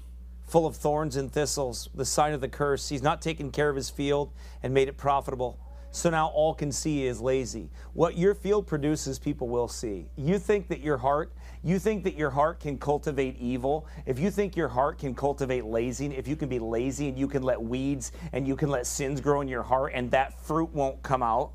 full 0.56 0.66
of 0.66 0.78
thorns 0.78 1.18
and 1.18 1.30
thistles, 1.30 1.89
the 1.95 2.06
sign 2.06 2.32
of 2.32 2.39
the 2.39 2.47
curse. 2.47 2.88
He's 2.88 3.03
not 3.03 3.22
taken 3.22 3.51
care 3.51 3.70
of 3.70 3.76
his 3.76 3.89
field 3.89 4.32
and 4.64 4.74
made 4.74 4.88
it 4.88 4.95
profitable. 4.95 5.60
So 5.91 6.10
now 6.10 6.28
all 6.28 6.53
can 6.53 6.72
see 6.72 7.06
is 7.06 7.20
lazy. 7.20 7.70
What 7.91 8.18
your 8.18 8.34
field 8.34 8.66
produces, 8.66 9.20
people 9.20 9.49
will 9.49 9.68
see. 9.68 10.08
You 10.16 10.39
think 10.39 10.70
that 10.70 10.80
your 10.80 10.95
heart, 10.95 11.34
you 11.62 11.78
think 11.78 12.06
that 12.06 12.16
your 12.16 12.30
heart 12.30 12.62
can 12.62 12.78
cultivate 12.78 13.38
evil. 13.38 13.86
If 14.06 14.18
you 14.18 14.32
think 14.32 14.56
your 14.56 14.70
heart 14.70 14.97
can 14.97 15.14
cultivate 15.14 15.66
laziness, 15.66 16.18
if 16.18 16.26
you 16.26 16.38
can 16.38 16.47
be 16.47 16.60
lazy 16.60 17.10
and 17.10 17.20
you 17.20 17.28
can 17.28 17.43
let 17.43 17.62
weeds 17.62 18.14
and 18.32 18.47
you 18.47 18.56
can 18.56 18.70
let 18.70 18.88
sins 18.88 19.20
grow 19.20 19.41
in 19.41 19.49
your 19.49 19.64
heart 19.64 19.91
and 19.93 20.10
that 20.12 20.39
fruit 20.39 20.70
won't 20.70 21.03
come 21.03 21.22
out, 21.22 21.51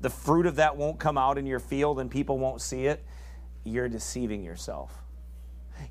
the 0.00 0.10
fruit 0.10 0.46
of 0.46 0.56
that 0.56 0.76
won't 0.76 0.98
come 0.98 1.16
out 1.16 1.38
in 1.38 1.46
your 1.46 1.60
field 1.60 2.00
and 2.00 2.10
people 2.10 2.38
won't 2.38 2.60
see 2.60 2.86
it, 2.86 3.04
you're 3.62 3.88
deceiving 3.88 4.42
yourself 4.42 5.05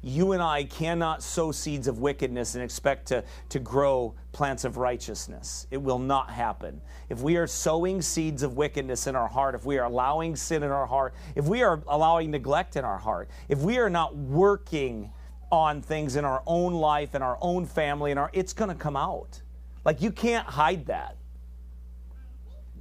you 0.02 0.34
and 0.34 0.42
I 0.42 0.64
cannot 0.64 1.24
sow 1.24 1.52
seeds 1.52 1.88
of 1.88 2.00
wickedness 2.00 2.56
and 2.56 2.64
expect 2.64 3.08
to, 3.08 3.24
to 3.50 3.60
grow 3.60 4.16
plants 4.32 4.64
of 4.66 4.78
righteousness. 4.78 5.68
It 5.72 5.82
will 5.82 6.00
not 6.00 6.30
happen. 6.30 6.82
If 7.10 7.22
we 7.22 7.38
are 7.38 7.48
sowing 7.48 8.02
seeds 8.02 8.44
of 8.44 8.58
wickedness 8.58 9.08
in 9.08 9.16
our 9.16 9.28
heart, 9.28 9.56
if 9.56 9.66
we 9.66 9.78
are 9.78 9.86
allowing 9.86 10.36
sin 10.36 10.64
in 10.64 10.72
our 10.72 10.86
heart, 10.86 11.14
if 11.36 11.46
we 11.46 11.64
are 11.64 11.82
allowing 11.88 12.32
neglect 12.32 12.76
in 12.76 12.86
our 12.86 12.98
heart, 12.98 13.30
if 13.50 13.60
we 13.60 13.78
are 13.78 13.90
not 13.90 14.16
working 14.16 15.12
on 15.52 15.82
things 15.82 16.16
in 16.16 16.26
our 16.26 16.44
own 16.46 16.74
life 16.74 17.14
and 17.14 17.24
our 17.24 17.38
own 17.42 17.66
family 17.66 18.12
and 18.12 18.20
our 18.20 18.30
it's 18.34 18.54
going 18.54 18.70
to 18.70 18.76
come 18.76 18.96
out. 18.96 19.42
Like 19.84 20.02
you 20.02 20.12
can't 20.12 20.46
hide 20.46 20.88
that. 20.88 21.18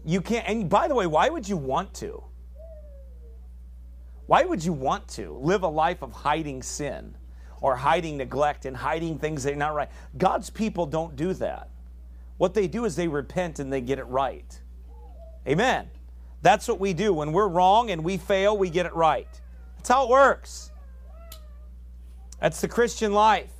You 0.04 0.20
can't 0.20 0.48
and 0.48 0.68
by 0.68 0.88
the 0.88 0.94
way, 0.94 1.06
why 1.06 1.28
would 1.28 1.48
you 1.48 1.56
want 1.56 1.94
to? 1.94 2.22
Why 4.26 4.44
would 4.44 4.64
you 4.64 4.72
want 4.72 5.06
to 5.08 5.32
live 5.32 5.62
a 5.62 5.68
life 5.68 6.02
of 6.02 6.12
hiding 6.12 6.62
sin 6.62 7.16
or 7.60 7.76
hiding 7.76 8.16
neglect 8.16 8.64
and 8.64 8.76
hiding 8.76 9.18
things 9.18 9.42
that 9.44 9.52
are 9.52 9.56
not 9.56 9.74
right? 9.74 9.90
God's 10.16 10.50
people 10.50 10.86
don't 10.86 11.14
do 11.16 11.34
that. 11.34 11.68
What 12.38 12.54
they 12.54 12.66
do 12.66 12.84
is 12.84 12.96
they 12.96 13.08
repent 13.08 13.58
and 13.58 13.72
they 13.72 13.80
get 13.80 13.98
it 13.98 14.04
right. 14.04 14.60
Amen. 15.46 15.88
That's 16.42 16.66
what 16.68 16.80
we 16.80 16.92
do. 16.94 17.12
When 17.12 17.32
we're 17.32 17.48
wrong 17.48 17.90
and 17.90 18.02
we 18.02 18.16
fail, 18.16 18.56
we 18.56 18.70
get 18.70 18.86
it 18.86 18.94
right. 18.94 19.28
That's 19.76 19.88
how 19.88 20.04
it 20.04 20.10
works. 20.10 20.70
That's 22.40 22.60
the 22.60 22.68
Christian 22.68 23.12
life. 23.12 23.50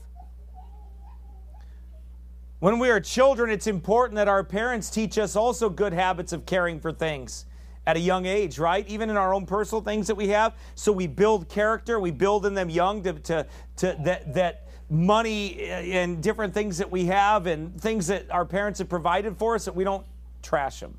When 2.58 2.78
we 2.78 2.88
are 2.88 3.00
children, 3.00 3.50
it's 3.50 3.66
important 3.66 4.16
that 4.16 4.28
our 4.28 4.42
parents 4.42 4.88
teach 4.88 5.18
us 5.18 5.36
also 5.36 5.68
good 5.68 5.92
habits 5.92 6.32
of 6.32 6.46
caring 6.46 6.80
for 6.80 6.92
things 6.92 7.44
at 7.86 7.96
a 7.96 8.00
young 8.00 8.26
age, 8.26 8.58
right? 8.58 8.86
Even 8.88 9.10
in 9.10 9.16
our 9.16 9.34
own 9.34 9.46
personal 9.46 9.82
things 9.82 10.06
that 10.06 10.14
we 10.14 10.28
have. 10.28 10.54
So 10.74 10.92
we 10.92 11.06
build 11.06 11.48
character, 11.48 12.00
we 12.00 12.10
build 12.10 12.46
in 12.46 12.54
them 12.54 12.70
young 12.70 13.02
to, 13.02 13.12
to, 13.14 13.46
to 13.76 13.96
that, 14.04 14.34
that 14.34 14.68
money 14.88 15.70
uh, 15.70 15.74
and 15.74 16.22
different 16.22 16.54
things 16.54 16.78
that 16.78 16.90
we 16.90 17.06
have 17.06 17.46
and 17.46 17.78
things 17.80 18.06
that 18.06 18.30
our 18.30 18.44
parents 18.44 18.78
have 18.78 18.88
provided 18.88 19.36
for 19.36 19.54
us 19.54 19.64
that 19.66 19.74
we 19.74 19.84
don't 19.84 20.06
trash 20.42 20.80
them. 20.80 20.96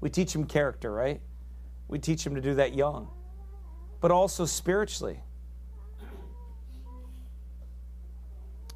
We 0.00 0.10
teach 0.10 0.32
them 0.32 0.44
character, 0.44 0.92
right? 0.92 1.20
We 1.88 1.98
teach 1.98 2.24
them 2.24 2.34
to 2.34 2.40
do 2.40 2.54
that 2.54 2.74
young, 2.74 3.08
but 4.00 4.10
also 4.10 4.44
spiritually. 4.44 5.20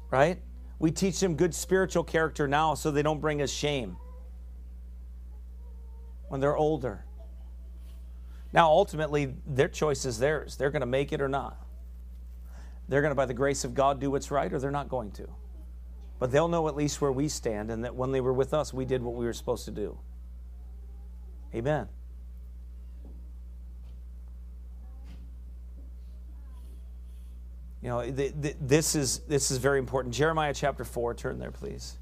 Right? 0.09 0.39
We 0.79 0.91
teach 0.91 1.19
them 1.19 1.35
good 1.35 1.53
spiritual 1.53 2.03
character 2.03 2.47
now 2.47 2.75
so 2.75 2.91
they 2.91 3.01
don't 3.01 3.19
bring 3.19 3.41
us 3.41 3.51
shame 3.51 3.97
when 6.29 6.39
they're 6.39 6.55
older. 6.55 7.03
Now, 8.53 8.69
ultimately, 8.69 9.35
their 9.45 9.67
choice 9.67 10.05
is 10.05 10.19
theirs. 10.19 10.55
They're 10.55 10.71
going 10.71 10.81
to 10.81 10.85
make 10.85 11.11
it 11.11 11.21
or 11.21 11.27
not. 11.27 11.61
They're 12.87 13.01
going 13.01 13.11
to, 13.11 13.15
by 13.15 13.25
the 13.25 13.33
grace 13.33 13.63
of 13.63 13.73
God, 13.73 13.99
do 13.99 14.09
what's 14.11 14.31
right 14.31 14.51
or 14.51 14.59
they're 14.59 14.71
not 14.71 14.89
going 14.89 15.11
to. 15.11 15.27
But 16.19 16.31
they'll 16.31 16.47
know 16.47 16.67
at 16.67 16.75
least 16.75 17.01
where 17.01 17.11
we 17.11 17.27
stand 17.27 17.69
and 17.69 17.83
that 17.83 17.95
when 17.95 18.11
they 18.11 18.21
were 18.21 18.33
with 18.33 18.53
us, 18.53 18.73
we 18.73 18.85
did 18.85 19.03
what 19.03 19.15
we 19.15 19.25
were 19.25 19.33
supposed 19.33 19.65
to 19.65 19.71
do. 19.71 19.99
Amen. 21.53 21.87
You 27.81 27.89
know, 27.89 28.01
th- 28.01 28.33
th- 28.41 28.55
this 28.59 28.95
is 28.95 29.19
this 29.19 29.51
is 29.51 29.59
very 29.59 29.79
important. 29.79 30.13
Jeremiah 30.13 30.53
chapter 30.53 30.83
4, 30.83 31.13
turn 31.13 31.39
there 31.39 31.51
please. 31.51 31.97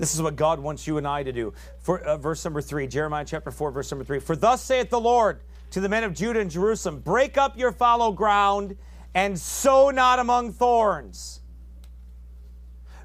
This 0.00 0.14
is 0.14 0.22
what 0.22 0.34
God 0.34 0.60
wants 0.60 0.86
you 0.86 0.96
and 0.96 1.06
I 1.06 1.22
to 1.22 1.30
do. 1.30 1.52
For 1.78 2.00
uh, 2.00 2.16
verse 2.16 2.42
number 2.42 2.62
3, 2.62 2.86
Jeremiah 2.86 3.22
chapter 3.22 3.50
4 3.50 3.70
verse 3.70 3.90
number 3.90 4.02
3. 4.02 4.18
For 4.18 4.34
thus 4.34 4.62
saith 4.62 4.88
the 4.88 4.98
Lord 4.98 5.42
to 5.72 5.80
the 5.80 5.90
men 5.90 6.04
of 6.04 6.14
Judah 6.14 6.40
and 6.40 6.50
Jerusalem, 6.50 7.00
break 7.00 7.36
up 7.36 7.58
your 7.58 7.70
fallow 7.70 8.10
ground 8.10 8.78
and 9.14 9.38
sow 9.38 9.90
not 9.90 10.18
among 10.18 10.54
thorns. 10.54 11.42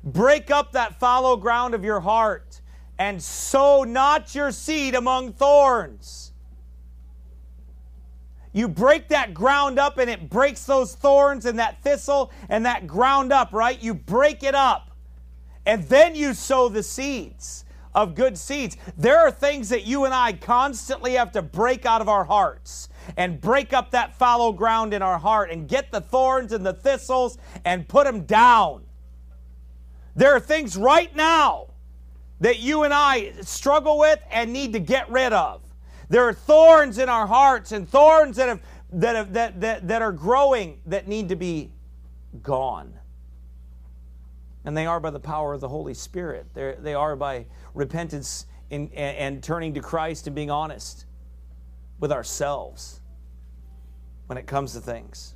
Break 0.06 0.50
up 0.50 0.72
that 0.72 0.98
fallow 0.98 1.36
ground 1.36 1.74
of 1.74 1.84
your 1.84 2.00
heart 2.00 2.62
and 2.98 3.22
sow 3.22 3.84
not 3.84 4.34
your 4.34 4.54
seed 4.54 4.96
among 4.96 5.34
thorns. 5.34 6.32
You 8.54 8.70
break 8.70 9.10
that 9.10 9.34
ground 9.34 9.80
up 9.80 9.98
and 9.98 10.10
it 10.10 10.30
breaks 10.30 10.64
those 10.64 10.96
thorns 10.96 11.46
and 11.46 11.60
that 11.60 11.84
thistle 11.84 12.32
and 12.48 12.66
that 12.66 12.88
ground 12.88 13.34
up, 13.34 13.52
right? 13.52 13.84
You 13.84 13.94
break 13.94 14.44
it 14.44 14.56
up 14.56 14.95
and 15.66 15.84
then 15.84 16.16
you 16.16 16.34
sow 16.34 16.70
the 16.70 16.84
seeds 16.84 17.66
of 17.94 18.14
good 18.14 18.38
seeds. 18.38 18.78
There 18.98 19.20
are 19.20 19.32
things 19.32 19.70
that 19.70 19.86
you 19.86 20.06
and 20.06 20.14
I 20.14 20.34
constantly 20.34 21.14
have 21.14 21.32
to 21.32 21.42
break 21.42 21.86
out 21.86 22.02
of 22.02 22.10
our 22.10 22.26
hearts 22.26 22.90
and 23.16 23.40
break 23.40 23.72
up 23.72 23.92
that 23.92 24.16
fallow 24.16 24.52
ground 24.52 24.94
in 24.94 25.02
our 25.02 25.18
heart 25.18 25.50
and 25.50 25.68
get 25.68 25.92
the 25.92 26.02
thorns 26.02 26.52
and 26.52 26.66
the 26.66 26.74
thistles 26.74 27.38
and 27.64 27.88
put 27.88 28.06
them 28.06 28.26
down. 28.26 28.84
There 30.16 30.34
are 30.34 30.40
things 30.40 30.76
right 30.76 31.16
now 31.16 31.68
that 32.42 32.60
you 32.60 32.84
and 32.84 32.94
I 32.94 33.32
struggle 33.42 33.98
with 33.98 34.20
and 34.30 34.52
need 34.52 34.74
to 34.74 34.80
get 34.80 35.10
rid 35.10 35.32
of. 35.32 35.62
There 36.10 36.28
are 36.28 36.34
thorns 36.34 36.98
in 36.98 37.10
our 37.10 37.26
hearts 37.26 37.72
and 37.72 37.90
thorns 37.90 38.36
that 38.36 38.50
have 38.50 38.62
that 38.92 39.16
have, 39.16 39.34
that, 39.34 39.62
that, 39.62 39.88
that 39.88 40.02
are 40.02 40.12
growing 40.12 40.80
that 40.86 41.08
need 41.08 41.30
to 41.30 41.36
be 41.36 41.72
gone 42.42 42.94
and 44.66 44.76
they 44.76 44.86
are 44.86 45.00
by 45.00 45.12
the 45.12 45.20
power 45.20 45.54
of 45.54 45.62
the 45.62 45.70
Holy 45.70 45.94
Spirit. 45.94 46.48
They're, 46.54 46.76
they 46.76 46.96
are 46.96 47.16
by 47.16 47.46
repentance 47.74 48.48
in, 48.70 48.90
and, 48.96 49.18
and 49.18 49.44
turning 49.44 49.74
to 49.76 49.80
Christ 49.80 50.28
and 50.28 50.36
being 50.36 50.52
honest 50.52 51.06
with 52.00 52.12
ourselves 52.12 53.00
when 54.28 54.38
it 54.38 54.48
comes 54.48 54.74
to 54.74 54.82
things. 54.82 55.36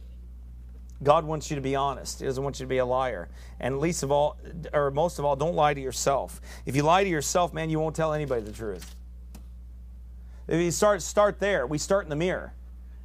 God 1.01 1.23
wants 1.23 1.49
you 1.49 1.55
to 1.55 1.61
be 1.61 1.75
honest. 1.75 2.19
He 2.19 2.25
doesn't 2.25 2.43
want 2.43 2.59
you 2.59 2.65
to 2.65 2.69
be 2.69 2.79
a 2.79 2.85
liar. 2.85 3.29
And 3.59 3.79
least 3.79 4.03
of 4.03 4.11
all, 4.11 4.37
or 4.73 4.91
most 4.91 5.19
of 5.19 5.25
all, 5.25 5.35
don't 5.35 5.55
lie 5.55 5.73
to 5.73 5.79
yourself. 5.79 6.41
If 6.65 6.75
you 6.75 6.83
lie 6.83 7.03
to 7.03 7.09
yourself, 7.09 7.53
man, 7.53 7.69
you 7.69 7.79
won't 7.79 7.95
tell 7.95 8.13
anybody 8.13 8.41
the 8.41 8.51
truth. 8.51 8.95
If 10.47 10.59
you 10.59 10.71
start 10.71 11.01
start 11.01 11.39
there, 11.39 11.67
we 11.67 11.77
start 11.77 12.05
in 12.05 12.09
the 12.09 12.15
mirror. 12.15 12.53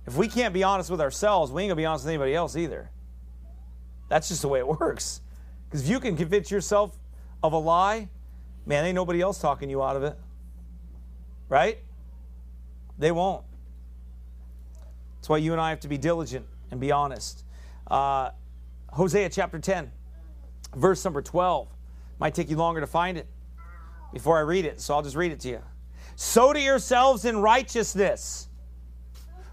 If 0.07 0.17
we 0.17 0.29
can't 0.29 0.53
be 0.53 0.65
honest 0.65 0.91
with 0.91 1.01
ourselves, 1.01 1.53
we 1.53 1.63
ain't 1.63 1.71
gonna 1.71 1.77
be 1.77 1.85
honest 1.85 2.05
with 2.05 2.11
anybody 2.11 2.35
else 2.35 2.57
either. 2.57 2.91
That's 4.09 4.29
just 4.29 4.43
the 4.43 4.49
way 4.49 4.59
it 4.59 4.67
works. 4.81 5.21
Because 5.75 5.89
if 5.89 5.91
you 5.91 5.99
can 5.99 6.17
convince 6.17 6.53
yourself 6.53 6.97
of 7.43 7.53
a 7.53 7.59
lie, 7.59 8.09
man, 8.65 8.85
ain't 8.85 8.95
nobody 8.95 9.21
else 9.21 9.41
talking 9.41 9.69
you 9.69 9.83
out 9.83 9.97
of 9.97 10.05
it. 10.05 10.17
Right? 11.49 11.79
They 12.97 13.11
won't. 13.11 13.45
That's 15.17 15.29
why 15.29 15.39
you 15.39 15.51
and 15.51 15.61
I 15.61 15.71
have 15.71 15.81
to 15.81 15.89
be 15.89 15.99
diligent 15.99 16.47
and 16.71 16.79
be 16.79 16.93
honest. 16.93 17.45
Uh, 17.89 18.31
Hosea 18.91 19.29
chapter 19.31 19.59
10, 19.59 19.91
verse 20.77 21.05
number 21.05 21.21
12. 21.21 21.67
Might 22.21 22.35
take 22.37 22.51
you 22.51 22.57
longer 22.57 22.81
to 22.81 22.87
find 22.87 23.19
it 23.19 23.27
before 24.13 24.39
I 24.39 24.43
read 24.43 24.67
it, 24.67 24.81
so 24.81 24.95
I'll 24.95 25.03
just 25.03 25.17
read 25.17 25.33
it 25.33 25.41
to 25.41 25.49
you. 25.49 25.63
Sow 26.15 26.53
to 26.53 26.61
yourselves 26.61 27.25
in 27.25 27.39
righteousness, 27.39 28.49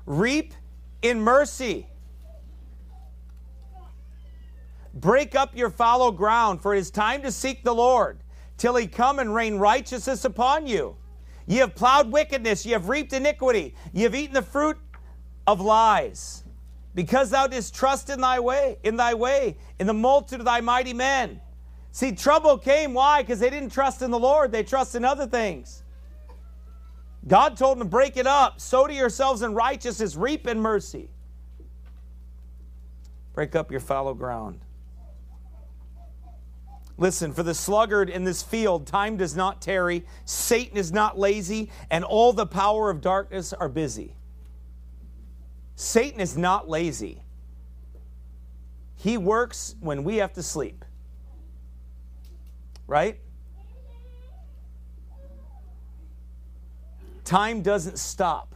reap 0.05 0.53
in 1.01 1.19
mercy. 1.19 1.87
Break 4.93 5.35
up 5.35 5.55
your 5.55 5.69
fallow 5.69 6.11
ground, 6.11 6.61
for 6.61 6.75
it 6.75 6.79
is 6.79 6.91
time 6.91 7.21
to 7.21 7.31
seek 7.31 7.63
the 7.63 7.73
Lord, 7.73 8.19
till 8.57 8.75
he 8.75 8.87
come 8.87 9.19
and 9.19 9.33
rain 9.33 9.57
righteousness 9.57 10.25
upon 10.25 10.67
you. 10.67 10.95
Ye 11.47 11.57
have 11.57 11.75
plowed 11.75 12.11
wickedness, 12.11 12.65
ye 12.65 12.73
have 12.73 12.89
reaped 12.89 13.13
iniquity, 13.13 13.75
ye 13.93 14.03
have 14.03 14.15
eaten 14.15 14.33
the 14.33 14.41
fruit 14.41 14.77
of 15.47 15.61
lies. 15.61 16.43
Because 16.93 17.29
thou 17.29 17.47
didst 17.47 17.73
trust 17.73 18.09
in 18.09 18.19
thy 18.19 18.39
way, 18.39 18.77
in 18.83 18.97
thy 18.97 19.13
way, 19.13 19.57
in 19.79 19.87
the 19.87 19.93
multitude 19.93 20.41
of 20.41 20.45
thy 20.45 20.59
mighty 20.59 20.93
men. 20.93 21.39
See, 21.91 22.11
trouble 22.11 22.57
came. 22.57 22.93
Why? 22.93 23.21
Because 23.21 23.39
they 23.39 23.49
didn't 23.49 23.71
trust 23.71 24.01
in 24.01 24.11
the 24.11 24.19
Lord, 24.19 24.51
they 24.51 24.63
trust 24.63 24.95
in 24.95 25.05
other 25.05 25.25
things. 25.25 25.83
God 27.27 27.55
told 27.55 27.77
them 27.77 27.87
to 27.87 27.89
break 27.89 28.17
it 28.17 28.27
up. 28.27 28.59
Sow 28.59 28.87
to 28.87 28.93
yourselves 28.93 29.41
in 29.41 29.53
righteousness, 29.53 30.15
reap 30.15 30.47
in 30.47 30.59
mercy. 30.59 31.09
Break 33.33 33.55
up 33.55 33.71
your 33.71 33.79
fallow 33.79 34.13
ground. 34.13 34.59
Listen, 37.01 37.33
for 37.33 37.41
the 37.41 37.55
sluggard 37.55 38.11
in 38.11 38.25
this 38.25 38.43
field, 38.43 38.85
time 38.85 39.17
does 39.17 39.35
not 39.35 39.59
tarry, 39.59 40.05
Satan 40.25 40.77
is 40.77 40.91
not 40.91 41.17
lazy, 41.17 41.71
and 41.89 42.03
all 42.03 42.31
the 42.31 42.45
power 42.45 42.91
of 42.91 43.01
darkness 43.01 43.53
are 43.53 43.69
busy. 43.69 44.15
Satan 45.75 46.19
is 46.19 46.37
not 46.37 46.69
lazy. 46.69 47.23
He 48.97 49.17
works 49.17 49.73
when 49.79 50.03
we 50.03 50.17
have 50.17 50.33
to 50.33 50.43
sleep. 50.43 50.85
Right? 52.85 53.19
Time 57.23 57.63
doesn't 57.63 57.97
stop 57.97 58.53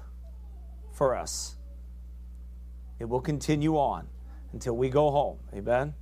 for 0.93 1.15
us. 1.15 1.55
It 2.99 3.09
will 3.09 3.21
continue 3.21 3.75
on 3.75 4.07
until 4.53 4.77
we 4.77 4.89
go 4.89 5.09
home. 5.09 5.39
Amen? 5.51 5.95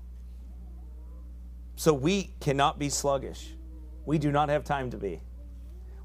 So 1.75 1.93
we 1.93 2.33
cannot 2.39 2.79
be 2.79 2.89
sluggish. 2.89 3.55
We 4.05 4.17
do 4.17 4.31
not 4.31 4.49
have 4.49 4.63
time 4.63 4.91
to 4.91 4.97
be. 4.97 5.21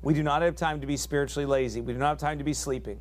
We 0.03 0.15
do 0.15 0.23
not 0.23 0.43
have 0.43 0.57
time 0.57 0.81
to 0.81 0.87
be 0.87 0.97
spiritually 0.97 1.47
lazy. 1.47 1.81
We 1.81 1.93
do 1.93 1.99
not 1.99 2.09
have 2.09 2.19
time 2.19 2.39
to 2.39 2.45
be 2.45 2.55
sleeping. 2.55 3.01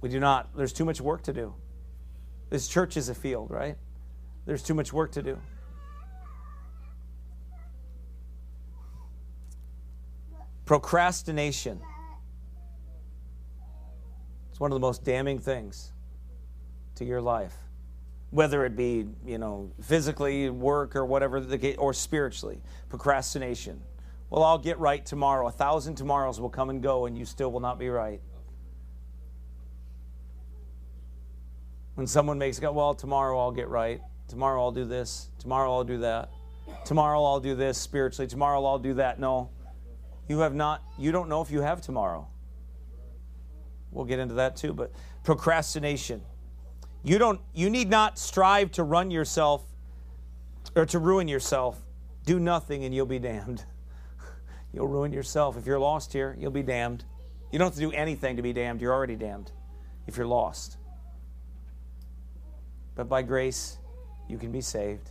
We 0.00 0.08
do 0.08 0.20
not. 0.20 0.56
There's 0.56 0.72
too 0.72 0.84
much 0.84 1.00
work 1.00 1.22
to 1.24 1.32
do. 1.32 1.54
This 2.50 2.68
church 2.68 2.96
is 2.96 3.08
a 3.08 3.14
field, 3.14 3.50
right? 3.50 3.76
There's 4.46 4.62
too 4.62 4.74
much 4.74 4.92
work 4.92 5.12
to 5.12 5.22
do. 5.22 5.38
Procrastination. 10.64 11.80
It's 14.50 14.60
one 14.60 14.70
of 14.70 14.76
the 14.76 14.80
most 14.80 15.04
damning 15.04 15.38
things 15.38 15.92
to 16.96 17.04
your 17.04 17.20
life 17.20 17.54
whether 18.32 18.64
it 18.64 18.74
be 18.74 19.06
you 19.26 19.36
know 19.36 19.70
physically 19.82 20.48
work 20.48 20.96
or 20.96 21.04
whatever 21.04 21.38
the 21.38 21.76
or 21.76 21.92
spiritually 21.92 22.60
procrastination. 22.88 23.80
Well 24.30 24.42
i'll 24.42 24.58
get 24.58 24.78
right 24.78 25.04
tomorrow. 25.04 25.46
A 25.46 25.52
thousand 25.52 25.94
tomorrows 25.94 26.40
will 26.40 26.50
come 26.50 26.70
and 26.70 26.82
go 26.82 27.06
and 27.06 27.16
you 27.16 27.26
still 27.26 27.52
will 27.52 27.60
not 27.60 27.78
be 27.78 27.90
right. 27.90 28.20
When 31.94 32.06
someone 32.06 32.38
makes 32.38 32.58
go 32.58 32.72
well 32.72 32.94
tomorrow 32.94 33.38
i'll 33.38 33.52
get 33.52 33.68
right. 33.68 34.00
Tomorrow 34.28 34.62
i'll 34.62 34.72
do 34.72 34.86
this. 34.86 35.28
Tomorrow 35.38 35.70
i'll 35.70 35.84
do 35.84 35.98
that. 35.98 36.30
Tomorrow 36.86 37.22
i'll 37.22 37.40
do 37.40 37.54
this 37.54 37.76
spiritually. 37.76 38.26
Tomorrow 38.26 38.64
i'll 38.64 38.78
do 38.78 38.94
that. 38.94 39.20
No. 39.20 39.50
You 40.26 40.38
have 40.38 40.54
not 40.54 40.82
you 40.98 41.12
don't 41.12 41.28
know 41.28 41.42
if 41.42 41.50
you 41.50 41.60
have 41.60 41.82
tomorrow. 41.82 42.26
We'll 43.90 44.06
get 44.06 44.18
into 44.18 44.36
that 44.36 44.56
too 44.56 44.72
but 44.72 44.90
procrastination 45.22 46.22
you 47.02 47.18
don't 47.18 47.40
you 47.52 47.68
need 47.70 47.90
not 47.90 48.18
strive 48.18 48.70
to 48.72 48.82
run 48.82 49.10
yourself 49.10 49.64
or 50.74 50.86
to 50.86 50.98
ruin 50.98 51.28
yourself. 51.28 51.80
Do 52.24 52.38
nothing 52.38 52.84
and 52.84 52.94
you'll 52.94 53.06
be 53.06 53.18
damned. 53.18 53.64
You'll 54.72 54.88
ruin 54.88 55.12
yourself. 55.12 55.56
If 55.58 55.66
you're 55.66 55.78
lost 55.78 56.12
here, 56.12 56.36
you'll 56.38 56.52
be 56.52 56.62
damned. 56.62 57.04
You 57.50 57.58
don't 57.58 57.66
have 57.66 57.74
to 57.74 57.80
do 57.80 57.92
anything 57.92 58.36
to 58.36 58.42
be 58.42 58.52
damned. 58.52 58.80
You're 58.80 58.92
already 58.92 59.16
damned 59.16 59.50
if 60.06 60.16
you're 60.16 60.26
lost. 60.26 60.78
But 62.94 63.08
by 63.08 63.22
grace, 63.22 63.78
you 64.28 64.38
can 64.38 64.52
be 64.52 64.60
saved. 64.60 65.10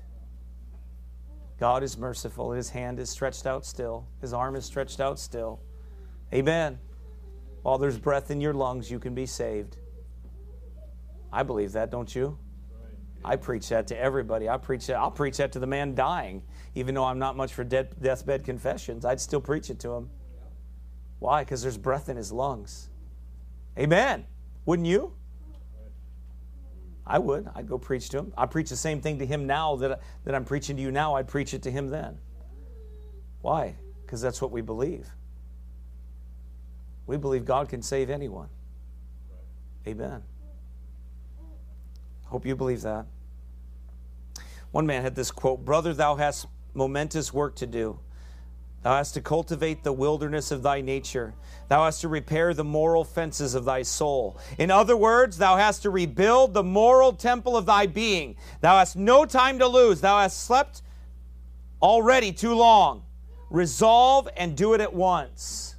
God 1.59 1.83
is 1.83 1.97
merciful. 1.97 2.51
His 2.51 2.69
hand 2.69 2.99
is 2.99 3.09
stretched 3.09 3.45
out 3.45 3.65
still, 3.65 4.07
His 4.19 4.33
arm 4.33 4.55
is 4.55 4.65
stretched 4.65 4.99
out 4.99 5.19
still. 5.19 5.59
Amen. 6.33 6.79
While 7.61 7.77
there's 7.77 7.99
breath 7.99 8.31
in 8.31 8.41
your 8.41 8.53
lungs, 8.53 8.89
you 8.89 8.99
can 8.99 9.13
be 9.13 9.25
saved. 9.25 9.77
I 11.31 11.43
believe 11.43 11.71
that, 11.73 11.91
don't 11.91 12.13
you? 12.13 12.37
I 13.23 13.35
preach 13.35 13.69
that 13.69 13.87
to 13.87 13.97
everybody. 13.97 14.49
I 14.49 14.57
preach 14.57 14.87
that. 14.87 14.97
I'll 14.97 15.11
preach 15.11 15.37
that 15.37 15.51
to 15.53 15.59
the 15.59 15.67
man 15.67 15.93
dying, 15.93 16.41
even 16.73 16.95
though 16.95 17.03
I'm 17.05 17.19
not 17.19 17.37
much 17.37 17.53
for 17.53 17.63
dead, 17.63 17.95
deathbed 18.01 18.43
confessions. 18.43 19.05
I'd 19.05 19.21
still 19.21 19.41
preach 19.41 19.69
it 19.69 19.79
to 19.81 19.91
him. 19.91 20.09
Why? 21.19 21.43
Because 21.43 21.61
there's 21.61 21.77
breath 21.77 22.09
in 22.09 22.17
his 22.17 22.31
lungs. 22.31 22.89
Amen. 23.77 24.25
Wouldn't 24.65 24.87
you? 24.87 25.13
I 27.05 27.19
would. 27.19 27.47
I'd 27.55 27.67
go 27.67 27.77
preach 27.77 28.09
to 28.09 28.19
him. 28.19 28.33
I 28.37 28.45
preach 28.47 28.69
the 28.69 28.75
same 28.75 29.01
thing 29.01 29.19
to 29.19 29.25
him 29.25 29.45
now 29.45 29.75
that, 29.77 30.01
that 30.23 30.33
I'm 30.33 30.45
preaching 30.45 30.75
to 30.77 30.81
you 30.81 30.91
now. 30.91 31.15
I'd 31.15 31.27
preach 31.27 31.53
it 31.53 31.61
to 31.63 31.71
him 31.71 31.89
then. 31.89 32.17
Why? 33.41 33.75
Because 34.03 34.21
that's 34.21 34.41
what 34.41 34.51
we 34.51 34.61
believe. 34.61 35.07
We 37.05 37.17
believe 37.17 37.45
God 37.45 37.69
can 37.69 37.81
save 37.81 38.09
anyone. 38.09 38.49
Amen. 39.87 40.23
Hope 42.31 42.45
you 42.45 42.55
believe 42.55 42.81
that. 42.83 43.07
One 44.71 44.85
man 44.85 45.01
had 45.01 45.15
this 45.15 45.31
quote 45.31 45.65
Brother, 45.65 45.93
thou 45.93 46.15
hast 46.15 46.47
momentous 46.73 47.33
work 47.33 47.57
to 47.57 47.67
do. 47.67 47.99
Thou 48.83 48.95
hast 48.95 49.13
to 49.15 49.21
cultivate 49.21 49.83
the 49.83 49.91
wilderness 49.91 50.49
of 50.49 50.63
thy 50.63 50.79
nature. 50.79 51.33
Thou 51.67 51.83
hast 51.83 51.99
to 52.01 52.07
repair 52.07 52.53
the 52.53 52.63
moral 52.63 53.03
fences 53.03 53.53
of 53.53 53.65
thy 53.65 53.81
soul. 53.81 54.39
In 54.57 54.71
other 54.71 54.95
words, 54.95 55.37
thou 55.37 55.57
hast 55.57 55.81
to 55.81 55.89
rebuild 55.89 56.53
the 56.53 56.63
moral 56.63 57.11
temple 57.11 57.57
of 57.57 57.65
thy 57.65 57.85
being. 57.85 58.37
Thou 58.61 58.77
hast 58.77 58.95
no 58.95 59.25
time 59.25 59.59
to 59.59 59.67
lose. 59.67 59.99
Thou 59.99 60.19
hast 60.19 60.41
slept 60.41 60.83
already 61.81 62.31
too 62.31 62.55
long. 62.55 63.03
Resolve 63.49 64.29
and 64.37 64.55
do 64.55 64.73
it 64.73 64.79
at 64.79 64.93
once. 64.93 65.75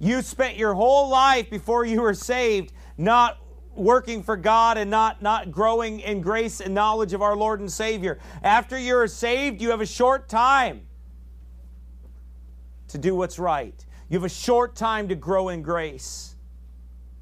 You 0.00 0.22
spent 0.22 0.56
your 0.56 0.74
whole 0.74 1.08
life 1.08 1.48
before 1.48 1.84
you 1.84 2.02
were 2.02 2.14
saved 2.14 2.72
not 2.98 3.38
working 3.78 4.22
for 4.22 4.36
God 4.36 4.76
and 4.78 4.90
not, 4.90 5.22
not 5.22 5.50
growing 5.50 6.00
in 6.00 6.20
grace 6.20 6.60
and 6.60 6.74
knowledge 6.74 7.12
of 7.12 7.22
our 7.22 7.36
Lord 7.36 7.60
and 7.60 7.70
Savior. 7.70 8.18
After 8.42 8.78
you're 8.78 9.06
saved, 9.06 9.60
you 9.60 9.70
have 9.70 9.80
a 9.80 9.86
short 9.86 10.28
time 10.28 10.82
to 12.88 12.98
do 12.98 13.14
what's 13.14 13.38
right. 13.38 13.84
You 14.08 14.18
have 14.18 14.24
a 14.24 14.28
short 14.28 14.74
time 14.74 15.08
to 15.08 15.14
grow 15.14 15.48
in 15.48 15.62
grace. 15.62 16.34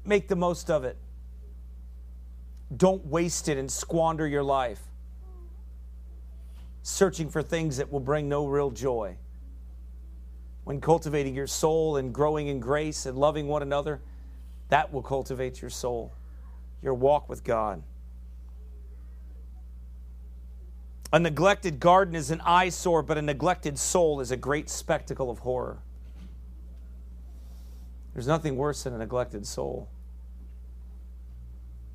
Make 0.05 0.27
the 0.27 0.35
most 0.35 0.69
of 0.69 0.83
it. 0.83 0.97
Don't 2.75 3.05
waste 3.05 3.47
it 3.49 3.57
and 3.57 3.71
squander 3.71 4.27
your 4.27 4.43
life 4.43 4.81
searching 6.87 7.29
for 7.29 7.43
things 7.43 7.75
that 7.75 7.91
will 7.91 7.99
bring 7.99 8.29
no 8.29 8.47
real 8.47 8.71
joy. 8.71 9.13
When 10.63 10.79
cultivating 10.79 11.35
your 11.35 11.45
soul 11.45 11.97
and 11.97 12.13
growing 12.13 12.47
in 12.47 12.61
grace 12.61 13.05
and 13.05 13.17
loving 13.17 13.47
one 13.47 13.61
another, 13.61 13.99
that 14.69 14.93
will 14.93 15.01
cultivate 15.01 15.61
your 15.61 15.69
soul, 15.69 16.13
your 16.81 16.93
walk 16.93 17.27
with 17.29 17.43
God. 17.43 17.83
A 21.13 21.19
neglected 21.19 21.79
garden 21.79 22.15
is 22.15 22.31
an 22.31 22.41
eyesore, 22.41 23.01
but 23.01 23.17
a 23.17 23.21
neglected 23.21 23.79
soul 23.79 24.19
is 24.19 24.31
a 24.31 24.37
great 24.37 24.69
spectacle 24.69 25.29
of 25.29 25.39
horror. 25.39 25.79
There's 28.13 28.27
nothing 28.27 28.57
worse 28.57 28.83
than 28.83 28.93
a 28.93 28.97
neglected 28.97 29.45
soul 29.45 29.89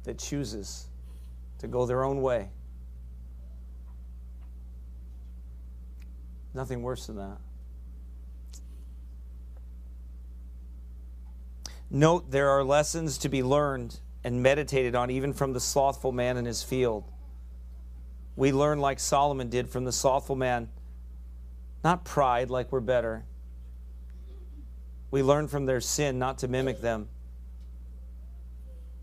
that 0.04 0.18
chooses 0.18 0.86
to 1.58 1.66
go 1.66 1.84
their 1.84 2.04
own 2.04 2.22
way. 2.22 2.50
Nothing 6.54 6.82
worse 6.82 7.06
than 7.06 7.16
that. 7.16 7.38
Note 11.90 12.30
there 12.30 12.48
are 12.48 12.64
lessons 12.64 13.18
to 13.18 13.28
be 13.28 13.42
learned 13.42 14.00
and 14.24 14.42
meditated 14.42 14.94
on 14.94 15.10
even 15.10 15.32
from 15.32 15.52
the 15.52 15.60
slothful 15.60 16.12
man 16.12 16.36
in 16.36 16.44
his 16.44 16.62
field. 16.62 17.10
We 18.36 18.52
learn 18.52 18.80
like 18.80 19.00
Solomon 19.00 19.48
did 19.48 19.68
from 19.68 19.84
the 19.84 19.92
slothful 19.92 20.36
man, 20.36 20.68
not 21.84 22.04
pride 22.04 22.48
like 22.50 22.72
we're 22.72 22.80
better. 22.80 23.24
We 25.10 25.22
learn 25.22 25.48
from 25.48 25.66
their 25.66 25.80
sin 25.80 26.18
not 26.18 26.38
to 26.38 26.48
mimic 26.48 26.80
them. 26.80 27.08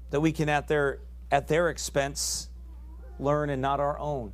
That 0.09 0.21
we 0.21 0.31
can 0.31 0.49
at 0.49 0.67
their 0.67 1.01
at 1.31 1.47
their 1.47 1.69
expense 1.69 2.49
learn 3.19 3.49
and 3.49 3.61
not 3.61 3.79
our 3.79 3.99
own. 3.99 4.33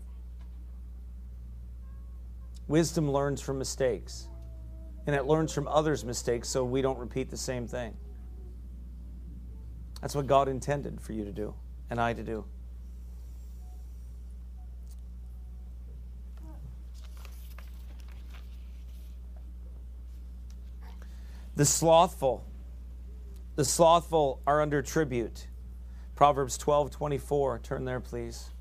Wisdom 2.68 3.12
learns 3.12 3.42
from 3.42 3.58
mistakes. 3.58 4.28
And 5.08 5.16
it 5.16 5.26
learns 5.26 5.54
from 5.54 5.68
others' 5.68 6.04
mistakes 6.04 6.50
so 6.50 6.64
we 6.64 6.82
don't 6.82 6.98
repeat 6.98 7.30
the 7.30 7.38
same 7.38 7.68
thing. 7.68 7.96
That's 10.06 10.14
what 10.14 10.28
God 10.28 10.48
intended 10.48 11.02
for 11.02 11.14
you 11.14 11.26
to 11.26 11.32
do 11.32 11.56
and 11.90 12.00
I 12.00 12.14
to 12.14 12.22
do. 12.22 12.46
The 21.56 21.66
slothful, 21.66 22.46
the 23.56 23.66
slothful 23.66 24.44
are 24.46 24.62
under 24.62 24.84
tribute. 24.84 25.48
Proverbs 26.14 26.56
12 26.60 26.92
24. 26.92 27.60
Turn 27.64 27.86
there, 27.86 28.00
please. 28.00 28.52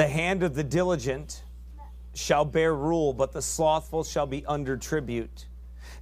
The 0.00 0.08
hand 0.08 0.42
of 0.42 0.54
the 0.54 0.64
diligent 0.64 1.42
shall 2.14 2.46
bear 2.46 2.74
rule, 2.74 3.12
but 3.12 3.32
the 3.32 3.42
slothful 3.42 4.02
shall 4.02 4.24
be 4.24 4.46
under 4.46 4.78
tribute. 4.78 5.44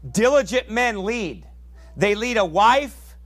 Diligent 0.08 0.70
men 0.70 1.04
lead. 1.04 1.44
They 1.96 2.14
lead 2.14 2.36
a 2.36 2.44
wife, 2.44 3.16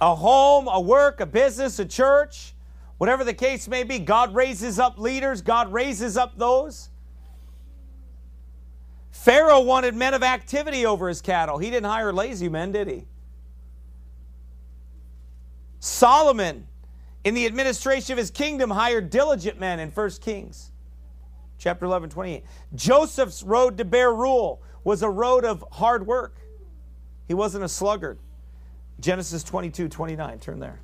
a 0.00 0.14
home, 0.14 0.66
a 0.66 0.80
work, 0.80 1.20
a 1.20 1.26
business, 1.26 1.78
a 1.78 1.84
church, 1.84 2.54
whatever 2.96 3.22
the 3.22 3.34
case 3.34 3.68
may 3.68 3.84
be. 3.84 3.98
God 3.98 4.34
raises 4.34 4.78
up 4.78 4.98
leaders, 4.98 5.42
God 5.42 5.70
raises 5.70 6.16
up 6.16 6.38
those. 6.38 6.88
Pharaoh 9.10 9.60
wanted 9.60 9.94
men 9.94 10.14
of 10.14 10.22
activity 10.22 10.86
over 10.86 11.06
his 11.06 11.20
cattle. 11.20 11.58
He 11.58 11.68
didn't 11.68 11.90
hire 11.90 12.14
lazy 12.14 12.48
men, 12.48 12.72
did 12.72 12.88
he? 12.88 13.04
Solomon 15.80 16.66
in 17.24 17.34
the 17.34 17.46
administration 17.46 18.12
of 18.12 18.18
his 18.18 18.30
kingdom 18.30 18.70
hired 18.70 19.10
diligent 19.10 19.58
men 19.58 19.80
in 19.80 19.90
1 19.90 20.10
Kings 20.20 20.70
chapter 21.58 21.86
11 21.86 22.10
28 22.10 22.44
joseph's 22.74 23.42
road 23.42 23.78
to 23.78 23.84
bear 23.84 24.12
rule 24.12 24.62
was 24.84 25.02
a 25.02 25.08
road 25.08 25.44
of 25.44 25.64
hard 25.72 26.06
work. 26.06 26.36
He 27.26 27.34
wasn't 27.34 27.64
a 27.64 27.68
sluggard. 27.68 28.18
Genesis 29.00 29.42
22 29.42 29.88
29 29.88 30.38
turn 30.38 30.60
there. 30.60 30.80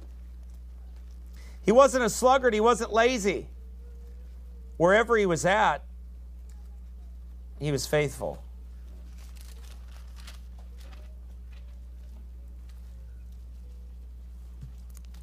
He 1.62 1.70
wasn't 1.70 2.04
a 2.04 2.10
sluggard. 2.10 2.54
He 2.54 2.60
wasn't 2.60 2.92
lazy. 2.92 3.48
Wherever 4.78 5.16
he 5.16 5.26
was 5.26 5.44
at 5.44 5.84
he 7.60 7.70
was 7.70 7.86
faithful 7.86 8.42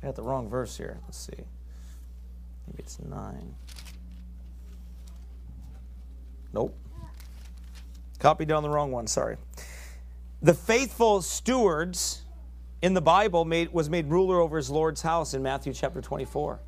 got 0.07 0.15
the 0.15 0.23
wrong 0.23 0.49
verse 0.49 0.77
here. 0.77 0.99
Let's 1.05 1.17
see. 1.17 1.43
Maybe 2.65 2.79
it's 2.79 2.97
9. 2.99 3.55
Nope. 6.53 6.77
Copied 8.19 8.47
down 8.47 8.63
the 8.63 8.69
wrong 8.69 8.91
one, 8.91 9.05
sorry. 9.07 9.35
The 10.41 10.53
faithful 10.53 11.21
stewards 11.21 12.21
in 12.81 12.93
the 12.93 13.01
Bible 13.01 13.43
made, 13.43 13.73
was 13.73 13.89
made 13.89 14.07
ruler 14.07 14.39
over 14.39 14.55
his 14.55 14.69
Lord's 14.69 15.01
house 15.01 15.33
in 15.33 15.43
Matthew 15.43 15.73
chapter 15.73 15.99
24. 15.99 16.61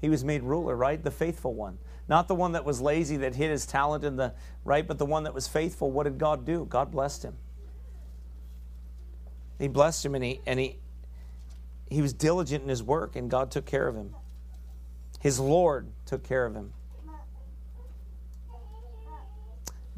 He 0.00 0.08
was 0.08 0.24
made 0.24 0.42
ruler, 0.42 0.74
right? 0.74 1.02
The 1.02 1.12
faithful 1.12 1.54
one. 1.54 1.78
Not 2.08 2.26
the 2.26 2.34
one 2.34 2.52
that 2.52 2.64
was 2.64 2.80
lazy, 2.80 3.18
that 3.18 3.36
hid 3.36 3.50
his 3.50 3.66
talent 3.66 4.02
in 4.02 4.16
the 4.16 4.34
right, 4.64 4.86
but 4.86 4.98
the 4.98 5.06
one 5.06 5.22
that 5.24 5.34
was 5.34 5.46
faithful. 5.46 5.92
What 5.92 6.04
did 6.04 6.18
God 6.18 6.44
do? 6.44 6.66
God 6.68 6.90
blessed 6.90 7.24
him. 7.24 7.36
He 9.60 9.68
blessed 9.68 10.04
him 10.04 10.16
and 10.16 10.24
he 10.24 10.40
and 10.46 10.58
he 10.60 10.78
he 11.88 12.02
was 12.02 12.12
diligent 12.12 12.62
in 12.62 12.68
his 12.68 12.82
work 12.82 13.16
and 13.16 13.30
God 13.30 13.50
took 13.50 13.66
care 13.66 13.86
of 13.88 13.94
him. 13.94 14.14
His 15.20 15.38
Lord 15.40 15.88
took 16.04 16.24
care 16.24 16.46
of 16.46 16.54
him. 16.54 16.72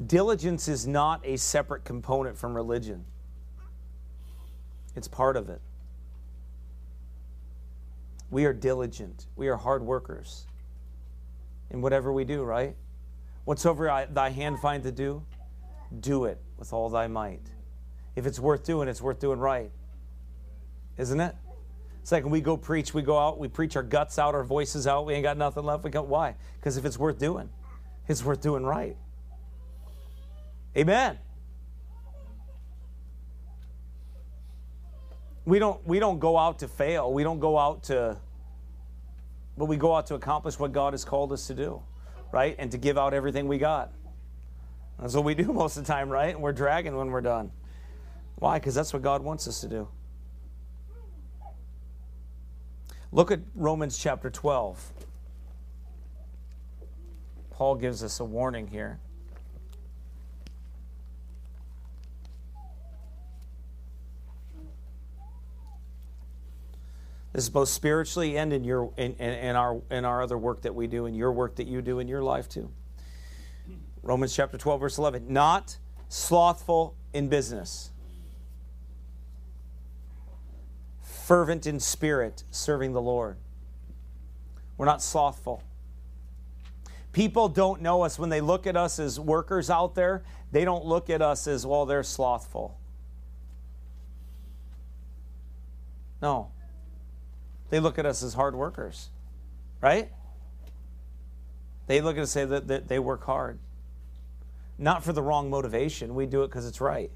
Diligence 0.05 0.69
is 0.69 0.87
not 0.87 1.21
a 1.27 1.37
separate 1.37 1.85
component 1.85 2.39
from 2.39 2.55
religion, 2.55 3.05
it's 4.95 5.09
part 5.09 5.37
of 5.37 5.49
it. 5.49 5.61
We 8.31 8.45
are 8.45 8.53
diligent, 8.53 9.27
we 9.35 9.49
are 9.49 9.57
hard 9.57 9.83
workers 9.83 10.47
in 11.71 11.81
whatever 11.81 12.13
we 12.13 12.25
do, 12.25 12.45
right? 12.45 12.77
Whatsoever 13.45 14.07
thy 14.11 14.31
hand 14.31 14.61
find 14.61 14.83
to 14.85 14.93
do, 14.93 15.25
do 15.99 16.27
it 16.27 16.39
with 16.59 16.73
all 16.73 16.91
thy 16.91 17.09
might. 17.09 17.51
If 18.15 18.27
it's 18.27 18.39
worth 18.39 18.65
doing, 18.65 18.89
it's 18.89 19.01
worth 19.01 19.19
doing 19.19 19.39
right. 19.39 19.71
Isn't 20.97 21.21
it? 21.21 21.35
When 22.11 22.31
we 22.31 22.41
go 22.41 22.57
preach, 22.57 22.95
we 22.95 23.03
go 23.03 23.19
out, 23.19 23.39
we 23.39 23.49
preach 23.49 23.77
our 23.77 23.83
guts 23.83 24.19
out, 24.19 24.35
our 24.35 24.45
voices 24.45 24.87
out, 24.87 25.07
we 25.07 25.15
ain't 25.15 25.23
got 25.23 25.37
nothing 25.37 25.65
left. 25.65 25.85
We 25.85 25.91
go, 25.91 26.03
why? 26.03 26.35
Because 26.59 26.77
if 26.77 26.85
it's 26.85 26.99
worth 26.99 27.19
doing, 27.19 27.51
it's 28.09 28.25
worth 28.25 28.41
doing 28.41 28.65
right. 28.65 28.97
Amen. 30.77 31.19
We 35.45 35.59
don't 35.59 35.85
we 35.87 35.99
don't 35.99 36.19
go 36.19 36.37
out 36.37 36.59
to 36.59 36.69
fail. 36.69 37.13
We 37.13 37.23
don't 37.23 37.41
go 37.41 37.59
out 37.59 37.85
to 37.85 38.19
but 39.57 39.65
we 39.65 39.77
go 39.77 39.95
out 39.95 40.07
to 40.07 40.15
accomplish 40.15 40.59
what 40.59 40.73
God 40.73 40.93
has 40.93 41.05
called 41.05 41.33
us 41.33 41.47
to 41.49 41.55
do, 41.55 41.83
right? 42.33 42.55
And 42.59 42.71
to 42.71 42.79
give 42.79 42.97
out 42.97 43.13
everything 43.13 43.49
we 43.49 43.59
got. 43.59 43.93
That's 45.01 45.15
what 45.15 45.25
we 45.25 45.35
do 45.35 45.53
most 45.53 45.77
of 45.77 45.85
the 45.85 45.93
time, 45.93 46.09
right? 46.09 46.35
And 46.35 46.43
we're 46.43 46.53
dragging 46.53 46.97
when 46.97 47.11
we're 47.11 47.21
done. 47.21 47.51
Why? 48.37 48.59
Because 48.59 48.75
that's 48.75 48.93
what 48.93 49.03
God 49.03 49.23
wants 49.23 49.49
us 49.49 49.61
to 49.63 49.69
do. 49.69 49.89
Look 53.11 53.31
at 53.31 53.41
Romans 53.55 53.97
chapter 53.99 54.31
12. 54.31 54.93
Paul 57.51 57.75
gives 57.75 58.05
us 58.05 58.21
a 58.21 58.25
warning 58.25 58.67
here. 58.67 59.01
This 67.33 67.45
is 67.45 67.51
both 67.51 67.69
spiritually 67.69 68.37
and 68.37 68.53
in 68.53 68.65
your 68.65 68.93
in, 68.97 69.13
in, 69.15 69.33
in, 69.33 69.57
our 69.57 69.81
in 69.91 70.05
our 70.05 70.23
other 70.23 70.37
work 70.37 70.63
that 70.63 70.75
we 70.75 70.87
do, 70.87 71.07
and 71.07 71.17
your 71.17 71.33
work 71.33 71.57
that 71.57 71.67
you 71.67 71.81
do 71.83 72.01
in 72.01 72.09
your 72.09 72.23
life 72.23 72.49
too. 72.49 72.71
Romans 74.03 74.35
chapter 74.35 74.59
12, 74.59 74.81
verse 74.81 74.99
11. 74.99 75.33
Not 75.33 75.79
slothful 76.09 76.97
in 77.13 77.29
business, 77.29 77.91
fervent 81.29 81.67
in 81.67 81.79
spirit, 81.79 82.43
serving 82.51 82.95
the 82.95 83.03
Lord. 83.03 83.37
We're 84.79 84.87
not 84.87 85.03
slothful. 85.03 85.63
People 87.13 87.51
don't 87.51 87.83
know 87.83 88.01
us 88.01 88.19
when 88.19 88.31
they 88.31 88.41
look 88.41 88.67
at 88.67 88.79
us 88.79 88.99
as 88.99 89.21
workers 89.21 89.69
out 89.69 89.95
there, 89.95 90.23
they 90.53 90.65
don't 90.65 90.87
look 90.87 91.11
at 91.11 91.21
us 91.21 91.47
as, 91.47 91.67
well, 91.67 91.85
they're 91.85 92.03
slothful. 92.03 92.79
No. 96.23 96.51
They 97.69 97.79
look 97.79 97.99
at 97.99 98.07
us 98.07 98.23
as 98.23 98.33
hard 98.33 98.55
workers, 98.55 99.11
right? 99.83 100.11
They 101.89 102.01
look 102.01 102.17
at 102.17 102.23
us 102.23 102.35
and 102.37 102.51
say 102.51 102.61
that, 102.67 102.89
they 102.89 102.99
work 102.99 103.25
hard. 103.25 103.59
Not 104.79 105.05
for 105.05 105.13
the 105.13 105.23
wrong 105.23 105.51
motivation. 105.51 106.15
We 106.15 106.25
do 106.25 106.43
it 106.45 106.47
because 106.47 106.67
it's 106.67 106.81
right. 106.81 107.11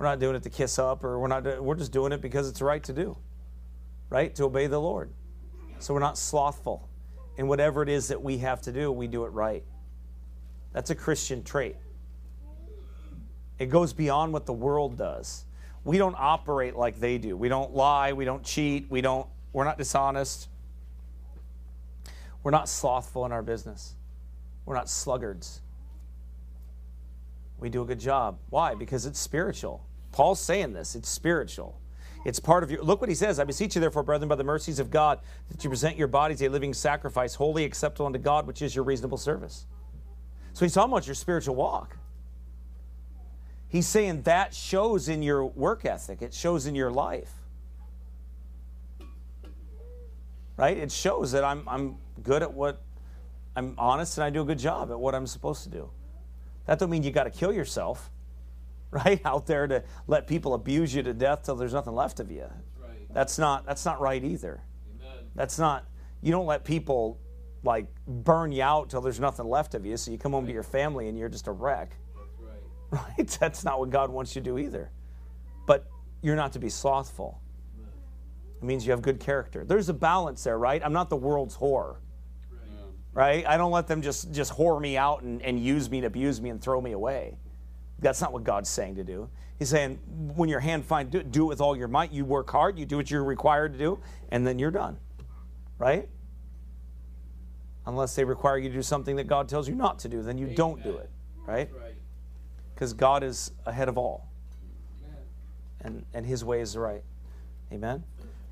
We're 0.00 0.06
not 0.06 0.18
doing 0.18 0.34
it 0.34 0.42
to 0.42 0.50
kiss 0.50 0.80
up, 0.80 1.04
or 1.04 1.20
we're 1.20 1.28
not. 1.28 1.62
We're 1.62 1.76
just 1.76 1.92
doing 1.92 2.10
it 2.10 2.20
because 2.20 2.48
it's 2.48 2.60
right 2.60 2.82
to 2.82 2.92
do, 2.92 3.16
right? 4.08 4.34
To 4.34 4.44
obey 4.44 4.66
the 4.66 4.80
Lord. 4.80 5.12
So 5.78 5.94
we're 5.94 6.00
not 6.00 6.18
slothful 6.18 6.88
in 7.36 7.46
whatever 7.46 7.84
it 7.84 7.88
is 7.88 8.08
that 8.08 8.20
we 8.20 8.38
have 8.38 8.60
to 8.62 8.72
do. 8.72 8.90
We 8.90 9.06
do 9.06 9.24
it 9.24 9.28
right. 9.28 9.62
That's 10.72 10.90
a 10.90 10.96
Christian 10.96 11.44
trait. 11.44 11.76
It 13.60 13.66
goes 13.66 13.92
beyond 13.92 14.32
what 14.32 14.46
the 14.46 14.52
world 14.52 14.96
does 14.96 15.44
we 15.84 15.98
don't 15.98 16.16
operate 16.18 16.76
like 16.76 17.00
they 17.00 17.18
do. 17.18 17.36
We 17.36 17.48
don't 17.48 17.74
lie, 17.74 18.12
we 18.12 18.24
don't 18.24 18.44
cheat, 18.44 18.90
we 18.90 19.00
don't 19.00 19.26
we're 19.52 19.64
not 19.64 19.78
dishonest. 19.78 20.48
We're 22.42 22.52
not 22.52 22.68
slothful 22.68 23.26
in 23.26 23.32
our 23.32 23.42
business. 23.42 23.94
We're 24.64 24.76
not 24.76 24.88
sluggards. 24.88 25.60
We 27.58 27.68
do 27.68 27.82
a 27.82 27.84
good 27.84 27.98
job. 27.98 28.38
Why? 28.48 28.74
Because 28.74 29.06
it's 29.06 29.18
spiritual. 29.18 29.84
Paul's 30.12 30.40
saying 30.40 30.72
this, 30.72 30.94
it's 30.94 31.08
spiritual. 31.08 31.80
It's 32.24 32.38
part 32.38 32.62
of 32.62 32.70
your 32.70 32.82
look 32.82 33.00
what 33.00 33.08
he 33.08 33.14
says. 33.14 33.38
I 33.38 33.44
beseech 33.44 33.74
you, 33.74 33.80
therefore, 33.80 34.02
brethren, 34.02 34.28
by 34.28 34.34
the 34.34 34.44
mercies 34.44 34.78
of 34.78 34.90
God, 34.90 35.20
that 35.50 35.64
you 35.64 35.70
present 35.70 35.96
your 35.96 36.08
bodies 36.08 36.42
a 36.42 36.48
living 36.48 36.74
sacrifice, 36.74 37.34
holy, 37.34 37.64
acceptable 37.64 38.06
unto 38.06 38.18
God, 38.18 38.46
which 38.46 38.60
is 38.60 38.74
your 38.74 38.84
reasonable 38.84 39.16
service. 39.16 39.66
So 40.52 40.64
he's 40.64 40.74
talking 40.74 40.92
about 40.92 41.06
your 41.06 41.14
spiritual 41.14 41.54
walk. 41.54 41.96
He's 43.68 43.86
saying 43.86 44.22
that 44.22 44.52
shows 44.52 45.08
in 45.08 45.22
your 45.22 45.46
work 45.46 45.84
ethic, 45.84 46.22
it 46.22 46.34
shows 46.34 46.66
in 46.66 46.74
your 46.74 46.90
life. 46.90 47.32
Right? 50.56 50.76
It 50.76 50.92
shows 50.92 51.32
that 51.32 51.44
I'm, 51.44 51.66
I'm 51.66 51.96
good 52.22 52.42
at 52.42 52.52
what 52.52 52.82
I'm 53.56 53.74
honest 53.78 54.18
and 54.18 54.24
I 54.24 54.30
do 54.30 54.42
a 54.42 54.44
good 54.44 54.58
job 54.58 54.90
at 54.90 54.98
what 54.98 55.14
I'm 55.14 55.26
supposed 55.26 55.62
to 55.64 55.70
do. 55.70 55.90
That 56.66 56.78
don't 56.78 56.90
mean 56.90 57.02
you 57.02 57.10
got 57.10 57.24
to 57.24 57.30
kill 57.30 57.52
yourself, 57.52 58.10
right? 59.04 59.20
Out 59.24 59.46
there 59.46 59.66
to 59.66 59.84
let 60.06 60.26
people 60.26 60.54
abuse 60.54 60.94
you 60.94 61.02
to 61.02 61.14
death 61.14 61.44
till 61.44 61.56
there's 61.56 61.72
nothing 61.72 61.94
left 61.94 62.20
of 62.20 62.30
you. 62.30 62.40
That's, 62.40 62.80
right. 62.80 63.14
that's 63.14 63.38
not 63.38 63.66
that's 63.66 63.84
not 63.84 64.00
right 64.00 64.22
either. 64.22 64.62
Amen. 65.00 65.24
That's 65.34 65.58
not 65.58 65.86
you 66.22 66.32
don't 66.32 66.46
let 66.46 66.64
people 66.64 67.18
like 67.62 67.86
burn 68.06 68.52
you 68.52 68.62
out 68.62 68.90
till 68.90 69.00
there's 69.00 69.20
nothing 69.20 69.46
left 69.46 69.74
of 69.74 69.84
you 69.84 69.96
so 69.96 70.10
you 70.10 70.18
come 70.18 70.32
home 70.32 70.44
right. 70.44 70.48
to 70.48 70.54
your 70.54 70.62
family 70.62 71.08
and 71.08 71.18
you're 71.18 71.28
just 71.28 71.46
a 71.46 71.52
wreck. 71.52 71.96
right? 72.90 73.28
That's 73.38 73.64
not 73.64 73.78
what 73.78 73.90
God 73.90 74.10
wants 74.10 74.34
you 74.34 74.42
to 74.42 74.50
do 74.50 74.58
either. 74.58 74.90
But 75.66 75.86
you're 76.22 76.36
not 76.36 76.52
to 76.54 76.58
be 76.58 76.68
slothful. 76.68 77.40
It 78.60 78.64
means 78.64 78.84
you 78.84 78.90
have 78.90 79.00
good 79.00 79.20
character. 79.20 79.64
There's 79.64 79.88
a 79.88 79.94
balance 79.94 80.44
there, 80.44 80.58
right? 80.58 80.82
I'm 80.84 80.92
not 80.92 81.08
the 81.08 81.16
world's 81.16 81.56
whore. 81.56 81.96
Right? 83.12 83.44
I 83.46 83.56
don't 83.56 83.72
let 83.72 83.88
them 83.88 84.02
just 84.02 84.30
just 84.30 84.52
whore 84.52 84.80
me 84.80 84.96
out 84.96 85.22
and, 85.22 85.42
and 85.42 85.58
use 85.58 85.90
me 85.90 85.98
and 85.98 86.06
abuse 86.06 86.40
me 86.40 86.50
and 86.50 86.62
throw 86.62 86.80
me 86.80 86.92
away. 86.92 87.38
That's 88.00 88.20
not 88.20 88.32
what 88.32 88.44
God's 88.44 88.68
saying 88.68 88.96
to 88.96 89.04
do. 89.04 89.28
He's 89.58 89.68
saying 89.68 89.98
when 90.34 90.48
your 90.48 90.60
hand 90.60 90.84
find 90.84 91.10
do, 91.10 91.22
do 91.22 91.44
it 91.44 91.48
with 91.48 91.60
all 91.60 91.76
your 91.76 91.88
might. 91.88 92.12
You 92.12 92.24
work 92.24 92.50
hard, 92.50 92.78
you 92.78 92.86
do 92.86 92.96
what 92.96 93.10
you're 93.10 93.24
required 93.24 93.72
to 93.74 93.78
do, 93.78 94.00
and 94.30 94.46
then 94.46 94.58
you're 94.58 94.70
done. 94.70 94.96
Right? 95.78 96.08
Unless 97.86 98.14
they 98.14 98.24
require 98.24 98.58
you 98.58 98.68
to 98.68 98.74
do 98.74 98.82
something 98.82 99.16
that 99.16 99.26
God 99.26 99.48
tells 99.48 99.68
you 99.68 99.74
not 99.74 99.98
to 100.00 100.08
do, 100.08 100.22
then 100.22 100.38
you 100.38 100.46
Amen. 100.46 100.56
don't 100.56 100.82
do 100.82 100.96
it. 100.96 101.10
Right? 101.46 101.70
right 101.72 101.94
because 102.80 102.94
God 102.94 103.22
is 103.22 103.52
ahead 103.66 103.90
of 103.90 103.98
all. 103.98 104.26
And, 105.82 106.06
and 106.14 106.24
his 106.24 106.42
way 106.42 106.62
is 106.62 106.78
right. 106.78 107.02
Amen? 107.70 108.02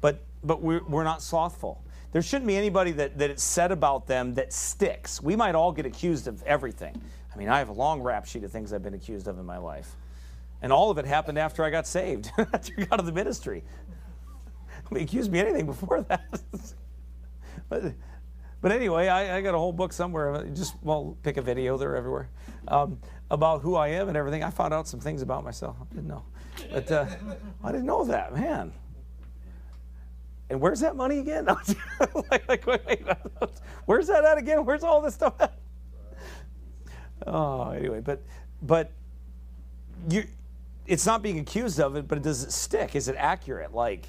But, 0.03 0.22
but 0.44 0.61
we're, 0.61 0.82
we're 0.86 1.03
not 1.05 1.22
slothful. 1.22 1.82
There 2.12 2.20
shouldn't 2.20 2.46
be 2.46 2.55
anybody 2.55 2.92
that, 2.92 3.16
that 3.16 3.30
it's 3.30 3.42
said 3.42 3.72
about 3.72 4.07
them 4.07 4.34
that 4.34 4.53
sticks. 4.53 5.22
We 5.22 5.34
might 5.34 5.55
all 5.55 5.72
get 5.72 5.86
accused 5.86 6.28
of 6.28 6.42
everything. 6.42 7.01
I 7.39 7.41
mean, 7.41 7.51
I 7.51 7.59
have 7.59 7.68
a 7.68 7.72
long 7.72 8.01
rap 8.01 8.26
sheet 8.26 8.43
of 8.43 8.51
things 8.51 8.72
I've 8.72 8.82
been 8.82 8.95
accused 8.95 9.28
of 9.28 9.39
in 9.39 9.47
my 9.47 9.59
life. 9.59 9.95
And 10.61 10.72
all 10.72 10.91
of 10.91 10.99
it 10.99 11.05
happened 11.05 11.39
after 11.39 11.62
I 11.62 11.70
got 11.70 11.86
saved, 11.86 12.32
after 12.53 12.72
I 12.76 12.80
got 12.80 12.95
out 12.95 12.99
of 12.99 13.07
the 13.07 13.12
ministry. 13.12 13.62
They 14.91 15.03
accused 15.03 15.30
me 15.30 15.39
anything 15.39 15.64
before 15.64 16.03
that. 16.09 16.43
but, 17.68 17.93
but 18.61 18.72
anyway, 18.72 19.07
I, 19.07 19.36
I, 19.36 19.41
got 19.41 19.55
a 19.55 19.59
whole 19.59 19.72
book 19.72 19.93
somewhere. 19.93 20.47
Just, 20.53 20.74
well, 20.82 21.16
pick 21.22 21.36
a 21.36 21.43
video, 21.43 21.78
they're 21.78 21.95
everywhere. 21.95 22.28
Um, 22.66 22.99
about 23.30 23.62
who 23.62 23.76
I 23.76 23.86
am 23.86 24.09
and 24.09 24.16
everything. 24.16 24.43
I 24.43 24.51
found 24.51 24.74
out 24.74 24.89
some 24.89 24.99
things 24.99 25.22
about 25.22 25.45
myself. 25.45 25.76
I 25.80 25.95
didn't 25.95 26.09
know. 26.09 26.24
But 26.72 26.91
uh, 26.91 27.07
I 27.62 27.70
didn't 27.70 27.86
know 27.86 28.03
that, 28.07 28.34
man. 28.34 28.72
And 30.51 30.61
where's 30.61 30.80
that 30.80 30.97
money 30.97 31.20
again? 31.20 31.45
like, 32.30 32.66
wait, 32.66 32.84
wait, 32.84 33.07
where's 33.84 34.09
that 34.09 34.24
at 34.24 34.39
again? 34.39 34.64
Where's 34.64 34.82
all 34.82 35.01
this 35.01 35.14
stuff 35.14 35.34
at? 35.41 35.57
Oh, 37.26 37.70
anyway, 37.70 38.00
but 38.00 38.22
but 38.62 38.90
you, 40.08 40.24
it's 40.86 41.06
not 41.06 41.22
being 41.22 41.38
accused 41.38 41.80
of 41.80 41.96
it, 41.96 42.08
but 42.08 42.22
does 42.22 42.44
it 42.44 42.52
stick? 42.52 42.96
Is 42.96 43.08
it 43.08 43.16
accurate? 43.18 43.74
Like, 43.74 44.06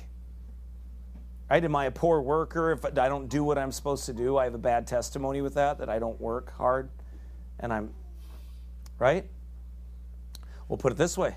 right? 1.49 1.64
Am 1.64 1.76
I 1.76 1.86
a 1.86 1.91
poor 1.91 2.22
worker 2.22 2.72
if 2.72 2.86
I 2.86 3.10
don't 3.10 3.28
do 3.28 3.43
what 3.43 3.57
I'm 3.57 3.72
supposed 3.72 4.05
to 4.05 4.14
do? 4.14 4.38
I 4.38 4.45
have 4.45 4.55
a 4.55 4.60
bad 4.60 4.88
testimony 4.88 5.41
with 5.41 5.55
that, 5.55 5.80
that 5.80 5.89
I 5.89 5.99
don't 5.99 6.20
work 6.20 6.53
hard, 6.55 6.89
and 7.60 7.74
I'm 7.74 7.93
right? 8.99 9.26
We'll 10.68 10.78
put 10.78 10.91
it 10.91 10.97
this 10.97 11.18
way 11.18 11.36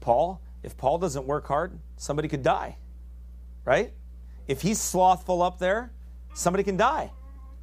Paul, 0.00 0.42
if 0.62 0.76
Paul 0.76 0.98
doesn't 0.98 1.24
work 1.24 1.46
hard, 1.46 1.78
somebody 1.96 2.28
could 2.28 2.42
die, 2.42 2.76
right? 3.64 3.92
If 4.46 4.60
he's 4.60 4.78
slothful 4.78 5.40
up 5.40 5.58
there, 5.58 5.90
somebody 6.34 6.64
can 6.64 6.76
die, 6.76 7.10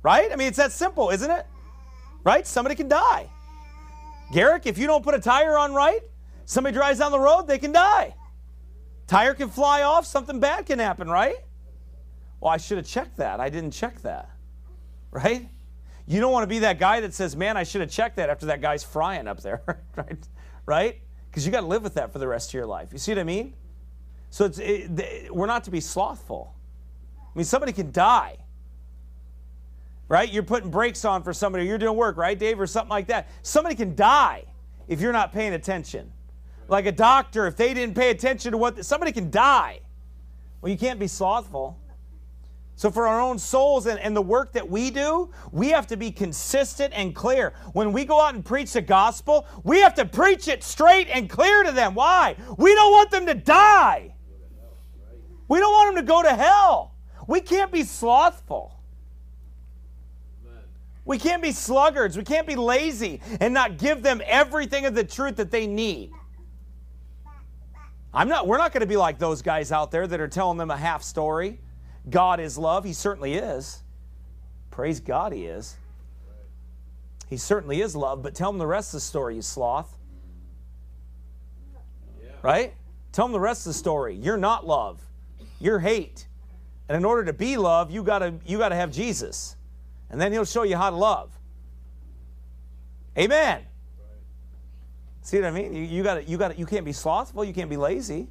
right? 0.01 0.31
I 0.31 0.35
mean, 0.35 0.47
it's 0.47 0.57
that 0.57 0.71
simple, 0.71 1.11
isn't 1.11 1.29
it? 1.29 1.45
Right? 2.23 2.45
Somebody 2.45 2.75
can 2.75 2.87
die. 2.87 3.29
Garrick, 4.31 4.65
if 4.65 4.77
you 4.77 4.87
don't 4.87 5.03
put 5.03 5.13
a 5.13 5.19
tire 5.19 5.57
on 5.57 5.73
right, 5.73 6.01
somebody 6.45 6.73
drives 6.73 6.99
down 6.99 7.11
the 7.11 7.19
road, 7.19 7.47
they 7.47 7.59
can 7.59 7.71
die. 7.71 8.15
Tire 9.07 9.33
can 9.33 9.49
fly 9.49 9.83
off, 9.83 10.05
something 10.05 10.39
bad 10.39 10.65
can 10.65 10.79
happen, 10.79 11.09
right? 11.09 11.35
Well, 12.39 12.51
I 12.51 12.57
should 12.57 12.77
have 12.77 12.87
checked 12.87 13.17
that. 13.17 13.39
I 13.39 13.49
didn't 13.49 13.71
check 13.71 14.01
that. 14.03 14.29
Right? 15.11 15.49
You 16.07 16.19
don't 16.21 16.31
want 16.31 16.43
to 16.43 16.47
be 16.47 16.59
that 16.59 16.79
guy 16.79 17.01
that 17.01 17.13
says, 17.13 17.35
man, 17.35 17.57
I 17.57 17.63
should 17.63 17.81
have 17.81 17.91
checked 17.91 18.15
that 18.15 18.29
after 18.29 18.47
that 18.47 18.61
guy's 18.61 18.83
frying 18.83 19.27
up 19.27 19.41
there. 19.41 19.61
right? 19.95 20.27
Right? 20.65 21.01
Because 21.29 21.45
you 21.45 21.51
got 21.51 21.61
to 21.61 21.67
live 21.67 21.83
with 21.83 21.93
that 21.95 22.11
for 22.11 22.19
the 22.19 22.27
rest 22.27 22.49
of 22.49 22.53
your 22.53 22.65
life. 22.65 22.89
You 22.91 22.97
see 22.97 23.11
what 23.11 23.19
I 23.19 23.23
mean? 23.23 23.53
So 24.29 24.45
it's, 24.45 24.59
it, 24.59 25.33
we're 25.33 25.45
not 25.45 25.65
to 25.65 25.71
be 25.71 25.81
slothful. 25.81 26.55
I 27.19 27.37
mean, 27.37 27.45
somebody 27.45 27.73
can 27.73 27.91
die. 27.91 28.37
Right? 30.11 30.29
You're 30.29 30.43
putting 30.43 30.69
brakes 30.69 31.05
on 31.05 31.23
for 31.23 31.31
somebody, 31.31 31.65
you're 31.65 31.77
doing 31.77 31.95
work, 31.95 32.17
right, 32.17 32.37
Dave, 32.37 32.59
or 32.59 32.67
something 32.67 32.89
like 32.89 33.07
that. 33.07 33.29
Somebody 33.43 33.75
can 33.75 33.95
die 33.95 34.43
if 34.89 34.99
you're 34.99 35.13
not 35.13 35.31
paying 35.31 35.53
attention. 35.53 36.11
Like 36.67 36.85
a 36.85 36.91
doctor, 36.91 37.47
if 37.47 37.55
they 37.55 37.73
didn't 37.73 37.95
pay 37.95 38.09
attention 38.09 38.51
to 38.51 38.57
what 38.57 38.83
somebody 38.83 39.13
can 39.13 39.31
die. 39.31 39.79
Well, 40.59 40.69
you 40.69 40.77
can't 40.77 40.99
be 40.99 41.07
slothful. 41.07 41.79
So, 42.75 42.91
for 42.91 43.07
our 43.07 43.21
own 43.21 43.39
souls 43.39 43.85
and, 43.85 44.01
and, 44.01 44.13
the 44.13 44.21
work 44.21 44.51
that 44.51 44.69
we 44.69 44.91
do, 44.91 45.31
we 45.53 45.69
have 45.69 45.87
to 45.87 45.95
be 45.95 46.11
consistent 46.11 46.93
and 46.93 47.15
clear. 47.15 47.53
When 47.71 47.93
we 47.93 48.03
go 48.03 48.19
out 48.19 48.35
and 48.35 48.43
preach 48.43 48.73
the 48.73 48.81
gospel, 48.81 49.47
we 49.63 49.79
have 49.79 49.93
to 49.95 50.03
preach 50.03 50.49
it 50.49 50.61
straight 50.61 51.07
and 51.07 51.29
clear 51.29 51.63
to 51.63 51.71
them. 51.71 51.95
Why? 51.95 52.35
We 52.57 52.75
don't 52.75 52.91
want 52.91 53.11
them 53.11 53.27
to 53.27 53.33
die. 53.33 54.13
We 55.47 55.59
don't 55.59 55.71
want 55.71 55.95
them 55.95 56.05
to 56.05 56.07
go 56.11 56.21
to 56.21 56.35
hell. 56.35 56.95
We 57.27 57.39
can't 57.39 57.71
be 57.71 57.83
slothful. 57.83 58.80
We 61.11 61.19
can't 61.19 61.43
be 61.43 61.51
sluggards. 61.51 62.15
We 62.15 62.23
can't 62.23 62.47
be 62.47 62.55
lazy 62.55 63.19
and 63.41 63.53
not 63.53 63.77
give 63.77 64.01
them 64.01 64.21
everything 64.25 64.85
of 64.85 64.95
the 64.95 65.03
truth 65.03 65.35
that 65.35 65.51
they 65.51 65.67
need. 65.67 66.13
I'm 68.13 68.29
not, 68.29 68.47
we're 68.47 68.57
not 68.57 68.71
going 68.71 68.79
to 68.79 68.87
be 68.87 68.95
like 68.95 69.19
those 69.19 69.41
guys 69.41 69.73
out 69.73 69.91
there 69.91 70.07
that 70.07 70.21
are 70.21 70.29
telling 70.29 70.57
them 70.57 70.71
a 70.71 70.77
half 70.77 71.03
story. 71.03 71.59
God 72.09 72.39
is 72.39 72.57
love. 72.57 72.85
He 72.85 72.93
certainly 72.93 73.33
is. 73.33 73.83
Praise 74.69 75.01
God, 75.01 75.33
He 75.33 75.47
is. 75.47 75.75
He 77.29 77.35
certainly 77.35 77.81
is 77.81 77.93
love, 77.93 78.23
but 78.23 78.33
tell 78.33 78.49
them 78.49 78.57
the 78.57 78.65
rest 78.65 78.93
of 78.93 78.99
the 78.99 79.01
story, 79.01 79.35
you 79.35 79.41
sloth. 79.41 79.97
Right? 82.41 82.73
Tell 83.11 83.25
them 83.25 83.33
the 83.33 83.39
rest 83.41 83.67
of 83.67 83.73
the 83.73 83.77
story. 83.77 84.15
You're 84.15 84.37
not 84.37 84.65
love. 84.65 85.01
You're 85.59 85.79
hate. 85.79 86.25
And 86.87 86.95
in 86.95 87.03
order 87.03 87.25
to 87.25 87.33
be 87.33 87.57
love, 87.57 87.91
you 87.91 88.01
gotta 88.01 88.35
you 88.45 88.57
gotta 88.57 88.75
have 88.75 88.93
Jesus. 88.93 89.57
And 90.11 90.19
then 90.19 90.31
he'll 90.33 90.45
show 90.45 90.63
you 90.63 90.75
how 90.75 90.89
to 90.89 90.95
love. 90.95 91.31
Amen. 93.17 93.61
See 95.21 95.37
what 95.37 95.47
I 95.47 95.51
mean? 95.51 95.73
You, 95.73 95.83
you 95.83 96.03
gotta 96.03 96.23
you 96.23 96.37
gotta 96.37 96.57
you 96.57 96.65
can't 96.65 96.85
be 96.85 96.91
slothful, 96.91 97.43
you 97.45 97.53
can't 97.53 97.69
be 97.69 97.77
lazy. 97.77 98.27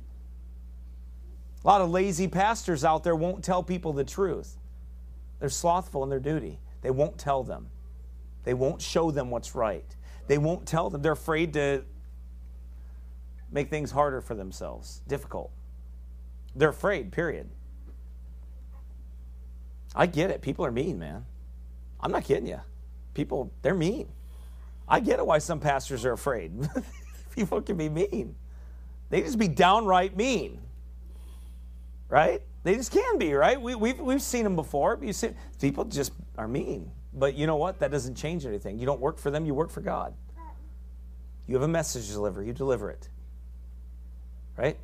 A 1.65 1.67
lot 1.67 1.81
of 1.81 1.91
lazy 1.91 2.29
pastors 2.29 2.85
out 2.85 3.03
there 3.03 3.17
won't 3.17 3.43
tell 3.45 3.63
people 3.63 3.93
the 3.93 4.05
truth. 4.05 4.57
They're 5.39 5.49
slothful 5.49 6.03
in 6.03 6.11
their 6.11 6.21
duty. 6.21 6.59
They 6.83 6.91
won't 6.91 7.19
tell 7.19 7.43
them. 7.43 7.69
They 8.45 8.55
won't 8.55 8.81
show 8.81 9.11
them 9.11 9.31
what's 9.31 9.55
right. 9.55 9.85
They 10.27 10.39
won't 10.39 10.67
tell 10.67 10.91
them. 10.91 11.03
They're 11.03 11.13
afraid 11.13 11.53
to 11.55 11.85
make 13.53 13.69
things 13.69 13.91
harder 13.91 14.21
for 14.21 14.35
themselves, 14.35 15.03
difficult. 15.07 15.51
They're 16.55 16.71
afraid, 16.71 17.13
period. 17.13 17.49
I 19.95 20.07
get 20.07 20.31
it. 20.31 20.41
People 20.41 20.65
are 20.65 20.73
mean, 20.73 20.99
man. 20.99 21.27
I'm 22.03 22.13
not 22.13 22.25
kidding 22.25 22.47
you. 22.47 22.61
People, 23.15 23.53
they're 23.63 23.75
mean. 23.75 24.09
I 24.89 25.01
get 25.01 25.19
it 25.19 25.27
why 25.27 25.39
some 25.39 25.61
pastors 25.61 26.05
are 26.05 26.13
afraid. 26.13 26.53
People 27.35 27.61
can 27.61 27.77
be 27.77 27.89
mean. 27.89 28.35
They 29.09 29.23
just 29.23 29.39
be 29.39 29.49
downright 29.49 30.17
mean 30.17 30.61
right? 32.11 32.43
They 32.65 32.75
just 32.75 32.93
can 32.93 33.17
be, 33.17 33.33
right? 33.33 33.61
We, 33.61 33.75
we've, 33.75 33.99
we've 33.99 34.21
seen 34.21 34.45
them 34.45 34.57
before. 34.57 34.99
You 35.01 35.15
see, 35.15 35.31
people 35.59 35.85
just 35.85 36.13
are 36.37 36.49
mean. 36.49 36.91
But 37.15 37.35
you 37.35 37.47
know 37.47 37.57
what? 37.57 37.79
That 37.79 37.91
doesn't 37.91 38.17
change 38.17 38.45
anything. 38.45 38.79
You 38.79 38.85
don't 38.85 39.01
work 39.01 39.17
for 39.17 39.31
them, 39.31 39.47
you 39.47 39.55
work 39.55 39.71
for 39.71 39.81
God. 39.81 40.13
You 41.47 41.55
have 41.55 41.63
a 41.63 41.69
message 41.69 42.07
to 42.09 42.13
deliver, 42.13 42.43
you 42.43 42.53
deliver 42.53 42.91
it. 42.91 43.09
Right? 44.57 44.77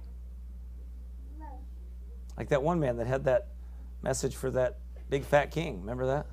Like 2.37 2.49
that 2.49 2.63
one 2.63 2.81
man 2.81 2.97
that 2.97 3.07
had 3.07 3.25
that 3.25 3.49
message 4.03 4.37
for 4.37 4.51
that 4.53 4.79
big 5.11 5.25
fat 5.25 5.51
king. 5.51 5.81
Remember 5.81 6.07
that? 6.07 6.27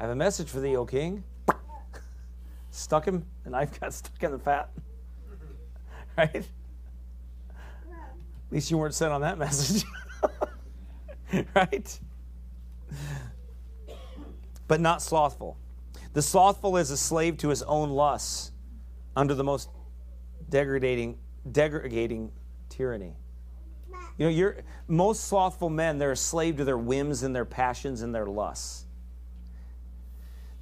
I 0.00 0.04
have 0.04 0.12
a 0.12 0.16
message 0.16 0.48
for 0.48 0.60
thee, 0.60 0.76
O 0.76 0.86
king. 0.86 1.22
Stuck 2.70 3.04
him, 3.04 3.26
and 3.44 3.54
I've 3.54 3.78
got 3.78 3.92
stuck 3.92 4.22
in 4.22 4.32
the 4.32 4.38
fat. 4.38 4.70
right? 6.16 6.36
At 6.36 6.44
least 8.50 8.70
you 8.70 8.78
weren't 8.78 8.94
sent 8.94 9.12
on 9.12 9.20
that 9.20 9.36
message. 9.46 9.84
right? 11.54 12.00
But 14.66 14.80
not 14.80 15.02
slothful. 15.02 15.58
The 16.14 16.22
slothful 16.22 16.78
is 16.78 16.90
a 16.90 16.96
slave 16.96 17.36
to 17.38 17.50
his 17.50 17.62
own 17.64 17.90
lusts 17.90 18.52
under 19.14 19.34
the 19.34 19.44
most 19.44 19.68
degrading, 20.48 21.18
degrading 21.52 22.32
tyranny. 22.70 23.16
You 24.16 24.24
know, 24.24 24.30
you're, 24.30 24.56
most 24.88 25.24
slothful 25.24 25.68
men, 25.68 25.98
they're 25.98 26.12
a 26.12 26.16
slave 26.16 26.56
to 26.56 26.64
their 26.64 26.78
whims 26.78 27.22
and 27.22 27.36
their 27.36 27.44
passions 27.44 28.00
and 28.00 28.14
their 28.14 28.26
lusts. 28.26 28.86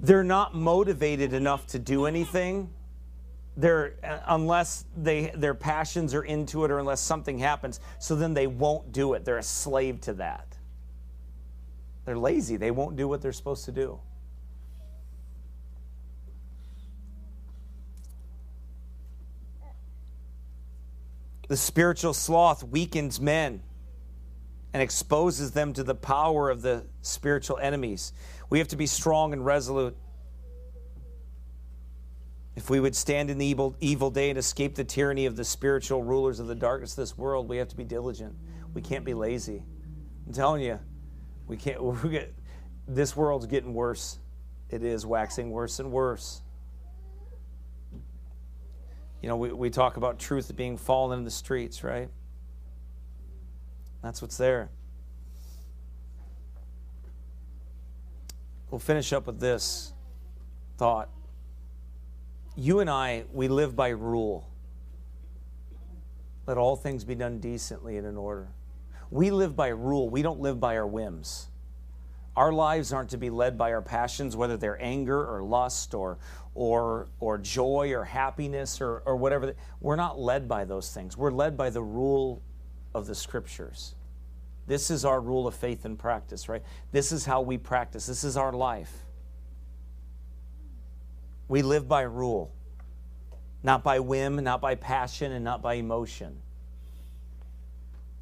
They're 0.01 0.25
not 0.25 0.55
motivated 0.55 1.33
enough 1.33 1.67
to 1.69 1.79
do 1.79 2.07
anything. 2.07 2.71
They're 3.57 3.95
uh, 4.05 4.19
unless 4.29 4.85
they 4.97 5.33
their 5.35 5.55
passions 5.55 6.15
are 6.15 6.23
into 6.23 6.65
it 6.65 6.71
or 6.71 6.79
unless 6.79 7.01
something 7.01 7.39
happens 7.39 7.81
so 7.99 8.15
then 8.15 8.33
they 8.33 8.47
won't 8.47 8.93
do 8.93 9.15
it. 9.15 9.25
They're 9.25 9.39
a 9.39 9.43
slave 9.43 10.01
to 10.03 10.13
that. 10.15 10.57
They're 12.05 12.17
lazy. 12.17 12.57
They 12.57 12.71
won't 12.71 12.97
do 12.97 13.09
what 13.09 13.21
they're 13.21 13.33
supposed 13.33 13.65
to 13.65 13.73
do. 13.73 14.01
The 21.49 21.57
spiritual 21.57 22.15
sloth 22.15 22.63
weakens 22.63 23.21
men 23.21 23.63
and 24.73 24.83
exposes 24.83 25.53
them 25.53 25.73
to 25.73 25.83
the 25.83 25.95
power 25.95 26.51
of 26.51 26.63
the 26.63 26.85
spiritual 27.01 27.59
enemies 27.59 28.13
we 28.51 28.59
have 28.59 28.69
to 28.69 28.77
be 28.77 28.87
strong 28.87 29.33
and 29.33 29.45
resolute 29.45 29.97
if 32.59 32.69
we 32.69 32.81
would 32.81 32.97
stand 32.97 33.31
in 33.31 33.39
the 33.39 33.47
evil, 33.47 33.77
evil 33.79 34.11
day 34.11 34.31
and 34.31 34.37
escape 34.37 34.75
the 34.75 34.83
tyranny 34.83 35.27
of 35.27 35.37
the 35.37 35.45
spiritual 35.45 36.03
rulers 36.03 36.41
of 36.41 36.49
the 36.49 36.57
darkness 36.57 36.91
of 36.91 36.97
this 36.97 37.17
world, 37.17 37.49
we 37.49 37.57
have 37.59 37.69
to 37.69 37.77
be 37.77 37.85
diligent. 37.85 38.35
We 38.75 38.83
can't 38.83 39.05
be 39.05 39.15
lazy. 39.15 39.63
I'm 40.27 40.33
telling 40.33 40.63
you, 40.63 40.81
we 41.47 41.57
can't. 41.57 41.81
We 42.03 42.11
get, 42.11 42.35
this 42.89 43.15
world's 43.15 43.47
getting 43.47 43.75
worse. 43.75 44.19
It 44.71 44.83
is 44.83 45.07
waxing 45.07 45.53
worse 45.53 45.79
and 45.79 45.93
worse. 45.93 46.43
You 49.23 49.29
know, 49.29 49.37
we, 49.37 49.53
we 49.53 49.71
talk 49.71 49.97
about 49.97 50.19
truth 50.19 50.57
being 50.57 50.77
fallen 50.77 51.21
in 51.21 51.25
the 51.25 51.31
streets, 51.31 51.85
right? 51.85 52.09
That's 54.03 54.21
what's 54.21 54.37
there. 54.37 54.71
We'll 58.71 58.79
finish 58.79 59.13
up 59.13 59.27
with 59.27 59.41
this 59.41 59.93
thought 60.77 61.11
you 62.59 62.81
and 62.81 62.91
I, 62.91 63.23
we 63.33 63.47
live 63.47 63.77
by 63.77 63.91
rule. 63.91 64.51
Let 66.45 66.59
all 66.59 66.75
things 66.75 67.05
be 67.05 67.15
done 67.15 67.39
decently 67.39 67.99
and 67.99 68.07
in 68.07 68.17
order. 68.17 68.49
We 69.13 69.31
live 69.31 69.55
by 69.55 69.69
rule. 69.69 70.11
We 70.11 70.23
don't 70.23 70.41
live 70.41 70.59
by 70.59 70.77
our 70.77 70.87
whims. 70.87 71.47
Our 72.37 72.53
lives 72.53 72.93
aren't 72.93 73.11
to 73.11 73.17
be 73.17 73.31
led 73.31 73.57
by 73.57 73.73
our 73.73 73.81
passions, 73.81 74.35
whether 74.35 74.57
they're 74.57 74.83
anger 74.83 75.25
or 75.25 75.45
lust 75.45 75.95
or, 75.95 76.19
or, 76.57 77.07
or 77.21 77.39
joy 77.39 77.93
or 77.95 78.03
happiness 78.03 78.81
or, 78.81 79.05
or 79.07 79.15
whatever. 79.17 79.55
We're 79.81 79.95
not 79.95 80.19
led 80.19 80.49
by 80.49 80.65
those 80.65 80.93
things. 80.93 81.17
We're 81.17 81.31
led 81.31 81.57
by 81.57 81.71
the 81.71 81.83
rule 81.83 82.43
of 82.93 83.07
the 83.07 83.15
scriptures. 83.15 83.95
This 84.69 84.91
is 84.91 85.07
our 85.07 85.19
rule 85.19 85.47
of 85.47 85.55
faith 85.55 85.87
and 85.87 85.99
practice, 85.99 86.47
right? 86.47 86.63
This 86.93 87.11
is 87.11 87.25
how 87.25 87.41
we 87.41 87.57
practice. 87.57 88.05
This 88.07 88.23
is 88.23 88.37
our 88.37 88.53
life. 88.53 88.93
We 91.49 91.63
live 91.63 91.89
by 91.89 92.03
rule, 92.03 92.53
not 93.63 93.83
by 93.83 93.99
whim, 93.99 94.37
not 94.45 94.61
by 94.61 94.75
passion, 94.75 95.33
and 95.33 95.43
not 95.43 95.63
by 95.63 95.75
emotion. 95.75 96.43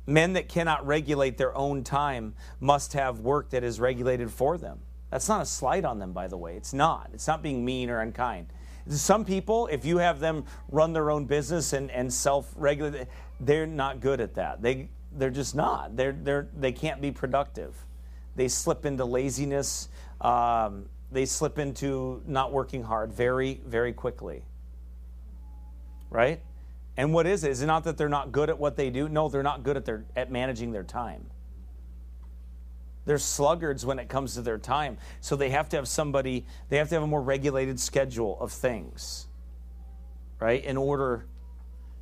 Men 0.06 0.34
that 0.34 0.48
cannot 0.48 0.86
regulate 0.86 1.36
their 1.36 1.54
own 1.56 1.82
time 1.82 2.36
must 2.60 2.92
have 2.92 3.18
work 3.18 3.50
that 3.50 3.64
is 3.64 3.80
regulated 3.80 4.30
for 4.30 4.56
them. 4.56 4.78
That's 5.10 5.28
not 5.28 5.42
a 5.42 5.46
slight 5.46 5.84
on 5.84 5.98
them, 5.98 6.12
by 6.12 6.28
the 6.28 6.36
way. 6.36 6.56
It's 6.56 6.72
not. 6.72 7.10
It's 7.12 7.26
not 7.26 7.42
being 7.42 7.64
mean 7.64 7.90
or 7.90 8.00
unkind. 8.00 8.46
Some 8.88 9.24
people, 9.24 9.66
if 9.66 9.84
you 9.84 9.98
have 9.98 10.20
them 10.20 10.44
run 10.70 10.92
their 10.92 11.10
own 11.10 11.24
business 11.24 11.72
and, 11.72 11.90
and 11.90 12.12
self 12.12 12.52
regulate, 12.54 13.08
they're 13.40 13.66
not 13.66 13.98
good 13.98 14.20
at 14.20 14.34
that. 14.34 14.62
They, 14.62 14.90
they're 15.16 15.30
just 15.30 15.54
not. 15.54 15.96
They're, 15.96 16.12
they're, 16.12 16.48
they 16.56 16.72
can't 16.72 17.00
be 17.00 17.10
productive. 17.10 17.74
They 18.34 18.48
slip 18.48 18.84
into 18.84 19.04
laziness. 19.04 19.88
Um, 20.20 20.86
they 21.10 21.26
slip 21.26 21.58
into 21.58 22.22
not 22.26 22.52
working 22.52 22.82
hard 22.82 23.12
very, 23.12 23.60
very 23.66 23.92
quickly. 23.92 24.44
Right? 26.10 26.40
And 26.96 27.12
what 27.12 27.26
is 27.26 27.44
it? 27.44 27.50
Is 27.50 27.62
it 27.62 27.66
not 27.66 27.84
that 27.84 27.96
they're 27.96 28.08
not 28.08 28.32
good 28.32 28.48
at 28.48 28.58
what 28.58 28.76
they 28.76 28.90
do? 28.90 29.08
No, 29.08 29.28
they're 29.28 29.42
not 29.42 29.62
good 29.62 29.76
at 29.76 29.84
their 29.84 30.04
at 30.14 30.30
managing 30.30 30.72
their 30.72 30.84
time. 30.84 31.26
They're 33.04 33.18
sluggards 33.18 33.86
when 33.86 33.98
it 33.98 34.08
comes 34.08 34.34
to 34.34 34.42
their 34.42 34.58
time. 34.58 34.98
So 35.20 35.36
they 35.36 35.50
have 35.50 35.68
to 35.70 35.76
have 35.76 35.86
somebody, 35.86 36.44
they 36.68 36.76
have 36.78 36.88
to 36.88 36.96
have 36.96 37.04
a 37.04 37.06
more 37.06 37.22
regulated 37.22 37.78
schedule 37.78 38.36
of 38.40 38.50
things, 38.50 39.28
right? 40.40 40.62
In 40.64 40.76
order 40.76 41.26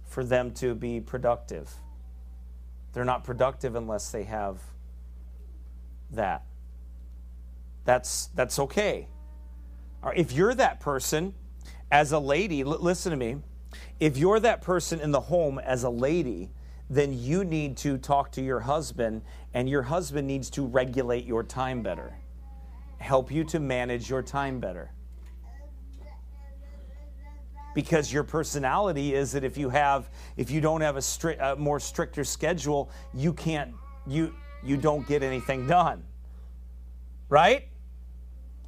for 0.06 0.24
them 0.24 0.52
to 0.52 0.74
be 0.74 1.00
productive. 1.00 1.70
They're 2.95 3.05
not 3.05 3.24
productive 3.24 3.74
unless 3.74 4.11
they 4.11 4.22
have 4.22 4.61
that. 6.12 6.45
That's, 7.84 8.26
that's 8.34 8.59
okay. 8.61 9.09
If 10.14 10.32
you're 10.32 10.55
that 10.55 10.80
person 10.80 11.34
as 11.90 12.12
a 12.12 12.18
lady, 12.18 12.62
l- 12.62 12.78
listen 12.80 13.11
to 13.11 13.16
me. 13.16 13.38
If 13.99 14.16
you're 14.16 14.40
that 14.40 14.62
person 14.62 15.01
in 15.01 15.11
the 15.11 15.20
home 15.20 15.59
as 15.59 15.82
a 15.82 15.90
lady, 15.90 16.51
then 16.88 17.18
you 17.18 17.45
need 17.45 17.76
to 17.78 17.99
talk 17.99 18.30
to 18.32 18.42
your 18.42 18.61
husband, 18.61 19.22
and 19.55 19.68
your 19.68 19.82
husband 19.82 20.28
needs 20.28 20.49
to 20.51 20.64
regulate 20.64 21.24
your 21.24 21.42
time 21.42 21.82
better, 21.82 22.16
help 22.99 23.30
you 23.30 23.42
to 23.45 23.59
manage 23.59 24.09
your 24.09 24.22
time 24.22 24.61
better. 24.61 24.92
Because 27.75 28.12
your 28.12 28.22
personality 28.22 29.14
is 29.14 29.33
that 29.33 29.45
if 29.45 29.59
you 29.59 29.68
have, 29.68 30.09
if 30.37 30.51
you 30.51 30.61
don't 30.61 30.81
have 30.81 30.97
a, 30.97 31.03
strict, 31.03 31.41
a 31.43 31.57
more 31.57 31.81
stricter 31.81 32.25
schedule, 32.25 32.91
you 33.12 33.33
can't, 33.33 33.75
you 34.07 34.35
you 34.64 34.77
don't 34.77 35.07
get 35.07 35.22
anything 35.22 35.66
done. 35.66 36.05
Right? 37.29 37.68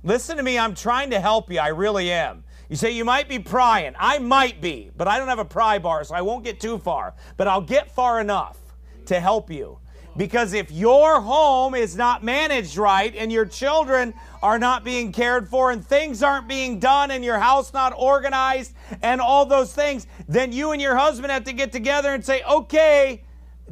Listen 0.03 0.37
to 0.37 0.43
me, 0.43 0.59
I'm 0.59 0.75
trying 0.75 1.11
to 1.11 1.21
help 1.21 1.51
you. 1.51 1.59
I 1.59 1.69
really 1.69 2.13
am. 2.13 2.45
You 2.69 2.77
say 2.77 2.91
you 2.91 3.05
might 3.05 3.29
be 3.29 3.39
prying. 3.39 3.95
I 3.99 4.19
might 4.19 4.61
be, 4.61 4.91
but 4.97 5.09
I 5.09 5.19
don't 5.19 5.29
have 5.29 5.39
a 5.39 5.45
pry 5.45 5.79
bar, 5.79 6.05
so 6.05 6.15
I 6.15 6.21
won't 6.21 6.45
get 6.45 6.61
too 6.61 6.79
far. 6.79 7.15
But 7.37 7.49
I'll 7.49 7.61
get 7.61 7.91
far 7.91 8.21
enough 8.21 8.59
to 9.07 9.21
help 9.21 9.51
you. 9.51 9.79
Because 10.17 10.55
if 10.55 10.71
your 10.71 11.21
home 11.21 11.75
is 11.75 11.95
not 11.97 12.25
managed 12.25 12.77
right 12.77 13.15
and 13.15 13.31
your 13.31 13.45
children 13.45 14.15
are 14.43 14.59
not 14.59 14.85
being 14.85 15.13
cared 15.13 15.49
for 15.49 15.71
and 15.71 15.85
things 15.85 16.23
aren't 16.23 16.49
being 16.49 16.79
done 16.79 17.11
and 17.11 17.25
your 17.25 17.39
house 17.39 17.73
not 17.73 17.93
organized 17.97 18.73
and 19.03 19.21
all 19.21 19.45
those 19.45 19.75
things, 19.75 20.07
then 20.29 20.53
you 20.53 20.73
and 20.73 20.81
your 20.81 20.97
husband 20.97 21.31
have 21.31 21.45
to 21.45 21.53
get 21.53 21.71
together 21.71 22.15
and 22.15 22.25
say, 22.25 22.43
okay, 22.45 23.25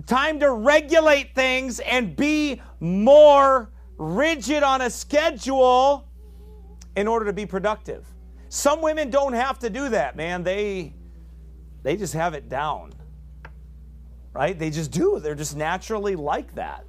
time 0.06 0.38
to 0.40 0.52
regulate 0.52 1.34
things 1.34 1.80
and 1.80 2.14
be 2.14 2.60
more 2.80 3.70
rigid 3.96 4.62
on 4.62 4.82
a 4.82 4.90
schedule 4.90 6.08
in 6.96 7.08
order 7.08 7.24
to 7.24 7.32
be 7.32 7.46
productive. 7.46 8.06
Some 8.48 8.82
women 8.82 9.10
don't 9.10 9.32
have 9.32 9.58
to 9.60 9.70
do 9.70 9.88
that, 9.88 10.16
man. 10.16 10.42
They 10.42 10.94
they 11.82 11.96
just 11.96 12.14
have 12.14 12.34
it 12.34 12.48
down. 12.48 12.92
Right? 14.34 14.58
They 14.58 14.70
just 14.70 14.90
do. 14.90 15.20
They're 15.20 15.34
just 15.34 15.56
naturally 15.56 16.16
like 16.16 16.54
that. 16.56 16.84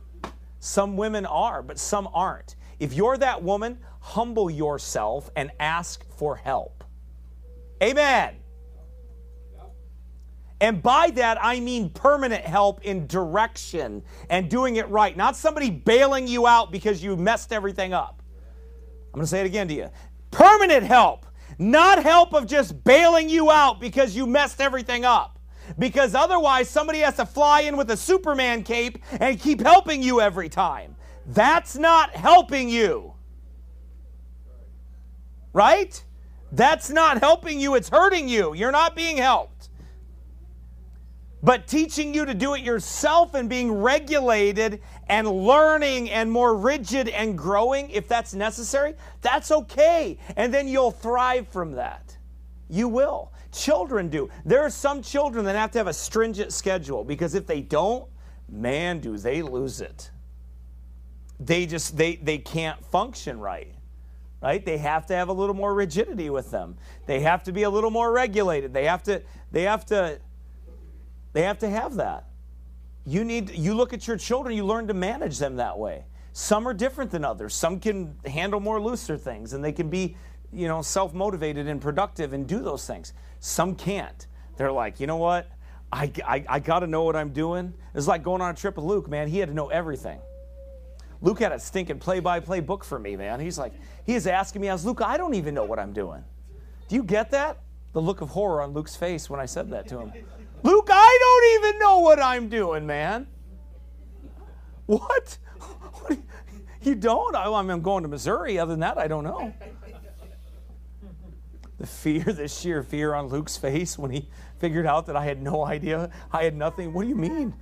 Some 0.59 0.97
women 0.97 1.25
are, 1.27 1.61
but 1.61 1.77
some 1.77 2.09
aren't. 2.13 2.55
If 2.79 2.93
you're 2.93 3.17
that 3.17 3.43
woman, 3.43 3.77
humble 3.99 4.49
yourself 4.49 5.29
and 5.35 5.51
ask 5.59 6.03
for 6.17 6.35
help. 6.35 6.83
Amen. 7.81 8.37
And 10.61 10.81
by 10.81 11.11
that, 11.11 11.37
I 11.41 11.59
mean 11.59 11.89
permanent 11.89 12.43
help 12.43 12.81
in 12.81 13.07
direction 13.07 14.03
and 14.29 14.49
doing 14.49 14.77
it 14.77 14.89
right, 14.89 15.15
not 15.15 15.35
somebody 15.35 15.69
bailing 15.69 16.27
you 16.27 16.47
out 16.47 16.71
because 16.71 17.03
you 17.03 17.15
messed 17.15 17.53
everything 17.53 17.93
up. 17.93 18.23
I'm 19.13 19.19
going 19.19 19.23
to 19.23 19.27
say 19.27 19.41
it 19.41 19.45
again 19.45 19.67
to 19.67 19.73
you 19.73 19.89
permanent 20.31 20.83
help, 20.83 21.25
not 21.57 22.03
help 22.03 22.33
of 22.33 22.45
just 22.45 22.83
bailing 22.83 23.29
you 23.29 23.49
out 23.51 23.79
because 23.79 24.15
you 24.15 24.25
messed 24.25 24.59
everything 24.59 25.05
up. 25.05 25.34
Because 25.77 26.15
otherwise, 26.15 26.69
somebody 26.69 26.99
has 26.99 27.15
to 27.17 27.25
fly 27.25 27.61
in 27.61 27.77
with 27.77 27.89
a 27.91 27.97
Superman 27.97 28.63
cape 28.63 28.99
and 29.19 29.39
keep 29.39 29.61
helping 29.61 30.01
you 30.01 30.21
every 30.21 30.49
time. 30.49 30.95
That's 31.27 31.75
not 31.75 32.11
helping 32.11 32.69
you. 32.69 33.13
Right? 35.53 36.03
That's 36.51 36.89
not 36.89 37.19
helping 37.19 37.59
you, 37.59 37.75
it's 37.75 37.89
hurting 37.89 38.29
you. 38.29 38.53
You're 38.53 38.71
not 38.71 38.95
being 38.95 39.17
helped. 39.17 39.69
But 41.43 41.67
teaching 41.67 42.13
you 42.13 42.25
to 42.25 42.33
do 42.33 42.55
it 42.55 42.61
yourself 42.61 43.35
and 43.35 43.47
being 43.47 43.71
regulated 43.71 44.81
and 45.07 45.27
learning 45.27 46.09
and 46.09 46.31
more 46.31 46.55
rigid 46.55 47.07
and 47.09 47.37
growing, 47.37 47.89
if 47.91 48.07
that's 48.07 48.33
necessary, 48.33 48.95
that's 49.21 49.51
okay. 49.51 50.17
And 50.35 50.53
then 50.53 50.67
you'll 50.67 50.91
thrive 50.91 51.47
from 51.47 51.73
that. 51.73 52.04
You 52.69 52.87
will. 52.87 53.31
Children 53.51 54.09
do. 54.09 54.29
There 54.43 54.61
are 54.61 54.69
some 54.69 55.01
children 55.01 55.45
that 55.45 55.55
have 55.55 55.71
to 55.71 55.77
have 55.77 55.87
a 55.87 55.93
stringent 55.93 56.51
schedule 56.51 57.03
because 57.03 57.35
if 57.35 57.45
they 57.45 57.61
don't, 57.61 58.09
man, 58.49 58.99
do 58.99 59.17
they 59.17 59.41
lose 59.41 59.81
it. 59.81 60.11
They 61.39 61.65
just 61.65 61.97
they 61.97 62.15
they 62.15 62.37
can't 62.37 62.83
function 62.85 63.39
right. 63.39 63.73
Right? 64.41 64.63
They 64.63 64.77
have 64.77 65.05
to 65.07 65.15
have 65.15 65.29
a 65.29 65.33
little 65.33 65.55
more 65.55 65.73
rigidity 65.73 66.29
with 66.29 66.51
them. 66.51 66.77
They 67.07 67.21
have 67.21 67.43
to 67.43 67.51
be 67.51 67.63
a 67.63 67.69
little 67.69 67.91
more 67.91 68.11
regulated. 68.11 68.73
They 68.73 68.85
have 68.85 69.03
to 69.03 69.21
they 69.51 69.63
have 69.63 69.85
to 69.87 70.19
they 71.33 71.43
have 71.43 71.59
to 71.59 71.69
have 71.69 71.95
that. 71.95 72.29
You 73.05 73.23
need 73.23 73.51
you 73.51 73.75
look 73.75 73.93
at 73.93 74.07
your 74.07 74.17
children, 74.17 74.55
you 74.55 74.65
learn 74.65 74.87
to 74.87 74.93
manage 74.93 75.39
them 75.39 75.57
that 75.57 75.77
way. 75.77 76.05
Some 76.37 76.67
are 76.67 76.73
different 76.73 77.11
than 77.11 77.23
others. 77.23 77.55
Some 77.55 77.79
can 77.79 78.13
handle 78.25 78.59
more 78.59 78.81
looser 78.81 79.17
things 79.17 79.53
and 79.53 79.63
they 79.63 79.71
can 79.71 79.89
be, 79.89 80.17
you 80.55 80.67
know, 80.67 80.81
self-motivated 80.81 81.67
and 81.67 81.81
productive 81.81 82.33
and 82.33 82.47
do 82.47 82.59
those 82.59 82.87
things. 82.87 83.13
Some 83.39 83.75
can't. 83.75 84.27
They're 84.57 84.71
like, 84.71 84.99
you 84.99 85.07
know 85.07 85.17
what? 85.17 85.49
I, 85.91 86.11
I, 86.25 86.45
I 86.47 86.59
got 86.59 86.79
to 86.79 86.87
know 86.87 87.03
what 87.03 87.15
I'm 87.15 87.31
doing. 87.31 87.73
It's 87.93 88.07
like 88.07 88.23
going 88.23 88.41
on 88.41 88.51
a 88.51 88.57
trip 88.57 88.75
with 88.75 88.85
Luke, 88.85 89.09
man. 89.09 89.27
He 89.27 89.39
had 89.39 89.49
to 89.49 89.55
know 89.55 89.67
everything. 89.67 90.19
Luke 91.21 91.39
had 91.39 91.51
a 91.51 91.59
stinking 91.59 91.99
play 91.99 92.19
by 92.19 92.39
play 92.39 92.59
book 92.59 92.83
for 92.83 92.99
me, 92.99 93.15
man. 93.15 93.39
He's 93.39 93.57
like, 93.57 93.73
he 94.05 94.13
is 94.13 94.27
asking 94.27 94.61
me, 94.61 94.69
I 94.69 94.73
was, 94.73 94.85
Luke, 94.85 95.01
I 95.01 95.17
don't 95.17 95.33
even 95.33 95.53
know 95.53 95.63
what 95.63 95.79
I'm 95.79 95.93
doing. 95.93 96.23
Do 96.87 96.95
you 96.95 97.03
get 97.03 97.31
that? 97.31 97.59
The 97.93 98.01
look 98.01 98.21
of 98.21 98.29
horror 98.29 98.61
on 98.61 98.73
Luke's 98.73 98.95
face 98.95 99.29
when 99.29 99.39
I 99.39 99.45
said 99.45 99.69
that 99.71 99.87
to 99.87 99.99
him. 99.99 100.13
Luke, 100.63 100.89
I 100.91 101.17
don't 101.19 101.69
even 101.69 101.79
know 101.79 101.99
what 101.99 102.19
I'm 102.19 102.49
doing, 102.49 102.85
man. 102.85 103.27
What? 104.85 105.37
what 105.59 106.17
you 106.81 106.95
don't? 106.95 107.35
Oh, 107.35 107.53
I, 107.53 107.59
I'm 107.59 107.81
going 107.81 108.03
to 108.03 108.09
Missouri. 108.09 108.59
Other 108.59 108.73
than 108.73 108.81
that, 108.81 108.97
I 108.97 109.07
don't 109.07 109.23
know. 109.23 109.53
The 111.85 111.91
fear, 111.91 112.23
the 112.23 112.47
sheer 112.47 112.81
fear 112.81 113.13
on 113.13 113.27
Luke's 113.27 113.57
face 113.57 113.95
when 113.95 114.09
he 114.09 114.27
figured 114.57 114.87
out 114.87 115.05
that 115.05 115.15
I 115.15 115.23
had 115.23 115.39
no 115.39 115.63
idea. 115.63 116.09
I 116.31 116.43
had 116.43 116.55
nothing. 116.55 116.93
What 116.93 117.03
do 117.03 117.09
you 117.09 117.15
mean? 117.15 117.53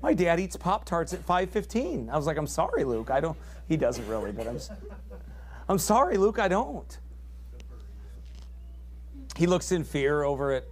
My 0.00 0.14
dad 0.14 0.38
eats 0.38 0.56
Pop 0.56 0.84
Tarts 0.84 1.12
at 1.12 1.26
5:15. 1.26 2.08
I 2.08 2.16
was 2.16 2.26
like, 2.26 2.36
I'm 2.36 2.46
sorry, 2.46 2.84
Luke. 2.84 3.10
I 3.10 3.18
don't. 3.18 3.36
He 3.66 3.76
doesn't 3.76 4.06
really, 4.06 4.30
but 4.30 4.46
I'm. 4.46 4.60
I'm 5.68 5.78
sorry, 5.78 6.18
Luke. 6.18 6.38
I 6.38 6.46
don't. 6.46 6.96
He 9.34 9.48
looks 9.48 9.72
in 9.72 9.82
fear 9.82 10.22
over 10.22 10.52
at 10.52 10.66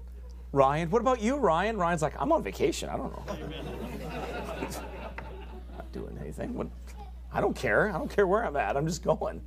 Ryan. 0.53 0.91
What 0.91 1.03
about 1.03 1.21
you, 1.21 1.39
Ryan? 1.39 1.77
Ryan's 1.77 2.03
like, 2.03 2.15
I'm 2.21 2.31
on 2.31 2.45
vacation. 2.45 2.89
I 2.89 2.97
don't 2.97 3.11
know. 3.11 3.25
Not 5.77 5.91
doing 5.91 6.17
anything. 6.21 6.55
What? 6.55 6.69
I 7.33 7.41
don't 7.41 7.57
care. 7.57 7.89
I 7.91 7.99
don't 7.99 8.11
care 8.11 8.29
where 8.29 8.47
I'm 8.47 8.57
at. 8.57 8.77
I'm 8.77 8.87
just 8.87 9.03
going. 9.03 9.43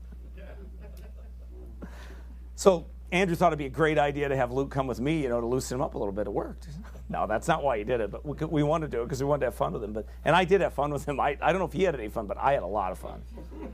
So 2.59 2.87
Andrew 3.13 3.37
thought 3.37 3.53
it'd 3.53 3.57
be 3.57 3.67
a 3.67 3.69
great 3.69 3.97
idea 3.97 4.27
to 4.27 4.35
have 4.35 4.51
Luke 4.51 4.69
come 4.69 4.85
with 4.85 4.99
me, 4.99 5.23
you 5.23 5.29
know, 5.29 5.39
to 5.39 5.47
loosen 5.47 5.75
him 5.75 5.81
up 5.81 5.93
a 5.93 5.97
little 5.97 6.11
bit. 6.11 6.27
It 6.27 6.33
worked. 6.33 6.67
No, 7.11 7.25
that's 7.25 7.47
not 7.47 7.63
why 7.63 7.79
he 7.79 7.83
did 7.83 8.01
it, 8.01 8.11
but 8.11 8.23
we, 8.23 8.35
we 8.45 8.61
wanted 8.61 8.91
to 8.91 8.97
do 8.97 9.01
it 9.01 9.05
because 9.05 9.19
we 9.19 9.27
wanted 9.27 9.39
to 9.39 9.45
have 9.47 9.55
fun 9.55 9.73
with 9.73 9.83
him. 9.83 9.93
But 9.93 10.05
and 10.25 10.35
I 10.35 10.45
did 10.45 10.61
have 10.61 10.75
fun 10.75 10.93
with 10.93 11.09
him. 11.09 11.19
I, 11.19 11.35
I 11.41 11.51
don't 11.51 11.57
know 11.57 11.65
if 11.65 11.73
he 11.73 11.81
had 11.81 11.95
any 11.95 12.07
fun, 12.07 12.27
but 12.27 12.37
I 12.37 12.53
had 12.53 12.61
a 12.61 12.67
lot 12.67 12.91
of 12.91 12.99
fun. 12.99 13.23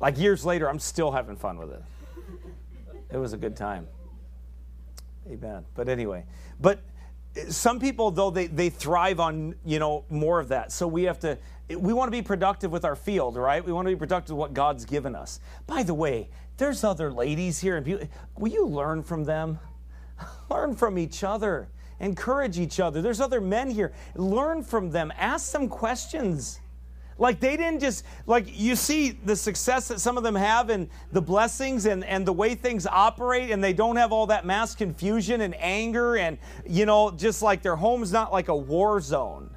Like 0.00 0.18
years 0.18 0.44
later, 0.44 0.68
I'm 0.68 0.78
still 0.78 1.10
having 1.10 1.34
fun 1.34 1.56
with 1.56 1.70
it. 1.70 1.82
It 3.10 3.16
was 3.16 3.32
a 3.32 3.36
good 3.36 3.56
time. 3.56 3.88
Amen. 5.28 5.64
But 5.74 5.88
anyway, 5.88 6.26
but 6.60 6.80
some 7.48 7.80
people 7.80 8.10
though 8.10 8.30
they, 8.30 8.46
they 8.46 8.70
thrive 8.70 9.20
on 9.20 9.54
you 9.64 9.78
know 9.78 10.04
more 10.10 10.40
of 10.40 10.48
that. 10.48 10.72
So 10.72 10.86
we 10.86 11.04
have 11.04 11.18
to 11.20 11.38
we 11.68 11.92
want 11.92 12.08
to 12.08 12.12
be 12.12 12.22
productive 12.22 12.70
with 12.70 12.84
our 12.84 12.96
field 12.96 13.36
right? 13.36 13.64
We 13.64 13.72
want 13.72 13.86
to 13.86 13.94
be 13.94 13.98
productive 13.98 14.36
with 14.36 14.40
what 14.40 14.54
god's 14.54 14.84
given 14.84 15.14
us. 15.14 15.40
By 15.66 15.82
the 15.82 15.94
way 15.94 16.28
there's 16.56 16.84
other 16.84 17.12
ladies 17.12 17.60
here 17.60 17.76
and 17.76 18.08
will 18.38 18.52
you 18.52 18.66
learn 18.66 19.02
from 19.02 19.24
them? 19.24 19.58
Learn 20.50 20.76
from 20.76 20.96
each 20.96 21.24
other. 21.24 21.68
Encourage 21.98 22.58
each 22.58 22.78
other. 22.78 23.02
There's 23.02 23.20
other 23.20 23.40
men 23.40 23.70
here. 23.70 23.92
Learn 24.14 24.62
from 24.62 24.90
them. 24.90 25.12
Ask 25.16 25.52
them 25.52 25.68
questions 25.68 26.60
like 27.18 27.40
they 27.40 27.56
didn't 27.56 27.80
just, 27.80 28.04
like 28.26 28.46
you 28.48 28.76
see 28.76 29.10
the 29.10 29.36
success 29.36 29.88
that 29.88 30.00
some 30.00 30.16
of 30.16 30.24
them 30.24 30.34
have 30.34 30.70
and 30.70 30.88
the 31.12 31.22
blessings 31.22 31.86
and, 31.86 32.04
and 32.04 32.26
the 32.26 32.32
way 32.32 32.54
things 32.54 32.86
operate, 32.86 33.50
and 33.50 33.62
they 33.62 33.72
don't 33.72 33.96
have 33.96 34.12
all 34.12 34.26
that 34.26 34.44
mass 34.44 34.74
confusion 34.74 35.40
and 35.40 35.54
anger, 35.58 36.16
and, 36.16 36.38
you 36.66 36.86
know, 36.86 37.10
just 37.10 37.42
like 37.42 37.62
their 37.62 37.76
home's 37.76 38.12
not 38.12 38.32
like 38.32 38.48
a 38.48 38.56
war 38.56 39.00
zone. 39.00 39.50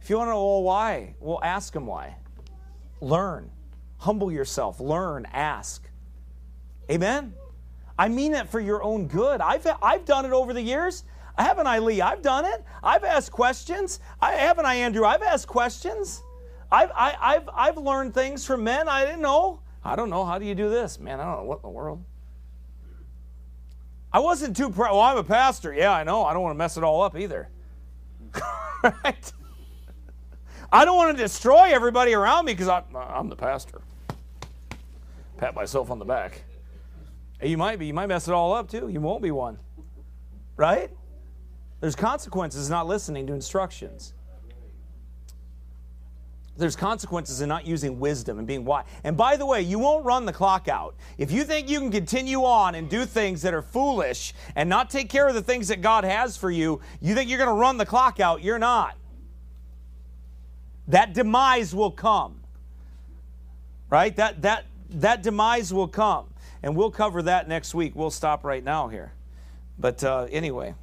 If 0.00 0.10
you 0.10 0.18
want 0.18 0.28
to 0.28 0.32
know 0.32 0.44
well, 0.44 0.62
why, 0.62 1.14
well, 1.20 1.40
ask 1.42 1.72
them 1.72 1.86
why. 1.86 2.16
Learn. 3.00 3.50
Humble 3.98 4.30
yourself. 4.30 4.78
Learn. 4.78 5.26
Ask. 5.32 5.88
Amen? 6.90 7.34
I 7.98 8.08
mean 8.08 8.32
that 8.32 8.48
for 8.48 8.60
your 8.60 8.82
own 8.82 9.08
good. 9.08 9.40
I've, 9.40 9.66
I've 9.82 10.04
done 10.04 10.24
it 10.26 10.32
over 10.32 10.52
the 10.52 10.62
years. 10.62 11.04
Haven't 11.38 11.66
I, 11.66 11.78
Lee? 11.80 12.00
I've 12.00 12.22
done 12.22 12.44
it. 12.44 12.64
I've 12.82 13.04
asked 13.04 13.32
questions. 13.32 14.00
I 14.20 14.32
haven't 14.32 14.64
I, 14.64 14.76
Andrew? 14.76 15.04
I've 15.04 15.22
asked 15.22 15.48
questions. 15.48 16.22
I've, 16.70 16.90
I, 16.94 17.16
I've, 17.20 17.48
I've 17.54 17.76
learned 17.76 18.14
things 18.14 18.44
from 18.44 18.64
men 18.64 18.88
I 18.88 19.04
didn't 19.04 19.22
know. 19.22 19.60
I 19.84 19.94
don't 19.94 20.10
know. 20.10 20.24
How 20.24 20.38
do 20.38 20.44
you 20.44 20.54
do 20.54 20.68
this? 20.68 20.98
Man, 20.98 21.20
I 21.20 21.24
don't 21.24 21.42
know 21.42 21.44
what 21.44 21.58
in 21.58 21.62
the 21.62 21.68
world. 21.68 22.04
I 24.12 24.18
wasn't 24.18 24.56
too 24.56 24.70
proud. 24.70 24.92
Well, 24.92 25.00
I'm 25.00 25.18
a 25.18 25.24
pastor. 25.24 25.72
Yeah, 25.72 25.92
I 25.92 26.02
know. 26.02 26.24
I 26.24 26.32
don't 26.32 26.42
want 26.42 26.54
to 26.54 26.58
mess 26.58 26.76
it 26.76 26.82
all 26.82 27.02
up 27.02 27.16
either. 27.16 27.48
right? 28.82 29.32
I 30.72 30.84
don't 30.84 30.96
want 30.96 31.16
to 31.16 31.22
destroy 31.22 31.72
everybody 31.72 32.14
around 32.14 32.46
me 32.46 32.52
because 32.52 32.68
uh, 32.68 32.82
I'm 32.94 33.28
the 33.28 33.36
pastor. 33.36 33.80
Pat 35.36 35.54
myself 35.54 35.90
on 35.90 35.98
the 35.98 36.04
back. 36.04 36.42
You 37.42 37.58
might 37.58 37.78
be. 37.78 37.86
You 37.86 37.94
might 37.94 38.06
mess 38.06 38.26
it 38.26 38.32
all 38.32 38.54
up 38.54 38.70
too. 38.70 38.88
You 38.88 39.00
won't 39.00 39.22
be 39.22 39.30
one. 39.30 39.58
Right? 40.56 40.90
There's 41.80 41.94
consequences 41.94 42.70
not 42.70 42.86
listening 42.86 43.26
to 43.26 43.34
instructions. 43.34 44.14
There's 46.56 46.76
consequences 46.76 47.40
in 47.42 47.48
not 47.48 47.66
using 47.66 48.00
wisdom 48.00 48.38
and 48.38 48.46
being 48.46 48.64
wise. 48.64 48.86
And 49.04 49.16
by 49.16 49.36
the 49.36 49.44
way, 49.44 49.60
you 49.60 49.78
won't 49.78 50.04
run 50.04 50.24
the 50.24 50.32
clock 50.32 50.68
out. 50.68 50.94
If 51.18 51.30
you 51.30 51.44
think 51.44 51.68
you 51.68 51.80
can 51.80 51.90
continue 51.90 52.44
on 52.44 52.74
and 52.74 52.88
do 52.88 53.04
things 53.04 53.42
that 53.42 53.52
are 53.52 53.62
foolish 53.62 54.32
and 54.54 54.68
not 54.68 54.88
take 54.88 55.10
care 55.10 55.28
of 55.28 55.34
the 55.34 55.42
things 55.42 55.68
that 55.68 55.82
God 55.82 56.04
has 56.04 56.36
for 56.36 56.50
you, 56.50 56.80
you 57.00 57.14
think 57.14 57.28
you're 57.28 57.38
going 57.38 57.50
to 57.50 57.60
run 57.60 57.76
the 57.76 57.86
clock 57.86 58.20
out. 58.20 58.42
You're 58.42 58.58
not. 58.58 58.96
That 60.88 61.12
demise 61.12 61.74
will 61.74 61.90
come. 61.90 62.40
Right? 63.90 64.14
That 64.16 64.42
that 64.42 64.66
that 64.90 65.22
demise 65.22 65.72
will 65.74 65.88
come. 65.88 66.26
And 66.62 66.74
we'll 66.74 66.90
cover 66.90 67.22
that 67.22 67.48
next 67.48 67.74
week. 67.74 67.94
We'll 67.94 68.10
stop 68.10 68.44
right 68.44 68.64
now 68.64 68.88
here. 68.88 69.12
But 69.78 70.02
uh, 70.02 70.26
anyway. 70.30 70.74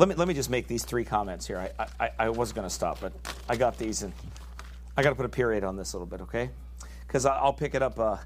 Let 0.00 0.08
me, 0.08 0.14
let 0.14 0.28
me 0.28 0.32
just 0.32 0.48
make 0.48 0.66
these 0.66 0.82
three 0.82 1.04
comments 1.04 1.46
here. 1.46 1.70
I, 1.78 1.86
I, 2.00 2.10
I 2.18 2.30
was 2.30 2.54
going 2.54 2.66
to 2.66 2.72
stop, 2.72 3.02
but 3.02 3.12
I 3.50 3.56
got 3.56 3.76
these 3.76 4.02
and 4.02 4.14
I 4.96 5.02
got 5.02 5.10
to 5.10 5.14
put 5.14 5.26
a 5.26 5.28
period 5.28 5.62
on 5.62 5.76
this 5.76 5.92
a 5.92 5.96
little 5.98 6.06
bit, 6.06 6.22
okay? 6.22 6.48
Because 7.06 7.26
I'll 7.26 7.52
pick 7.52 7.74
it 7.74 7.82
up. 7.82 7.98
Uh, 7.98 8.16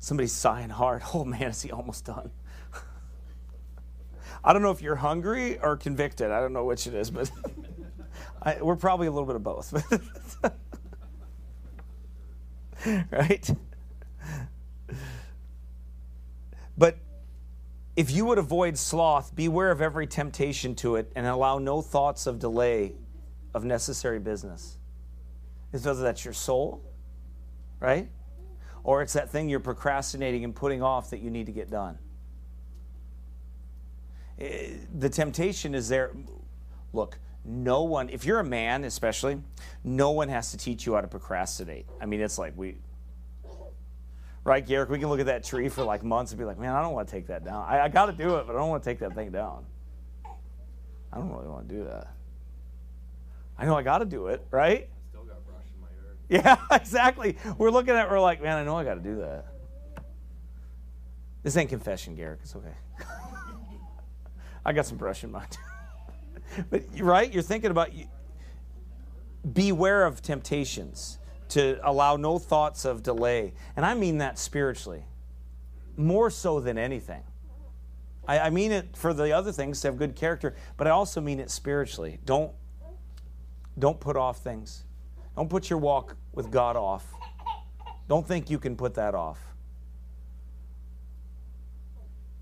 somebody's 0.00 0.34
sighing 0.34 0.68
hard. 0.68 1.00
Oh 1.14 1.24
man, 1.24 1.44
is 1.44 1.62
he 1.62 1.70
almost 1.70 2.04
done? 2.04 2.30
I 4.44 4.52
don't 4.52 4.60
know 4.60 4.70
if 4.70 4.82
you're 4.82 4.96
hungry 4.96 5.58
or 5.58 5.78
convicted. 5.78 6.30
I 6.30 6.42
don't 6.42 6.52
know 6.52 6.66
which 6.66 6.86
it 6.86 6.92
is, 6.92 7.10
but 7.10 7.30
I, 8.42 8.60
we're 8.60 8.76
probably 8.76 9.06
a 9.06 9.10
little 9.10 9.26
bit 9.26 9.36
of 9.36 9.42
both. 9.42 9.72
right? 13.10 13.50
But 16.76 16.98
if 17.96 18.10
you 18.10 18.24
would 18.26 18.38
avoid 18.38 18.76
sloth, 18.76 19.34
beware 19.34 19.70
of 19.70 19.80
every 19.80 20.06
temptation 20.06 20.74
to 20.76 20.96
it 20.96 21.10
and 21.14 21.26
allow 21.26 21.58
no 21.58 21.80
thoughts 21.80 22.26
of 22.26 22.38
delay 22.38 22.92
of 23.54 23.64
necessary 23.64 24.18
business. 24.18 24.78
It's 25.72 25.84
whether 25.84 26.02
that's 26.02 26.24
your 26.24 26.34
soul, 26.34 26.82
right? 27.80 28.08
Or 28.82 29.02
it's 29.02 29.12
that 29.12 29.30
thing 29.30 29.48
you're 29.48 29.60
procrastinating 29.60 30.44
and 30.44 30.54
putting 30.54 30.82
off 30.82 31.10
that 31.10 31.20
you 31.20 31.30
need 31.30 31.46
to 31.46 31.52
get 31.52 31.70
done. 31.70 31.98
Eh, 34.40 34.70
the 34.98 35.08
temptation 35.08 35.74
is 35.74 35.88
there. 35.88 36.12
Look, 36.92 37.18
no 37.44 37.82
one, 37.84 38.08
if 38.08 38.24
you're 38.24 38.40
a 38.40 38.44
man 38.44 38.84
especially, 38.84 39.40
no 39.84 40.10
one 40.10 40.28
has 40.28 40.50
to 40.50 40.56
teach 40.56 40.86
you 40.86 40.94
how 40.94 41.00
to 41.00 41.08
procrastinate. 41.08 41.86
I 42.00 42.06
mean, 42.06 42.20
it's 42.20 42.38
like 42.38 42.54
we, 42.56 42.76
right, 44.44 44.66
Garrick? 44.66 44.90
We 44.90 44.98
can 44.98 45.08
look 45.08 45.20
at 45.20 45.26
that 45.26 45.44
tree 45.44 45.68
for 45.68 45.82
like 45.82 46.04
months 46.04 46.32
and 46.32 46.38
be 46.38 46.44
like, 46.44 46.58
man, 46.58 46.74
I 46.74 46.82
don't 46.82 46.92
want 46.92 47.08
to 47.08 47.14
take 47.14 47.26
that 47.28 47.44
down. 47.44 47.64
I, 47.68 47.82
I 47.82 47.88
got 47.88 48.06
to 48.06 48.12
do 48.12 48.36
it, 48.36 48.46
but 48.46 48.54
I 48.54 48.58
don't 48.58 48.68
want 48.68 48.82
to 48.82 48.88
take 48.88 48.98
that 49.00 49.14
thing 49.14 49.30
down. 49.30 49.64
I 51.12 51.18
don't 51.18 51.30
really 51.30 51.48
want 51.48 51.68
to 51.68 51.74
do 51.74 51.84
that. 51.84 52.08
I 53.56 53.66
know 53.66 53.76
I 53.76 53.82
got 53.82 53.98
to 53.98 54.04
do 54.04 54.26
it, 54.26 54.44
right? 54.50 54.88
Still 55.10 55.22
got 55.22 55.46
brush 55.46 55.64
in 55.74 55.80
my 55.80 55.88
yard. 55.88 56.60
Yeah, 56.70 56.76
exactly. 56.76 57.36
We're 57.56 57.70
looking 57.70 57.94
at, 57.94 58.10
we're 58.10 58.20
like, 58.20 58.42
man, 58.42 58.58
I 58.58 58.64
know 58.64 58.76
I 58.76 58.84
got 58.84 58.94
to 58.94 59.00
do 59.00 59.16
that. 59.16 59.46
This 61.44 61.56
ain't 61.56 61.68
confession, 61.68 62.16
Garrick. 62.16 62.40
It's 62.42 62.56
okay. 62.56 62.74
I 64.64 64.72
got 64.72 64.86
some 64.86 64.96
brush 64.96 65.22
in 65.22 65.30
mine. 65.30 65.46
but 66.70 66.82
right, 66.98 67.32
you're 67.32 67.42
thinking 67.42 67.70
about 67.70 67.90
beware 69.52 70.04
of 70.04 70.22
temptations 70.22 71.18
to 71.54 71.78
allow 71.88 72.16
no 72.16 72.36
thoughts 72.36 72.84
of 72.84 73.04
delay. 73.04 73.54
And 73.76 73.86
I 73.86 73.94
mean 73.94 74.18
that 74.18 74.40
spiritually, 74.40 75.04
more 75.96 76.28
so 76.28 76.58
than 76.58 76.76
anything. 76.76 77.22
I, 78.26 78.40
I 78.40 78.50
mean 78.50 78.72
it 78.72 78.96
for 78.96 79.14
the 79.14 79.30
other 79.30 79.52
things 79.52 79.80
to 79.82 79.88
have 79.88 79.96
good 79.96 80.16
character, 80.16 80.56
but 80.76 80.88
I 80.88 80.90
also 80.90 81.20
mean 81.20 81.38
it 81.38 81.50
spiritually. 81.50 82.18
Don't 82.24 82.50
don't 83.78 84.00
put 84.00 84.16
off 84.16 84.38
things. 84.38 84.82
Don't 85.36 85.48
put 85.48 85.70
your 85.70 85.78
walk 85.78 86.16
with 86.32 86.50
God 86.50 86.74
off. 86.74 87.06
Don't 88.08 88.26
think 88.26 88.50
you 88.50 88.58
can 88.58 88.76
put 88.76 88.94
that 88.94 89.14
off. 89.14 89.38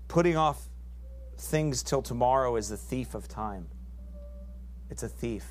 Putting 0.07 0.37
off 0.37 0.69
things 1.37 1.83
till 1.83 2.01
tomorrow 2.01 2.55
is 2.55 2.69
the 2.69 2.77
thief 2.77 3.13
of 3.13 3.27
time. 3.27 3.67
It's 4.89 5.03
a 5.03 5.09
thief. 5.09 5.45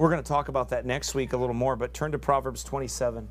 We're 0.00 0.08
going 0.08 0.22
to 0.22 0.26
talk 0.26 0.48
about 0.48 0.70
that 0.70 0.86
next 0.86 1.14
week 1.14 1.34
a 1.34 1.36
little 1.36 1.54
more, 1.54 1.76
but 1.76 1.92
turn 1.92 2.12
to 2.12 2.18
Proverbs 2.18 2.64
27. 2.64 3.28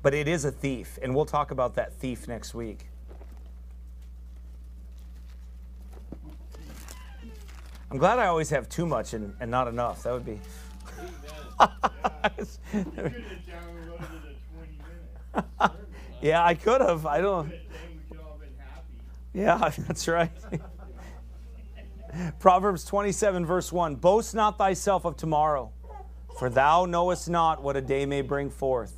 But 0.00 0.14
it 0.14 0.28
is 0.28 0.44
a 0.44 0.52
thief, 0.52 0.96
and 1.02 1.12
we'll 1.12 1.24
talk 1.24 1.50
about 1.50 1.74
that 1.74 1.92
thief 1.92 2.28
next 2.28 2.54
week. 2.54 2.86
I'm 7.90 7.98
glad 7.98 8.20
I 8.20 8.26
always 8.26 8.50
have 8.50 8.68
too 8.68 8.86
much 8.86 9.12
and, 9.12 9.34
and 9.40 9.50
not 9.50 9.66
enough. 9.66 10.04
That 10.04 10.12
would 10.12 10.24
be. 10.24 10.38
yeah, 16.22 16.44
I 16.44 16.54
could 16.54 16.80
have. 16.80 17.06
I 17.06 17.20
don't. 17.20 17.52
Yeah, 19.34 19.72
that's 19.78 20.06
right. 20.06 20.30
Proverbs 22.38 22.84
27, 22.84 23.46
verse 23.46 23.72
1 23.72 23.96
Boast 23.96 24.34
not 24.34 24.58
thyself 24.58 25.04
of 25.04 25.16
tomorrow, 25.16 25.72
for 26.38 26.50
thou 26.50 26.84
knowest 26.84 27.28
not 27.28 27.62
what 27.62 27.76
a 27.76 27.80
day 27.80 28.06
may 28.06 28.22
bring 28.22 28.50
forth. 28.50 28.94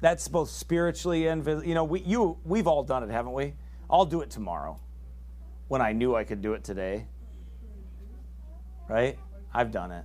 That's 0.00 0.28
both 0.28 0.50
spiritually 0.50 1.28
and 1.28 1.46
you 1.66 1.74
know 1.74 1.84
we 1.84 2.00
you 2.00 2.36
we've 2.44 2.66
all 2.66 2.82
done 2.82 3.02
it, 3.02 3.10
haven't 3.10 3.32
we? 3.32 3.54
I'll 3.88 4.04
do 4.04 4.20
it 4.20 4.30
tomorrow. 4.30 4.78
When 5.68 5.80
I 5.80 5.92
knew 5.92 6.14
I 6.14 6.24
could 6.24 6.42
do 6.42 6.52
it 6.52 6.62
today. 6.62 7.06
Right? 8.86 9.18
I've 9.52 9.70
done 9.70 9.92
it. 9.92 10.04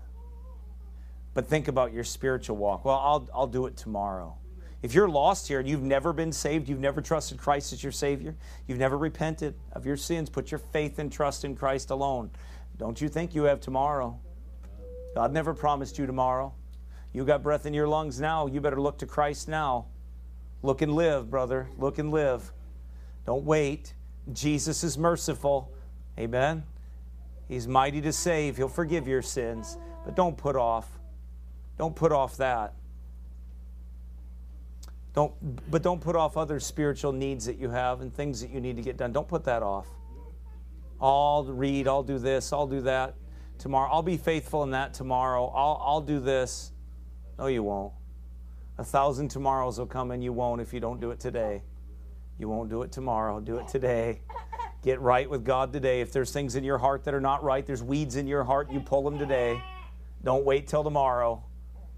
But 1.33 1.47
think 1.47 1.67
about 1.67 1.91
your 1.91 2.05
spiritual 2.05 2.55
walk. 2.55 2.85
Well, 2.85 2.97
I'll 2.97 3.29
I'll 3.33 3.47
do 3.47 3.65
it 3.65 3.75
tomorrow. 3.75 4.38
If 4.81 4.93
you're 4.93 5.09
lost 5.09 5.47
here 5.47 5.59
and 5.59 5.67
you've 5.67 5.83
never 5.83 6.13
been 6.13 6.31
saved, 6.31 6.69
you've 6.69 6.79
never 6.79 7.01
trusted 7.01 7.37
Christ 7.37 7.73
as 7.73 7.83
your 7.83 7.91
Savior, 7.91 8.35
you've 8.67 8.79
never 8.79 8.97
repented 8.97 9.55
of 9.73 9.85
your 9.85 9.97
sins, 9.97 10.29
put 10.29 10.51
your 10.51 10.59
faith 10.59 10.99
and 10.99 11.11
trust 11.11 11.43
in 11.43 11.55
Christ 11.55 11.89
alone, 11.89 12.31
don't 12.79 13.01
you 13.01 13.09
think 13.09 13.35
you 13.35 13.43
have 13.43 13.59
tomorrow? 13.59 14.17
God 15.13 15.33
never 15.33 15.53
promised 15.53 15.97
you 15.99 16.05
tomorrow. 16.05 16.53
You 17.11 17.25
got 17.25 17.43
breath 17.43 17.65
in 17.65 17.73
your 17.73 17.89
lungs 17.89 18.21
now. 18.21 18.47
You 18.47 18.61
better 18.61 18.79
look 18.79 18.97
to 18.99 19.05
Christ 19.05 19.49
now. 19.49 19.87
Look 20.63 20.81
and 20.81 20.93
live, 20.93 21.29
brother. 21.29 21.67
Look 21.77 21.97
and 21.97 22.09
live. 22.09 22.53
Don't 23.25 23.43
wait. 23.43 23.93
Jesus 24.31 24.83
is 24.83 24.97
merciful. 24.97 25.73
Amen. 26.17 26.63
He's 27.49 27.67
mighty 27.67 27.99
to 28.01 28.13
save. 28.13 28.55
He'll 28.55 28.69
forgive 28.69 29.07
your 29.07 29.21
sins. 29.21 29.77
But 30.05 30.15
don't 30.15 30.37
put 30.37 30.55
off. 30.55 30.87
Don't 31.77 31.95
put 31.95 32.13
off 32.13 32.37
that. 32.37 32.75
Don't, 35.13 35.33
but 35.71 35.81
don't 35.81 35.99
put 35.99 36.15
off 36.15 36.37
other 36.37 36.59
spiritual 36.59 37.11
needs 37.11 37.45
that 37.45 37.57
you 37.57 37.69
have 37.69 38.01
and 38.01 38.13
things 38.13 38.41
that 38.41 38.51
you 38.51 38.61
need 38.61 38.75
to 38.75 38.81
get 38.81 38.97
done. 38.97 39.11
Don't 39.11 39.27
put 39.27 39.43
that 39.45 39.63
off. 39.63 39.87
I'll 41.01 41.45
read, 41.45 41.87
I'll 41.87 42.03
do 42.03 42.19
this, 42.19 42.51
I'll 42.53 42.67
do 42.67 42.81
that 42.81 43.15
tomorrow. 43.57 43.89
I'll 43.91 44.03
be 44.03 44.17
faithful 44.17 44.63
in 44.63 44.71
that 44.71 44.93
tomorrow. 44.93 45.47
I'll, 45.47 45.81
I'll 45.83 46.01
do 46.01 46.19
this. 46.19 46.71
No, 47.37 47.47
you 47.47 47.63
won't. 47.63 47.93
A 48.77 48.83
thousand 48.83 49.29
tomorrows 49.29 49.77
will 49.79 49.85
come 49.85 50.11
and 50.11 50.23
you 50.23 50.33
won't 50.33 50.61
if 50.61 50.73
you 50.73 50.79
don't 50.79 50.99
do 50.99 51.11
it 51.11 51.19
today. 51.19 51.63
You 52.37 52.47
won't 52.47 52.69
do 52.69 52.83
it 52.83 52.91
tomorrow. 52.91 53.39
Do 53.39 53.57
it 53.57 53.67
today. 53.67 54.21
Get 54.81 55.01
right 55.01 55.29
with 55.29 55.43
God 55.43 55.73
today. 55.73 55.99
If 55.99 56.13
there's 56.13 56.31
things 56.31 56.55
in 56.55 56.63
your 56.63 56.77
heart 56.77 57.03
that 57.03 57.13
are 57.13 57.19
not 57.19 57.43
right, 57.43 57.65
there's 57.65 57.83
weeds 57.83 58.15
in 58.15 58.27
your 58.27 58.45
heart, 58.45 58.71
you 58.71 58.79
pull 58.79 59.03
them 59.03 59.19
today. 59.19 59.61
Don't 60.23 60.45
wait 60.45 60.67
till 60.67 60.83
tomorrow. 60.83 61.43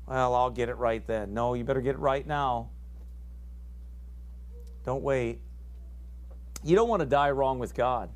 Well, 0.07 0.33
I'll 0.33 0.49
get 0.49 0.69
it 0.69 0.77
right 0.77 1.05
then. 1.05 1.33
No, 1.33 1.53
you 1.53 1.63
better 1.63 1.81
get 1.81 1.95
it 1.95 1.99
right 1.99 2.25
now. 2.25 2.69
Don't 4.85 5.03
wait. 5.03 5.41
You 6.63 6.75
don't 6.75 6.89
want 6.89 7.01
to 7.01 7.05
die 7.05 7.31
wrong 7.31 7.59
with 7.59 7.73
God. 7.73 8.09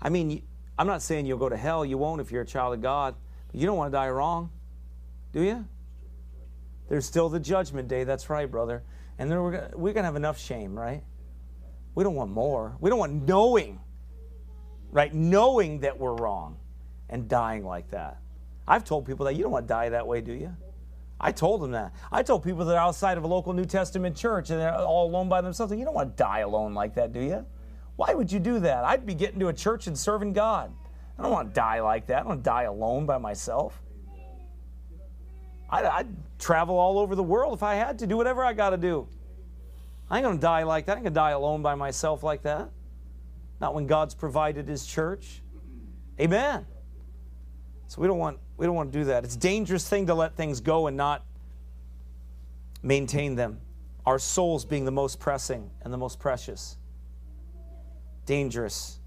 I 0.00 0.08
mean, 0.08 0.42
I'm 0.78 0.86
not 0.86 1.02
saying 1.02 1.26
you'll 1.26 1.38
go 1.38 1.48
to 1.48 1.56
hell. 1.56 1.84
You 1.84 1.98
won't 1.98 2.20
if 2.20 2.30
you're 2.30 2.42
a 2.42 2.46
child 2.46 2.74
of 2.74 2.82
God. 2.82 3.14
But 3.48 3.60
you 3.60 3.66
don't 3.66 3.76
want 3.76 3.90
to 3.92 3.96
die 3.96 4.10
wrong, 4.10 4.50
do 5.32 5.42
you? 5.42 5.66
There's 6.88 7.06
still 7.06 7.28
the 7.28 7.40
judgment 7.40 7.88
day. 7.88 8.04
That's 8.04 8.30
right, 8.30 8.50
brother. 8.50 8.82
And 9.18 9.30
then 9.30 9.42
we're 9.42 9.52
gonna, 9.52 9.70
we're 9.74 9.92
to 9.94 10.02
have 10.02 10.16
enough 10.16 10.38
shame, 10.38 10.78
right? 10.78 11.02
We 11.94 12.04
don't 12.04 12.14
want 12.14 12.30
more. 12.30 12.76
We 12.80 12.90
don't 12.90 12.98
want 12.98 13.26
knowing, 13.26 13.80
right? 14.90 15.12
Knowing 15.12 15.80
that 15.80 15.98
we're 15.98 16.14
wrong 16.14 16.58
and 17.08 17.28
dying 17.28 17.64
like 17.64 17.90
that. 17.90 18.18
I've 18.66 18.84
told 18.84 19.06
people 19.06 19.26
that 19.26 19.34
you 19.34 19.42
don't 19.42 19.52
want 19.52 19.66
to 19.66 19.74
die 19.74 19.88
that 19.88 20.06
way, 20.06 20.20
do 20.20 20.32
you? 20.32 20.54
I 21.20 21.32
told 21.32 21.62
them 21.62 21.72
that. 21.72 21.92
I 22.12 22.22
told 22.22 22.44
people 22.44 22.64
that 22.64 22.76
outside 22.76 23.18
of 23.18 23.24
a 23.24 23.26
local 23.26 23.52
New 23.52 23.64
Testament 23.64 24.16
church 24.16 24.50
and 24.50 24.60
they're 24.60 24.74
all 24.74 25.08
alone 25.08 25.28
by 25.28 25.40
themselves. 25.40 25.72
You 25.72 25.84
don't 25.84 25.94
want 25.94 26.16
to 26.16 26.22
die 26.22 26.40
alone 26.40 26.74
like 26.74 26.94
that, 26.94 27.12
do 27.12 27.20
you? 27.20 27.44
Why 27.96 28.14
would 28.14 28.30
you 28.30 28.38
do 28.38 28.60
that? 28.60 28.84
I'd 28.84 29.04
be 29.04 29.14
getting 29.14 29.40
to 29.40 29.48
a 29.48 29.52
church 29.52 29.88
and 29.88 29.98
serving 29.98 30.32
God. 30.32 30.72
I 31.18 31.22
don't 31.22 31.32
want 31.32 31.48
to 31.48 31.54
die 31.54 31.80
like 31.80 32.06
that. 32.06 32.18
I 32.18 32.20
don't 32.20 32.28
want 32.28 32.44
to 32.44 32.50
die 32.50 32.62
alone 32.64 33.06
by 33.06 33.18
myself. 33.18 33.82
I'd, 35.68 35.84
I'd 35.84 36.06
travel 36.38 36.78
all 36.78 36.98
over 36.98 37.16
the 37.16 37.22
world 37.22 37.54
if 37.54 37.64
I 37.64 37.74
had 37.74 37.98
to 37.98 38.06
do 38.06 38.16
whatever 38.16 38.44
I 38.44 38.52
got 38.52 38.70
to 38.70 38.76
do. 38.76 39.08
I 40.08 40.18
ain't 40.18 40.24
going 40.24 40.36
to 40.36 40.40
die 40.40 40.62
like 40.62 40.86
that. 40.86 40.92
I 40.92 40.94
ain't 40.96 41.04
going 41.04 41.14
to 41.14 41.18
die 41.18 41.32
alone 41.32 41.60
by 41.60 41.74
myself 41.74 42.22
like 42.22 42.42
that. 42.42 42.70
Not 43.60 43.74
when 43.74 43.86
God's 43.86 44.14
provided 44.14 44.68
His 44.68 44.86
church. 44.86 45.42
Amen. 46.20 46.64
So 47.88 48.00
we 48.00 48.06
don't 48.06 48.18
want 48.18 48.38
we 48.58 48.66
don't 48.66 48.74
want 48.74 48.92
to 48.92 48.98
do 48.98 49.04
that. 49.06 49.24
It's 49.24 49.36
a 49.36 49.38
dangerous 49.38 49.88
thing 49.88 50.06
to 50.08 50.14
let 50.14 50.36
things 50.36 50.60
go 50.60 50.88
and 50.88 50.96
not 50.96 51.24
maintain 52.82 53.36
them. 53.36 53.60
Our 54.04 54.18
souls 54.18 54.64
being 54.64 54.84
the 54.84 54.90
most 54.90 55.20
pressing 55.20 55.70
and 55.82 55.92
the 55.92 55.98
most 55.98 56.18
precious. 56.18 56.76
Dangerous. 58.26 58.98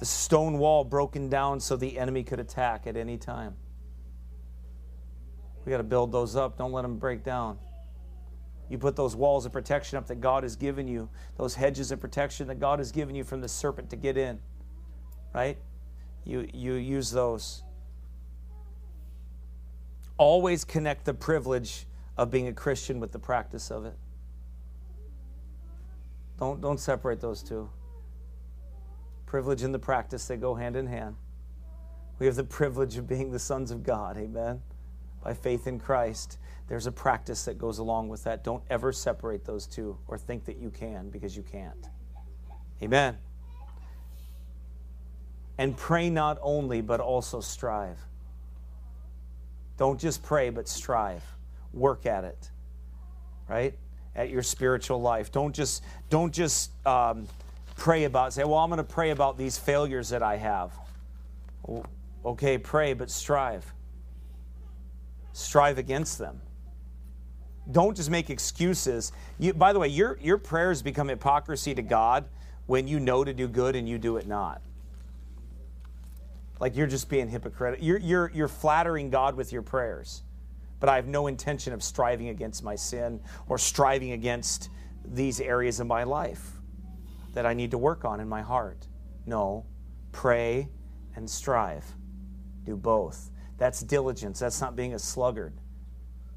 The 0.00 0.04
stone 0.06 0.58
wall 0.58 0.82
broken 0.82 1.28
down 1.28 1.60
so 1.60 1.76
the 1.76 1.98
enemy 1.98 2.24
could 2.24 2.40
attack 2.40 2.86
at 2.86 2.96
any 2.96 3.16
time. 3.16 3.54
We 5.64 5.70
got 5.70 5.76
to 5.76 5.84
build 5.84 6.10
those 6.10 6.34
up. 6.34 6.58
Don't 6.58 6.72
let 6.72 6.82
them 6.82 6.98
break 6.98 7.22
down. 7.22 7.58
You 8.68 8.78
put 8.78 8.96
those 8.96 9.14
walls 9.14 9.46
of 9.46 9.52
protection 9.52 9.98
up 9.98 10.06
that 10.08 10.20
God 10.20 10.42
has 10.42 10.56
given 10.56 10.88
you, 10.88 11.08
those 11.36 11.54
hedges 11.54 11.92
of 11.92 12.00
protection 12.00 12.48
that 12.48 12.58
God 12.58 12.78
has 12.78 12.90
given 12.90 13.14
you 13.14 13.24
from 13.24 13.40
the 13.40 13.48
serpent 13.48 13.90
to 13.90 13.96
get 13.96 14.16
in, 14.16 14.38
right? 15.34 15.58
You, 16.24 16.48
you 16.52 16.74
use 16.74 17.10
those. 17.10 17.62
Always 20.16 20.64
connect 20.64 21.04
the 21.04 21.14
privilege 21.14 21.86
of 22.16 22.30
being 22.30 22.48
a 22.48 22.52
Christian 22.52 23.00
with 23.00 23.12
the 23.12 23.18
practice 23.18 23.70
of 23.70 23.86
it. 23.86 23.96
Don't, 26.38 26.60
don't 26.60 26.80
separate 26.80 27.20
those 27.20 27.42
two. 27.42 27.70
Privilege 29.26 29.62
and 29.62 29.72
the 29.72 29.78
practice, 29.78 30.26
they 30.26 30.36
go 30.36 30.54
hand 30.54 30.76
in 30.76 30.86
hand. 30.86 31.16
We 32.18 32.26
have 32.26 32.36
the 32.36 32.44
privilege 32.44 32.96
of 32.96 33.06
being 33.06 33.30
the 33.30 33.38
sons 33.38 33.70
of 33.70 33.82
God, 33.82 34.18
amen? 34.18 34.60
By 35.22 35.34
faith 35.34 35.66
in 35.66 35.78
Christ. 35.78 36.38
There's 36.68 36.86
a 36.86 36.92
practice 36.92 37.44
that 37.46 37.58
goes 37.58 37.78
along 37.78 38.08
with 38.08 38.24
that. 38.24 38.44
Don't 38.44 38.62
ever 38.70 38.92
separate 38.92 39.44
those 39.44 39.66
two 39.66 39.98
or 40.06 40.18
think 40.18 40.44
that 40.44 40.58
you 40.58 40.70
can 40.70 41.10
because 41.10 41.36
you 41.36 41.42
can't. 41.42 41.88
Amen. 42.82 43.16
And 45.60 45.76
pray 45.76 46.08
not 46.08 46.38
only, 46.40 46.80
but 46.80 47.00
also 47.00 47.42
strive. 47.42 47.98
Don't 49.76 50.00
just 50.00 50.22
pray, 50.22 50.48
but 50.48 50.66
strive. 50.66 51.22
Work 51.74 52.06
at 52.06 52.24
it, 52.24 52.50
right? 53.46 53.74
At 54.16 54.30
your 54.30 54.42
spiritual 54.42 55.02
life. 55.02 55.30
Don't 55.30 55.54
just 55.54 55.84
don't 56.08 56.32
just 56.32 56.70
um, 56.86 57.28
pray 57.76 58.04
about. 58.04 58.32
Say, 58.32 58.42
well, 58.42 58.54
I'm 58.54 58.70
going 58.70 58.78
to 58.78 58.84
pray 58.84 59.10
about 59.10 59.36
these 59.36 59.58
failures 59.58 60.08
that 60.08 60.22
I 60.22 60.38
have. 60.38 60.72
Okay, 62.24 62.56
pray, 62.56 62.94
but 62.94 63.10
strive. 63.10 63.70
Strive 65.34 65.76
against 65.76 66.16
them. 66.16 66.40
Don't 67.70 67.94
just 67.94 68.08
make 68.08 68.30
excuses. 68.30 69.12
You, 69.38 69.52
by 69.52 69.74
the 69.74 69.78
way, 69.78 69.88
your 69.88 70.16
your 70.22 70.38
prayers 70.38 70.80
become 70.80 71.08
hypocrisy 71.08 71.74
to 71.74 71.82
God 71.82 72.24
when 72.64 72.88
you 72.88 72.98
know 72.98 73.24
to 73.24 73.34
do 73.34 73.46
good 73.46 73.76
and 73.76 73.86
you 73.86 73.98
do 73.98 74.16
it 74.16 74.26
not. 74.26 74.62
Like 76.60 76.76
you're 76.76 76.86
just 76.86 77.08
being 77.08 77.28
hypocritical. 77.28 77.84
You're, 77.84 77.98
you're, 77.98 78.30
you're 78.34 78.48
flattering 78.48 79.10
God 79.10 79.34
with 79.34 79.52
your 79.52 79.62
prayers. 79.62 80.22
But 80.78 80.88
I 80.88 80.96
have 80.96 81.06
no 81.06 81.26
intention 81.26 81.72
of 81.72 81.82
striving 81.82 82.28
against 82.28 82.62
my 82.62 82.76
sin 82.76 83.20
or 83.48 83.58
striving 83.58 84.12
against 84.12 84.70
these 85.04 85.40
areas 85.40 85.80
of 85.80 85.86
my 85.86 86.04
life 86.04 86.52
that 87.32 87.46
I 87.46 87.54
need 87.54 87.70
to 87.72 87.78
work 87.78 88.04
on 88.04 88.20
in 88.20 88.28
my 88.28 88.42
heart. 88.42 88.86
No, 89.26 89.66
pray 90.12 90.68
and 91.16 91.28
strive. 91.28 91.84
Do 92.64 92.76
both. 92.76 93.30
That's 93.58 93.80
diligence. 93.80 94.38
That's 94.38 94.60
not 94.60 94.76
being 94.76 94.94
a 94.94 94.98
sluggard. 94.98 95.54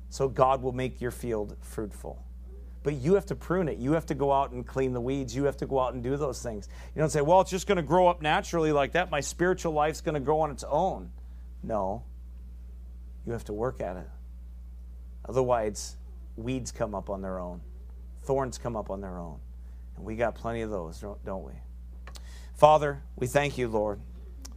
So 0.09 0.27
God 0.27 0.61
will 0.61 0.73
make 0.73 1.01
your 1.01 1.11
field 1.11 1.57
fruitful. 1.61 2.23
But 2.84 2.95
you 2.95 3.14
have 3.15 3.26
to 3.27 3.35
prune 3.35 3.69
it. 3.69 3.77
You 3.77 3.93
have 3.93 4.05
to 4.07 4.15
go 4.15 4.31
out 4.31 4.51
and 4.51 4.68
clean 4.68 4.93
the 4.93 5.01
weeds. 5.01 5.35
You 5.35 5.45
have 5.45 5.57
to 5.57 5.65
go 5.65 5.80
out 5.80 5.93
and 5.93 6.03
do 6.03 6.18
those 6.18 6.41
things. 6.41 6.68
You 6.93 6.99
don't 6.99 7.10
say, 7.10 7.22
well, 7.22 7.39
it's 7.41 7.49
just 7.49 7.65
going 7.65 7.77
to 7.77 7.81
grow 7.81 8.07
up 8.07 8.22
naturally 8.22 8.73
like 8.73 8.91
that. 8.91 9.10
My 9.10 9.22
spiritual 9.22 9.72
life's 9.72 10.01
going 10.01 10.15
to 10.15 10.19
grow 10.19 10.41
on 10.41 10.51
its 10.51 10.65
own. 10.65 11.11
No. 11.64 12.03
You 13.26 13.31
have 13.31 13.45
to 13.45 13.53
work 13.53 13.80
at 13.80 13.95
it. 13.95 14.10
Otherwise, 15.27 15.95
weeds 16.35 16.72
come 16.72 16.93
up 16.93 17.10
on 17.10 17.22
their 17.22 17.39
own, 17.39 17.61
thorns 18.23 18.57
come 18.57 18.76
up 18.76 18.89
on 18.89 18.99
their 18.99 19.18
own. 19.18 19.39
And 19.95 20.05
we 20.05 20.15
got 20.15 20.35
plenty 20.35 20.61
of 20.61 20.69
those, 20.69 21.03
don't 21.26 21.45
we? 21.45 21.53
Father, 22.55 23.01
we 23.15 23.27
thank 23.27 23.57
you, 23.57 23.68
Lord. 23.68 23.99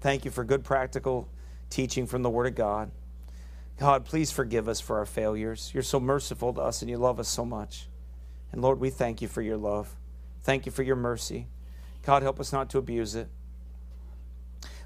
Thank 0.01 0.25
you 0.25 0.31
for 0.31 0.45
good 0.45 0.65
practical 0.65 1.29
teaching 1.71 2.07
from 2.07 2.23
the 2.23 2.31
Word 2.31 2.47
of 2.47 2.55
God. 2.55 2.91
God, 3.79 4.05
please 4.05 4.33
forgive 4.33 4.69
us 4.69 4.81
for 4.81 4.99
our 4.99 5.07
failures. 5.07 5.71
You're 5.75 5.83
so 5.83 6.01
merciful 6.01 6.55
to 6.55 6.61
us 6.63 6.81
and 6.81 6.91
you 6.91 6.97
love 6.97 7.21
us 7.21 7.29
so 7.29 7.45
much. 7.45 7.89
And 8.57 8.63
Lord, 8.63 8.81
we 8.81 8.89
thank 8.89 9.21
you 9.21 9.29
for 9.29 9.43
your 9.43 9.59
love. 9.59 9.95
Thank 10.43 10.65
you 10.65 10.73
for 10.73 10.83
your 10.83 10.97
mercy. 10.97 11.47
God, 12.07 12.23
help 12.23 12.41
us 12.41 12.55
not 12.55 12.71
to 12.71 12.79
abuse 12.79 13.15
it, 13.15 13.29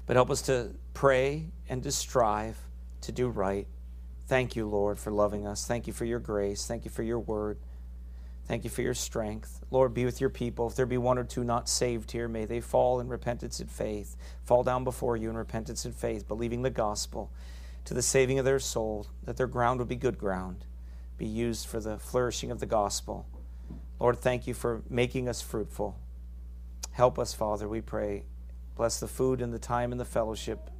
but 0.05 0.17
help 0.17 0.29
us 0.29 0.41
to 0.41 0.71
pray 0.93 1.45
and 1.69 1.81
to 1.83 1.91
strive 1.93 2.57
to 2.99 3.13
do 3.13 3.29
right. 3.29 3.67
Thank 4.27 4.57
you, 4.57 4.67
Lord, 4.67 4.99
for 4.99 5.09
loving 5.09 5.47
us. 5.47 5.65
Thank 5.65 5.87
you 5.87 5.93
for 5.93 6.03
your 6.03 6.19
grace. 6.19 6.67
Thank 6.67 6.83
you 6.83 6.91
for 6.91 7.01
your 7.01 7.19
word. 7.19 7.59
Thank 8.45 8.65
you 8.65 8.69
for 8.69 8.81
your 8.81 8.93
strength. 8.93 9.61
Lord, 9.71 9.93
be 9.93 10.03
with 10.03 10.19
your 10.19 10.29
people. 10.29 10.67
If 10.67 10.75
there 10.75 10.85
be 10.85 10.97
one 10.97 11.17
or 11.17 11.23
two 11.23 11.45
not 11.45 11.69
saved 11.69 12.11
here, 12.11 12.27
may 12.27 12.43
they 12.43 12.59
fall 12.59 12.99
in 12.99 13.07
repentance 13.07 13.61
and 13.61 13.71
faith, 13.71 14.17
fall 14.43 14.63
down 14.63 14.83
before 14.83 15.15
you 15.15 15.29
in 15.29 15.37
repentance 15.37 15.85
and 15.85 15.95
faith, 15.95 16.27
believing 16.27 16.63
the 16.63 16.69
gospel 16.69 17.31
to 17.85 17.93
the 17.93 18.01
saving 18.01 18.37
of 18.37 18.43
their 18.43 18.59
soul, 18.59 19.07
that 19.23 19.37
their 19.37 19.47
ground 19.47 19.79
would 19.79 19.87
be 19.87 19.95
good 19.95 20.17
ground, 20.17 20.65
be 21.17 21.25
used 21.25 21.67
for 21.67 21.79
the 21.79 21.97
flourishing 21.97 22.51
of 22.51 22.59
the 22.59 22.65
gospel. 22.65 23.27
Lord, 24.01 24.17
thank 24.17 24.47
you 24.47 24.55
for 24.55 24.81
making 24.89 25.29
us 25.29 25.43
fruitful. 25.43 25.95
Help 26.89 27.19
us, 27.19 27.35
Father, 27.35 27.69
we 27.69 27.81
pray. 27.81 28.23
Bless 28.75 28.99
the 28.99 29.07
food 29.07 29.43
and 29.43 29.53
the 29.53 29.59
time 29.59 29.91
and 29.91 30.01
the 30.01 30.05
fellowship. 30.05 30.71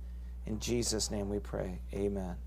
In 0.48 0.58
Jesus' 0.60 1.12
name 1.12 1.30
we 1.30 1.38
pray. 1.38 1.82
Amen. 1.94 2.38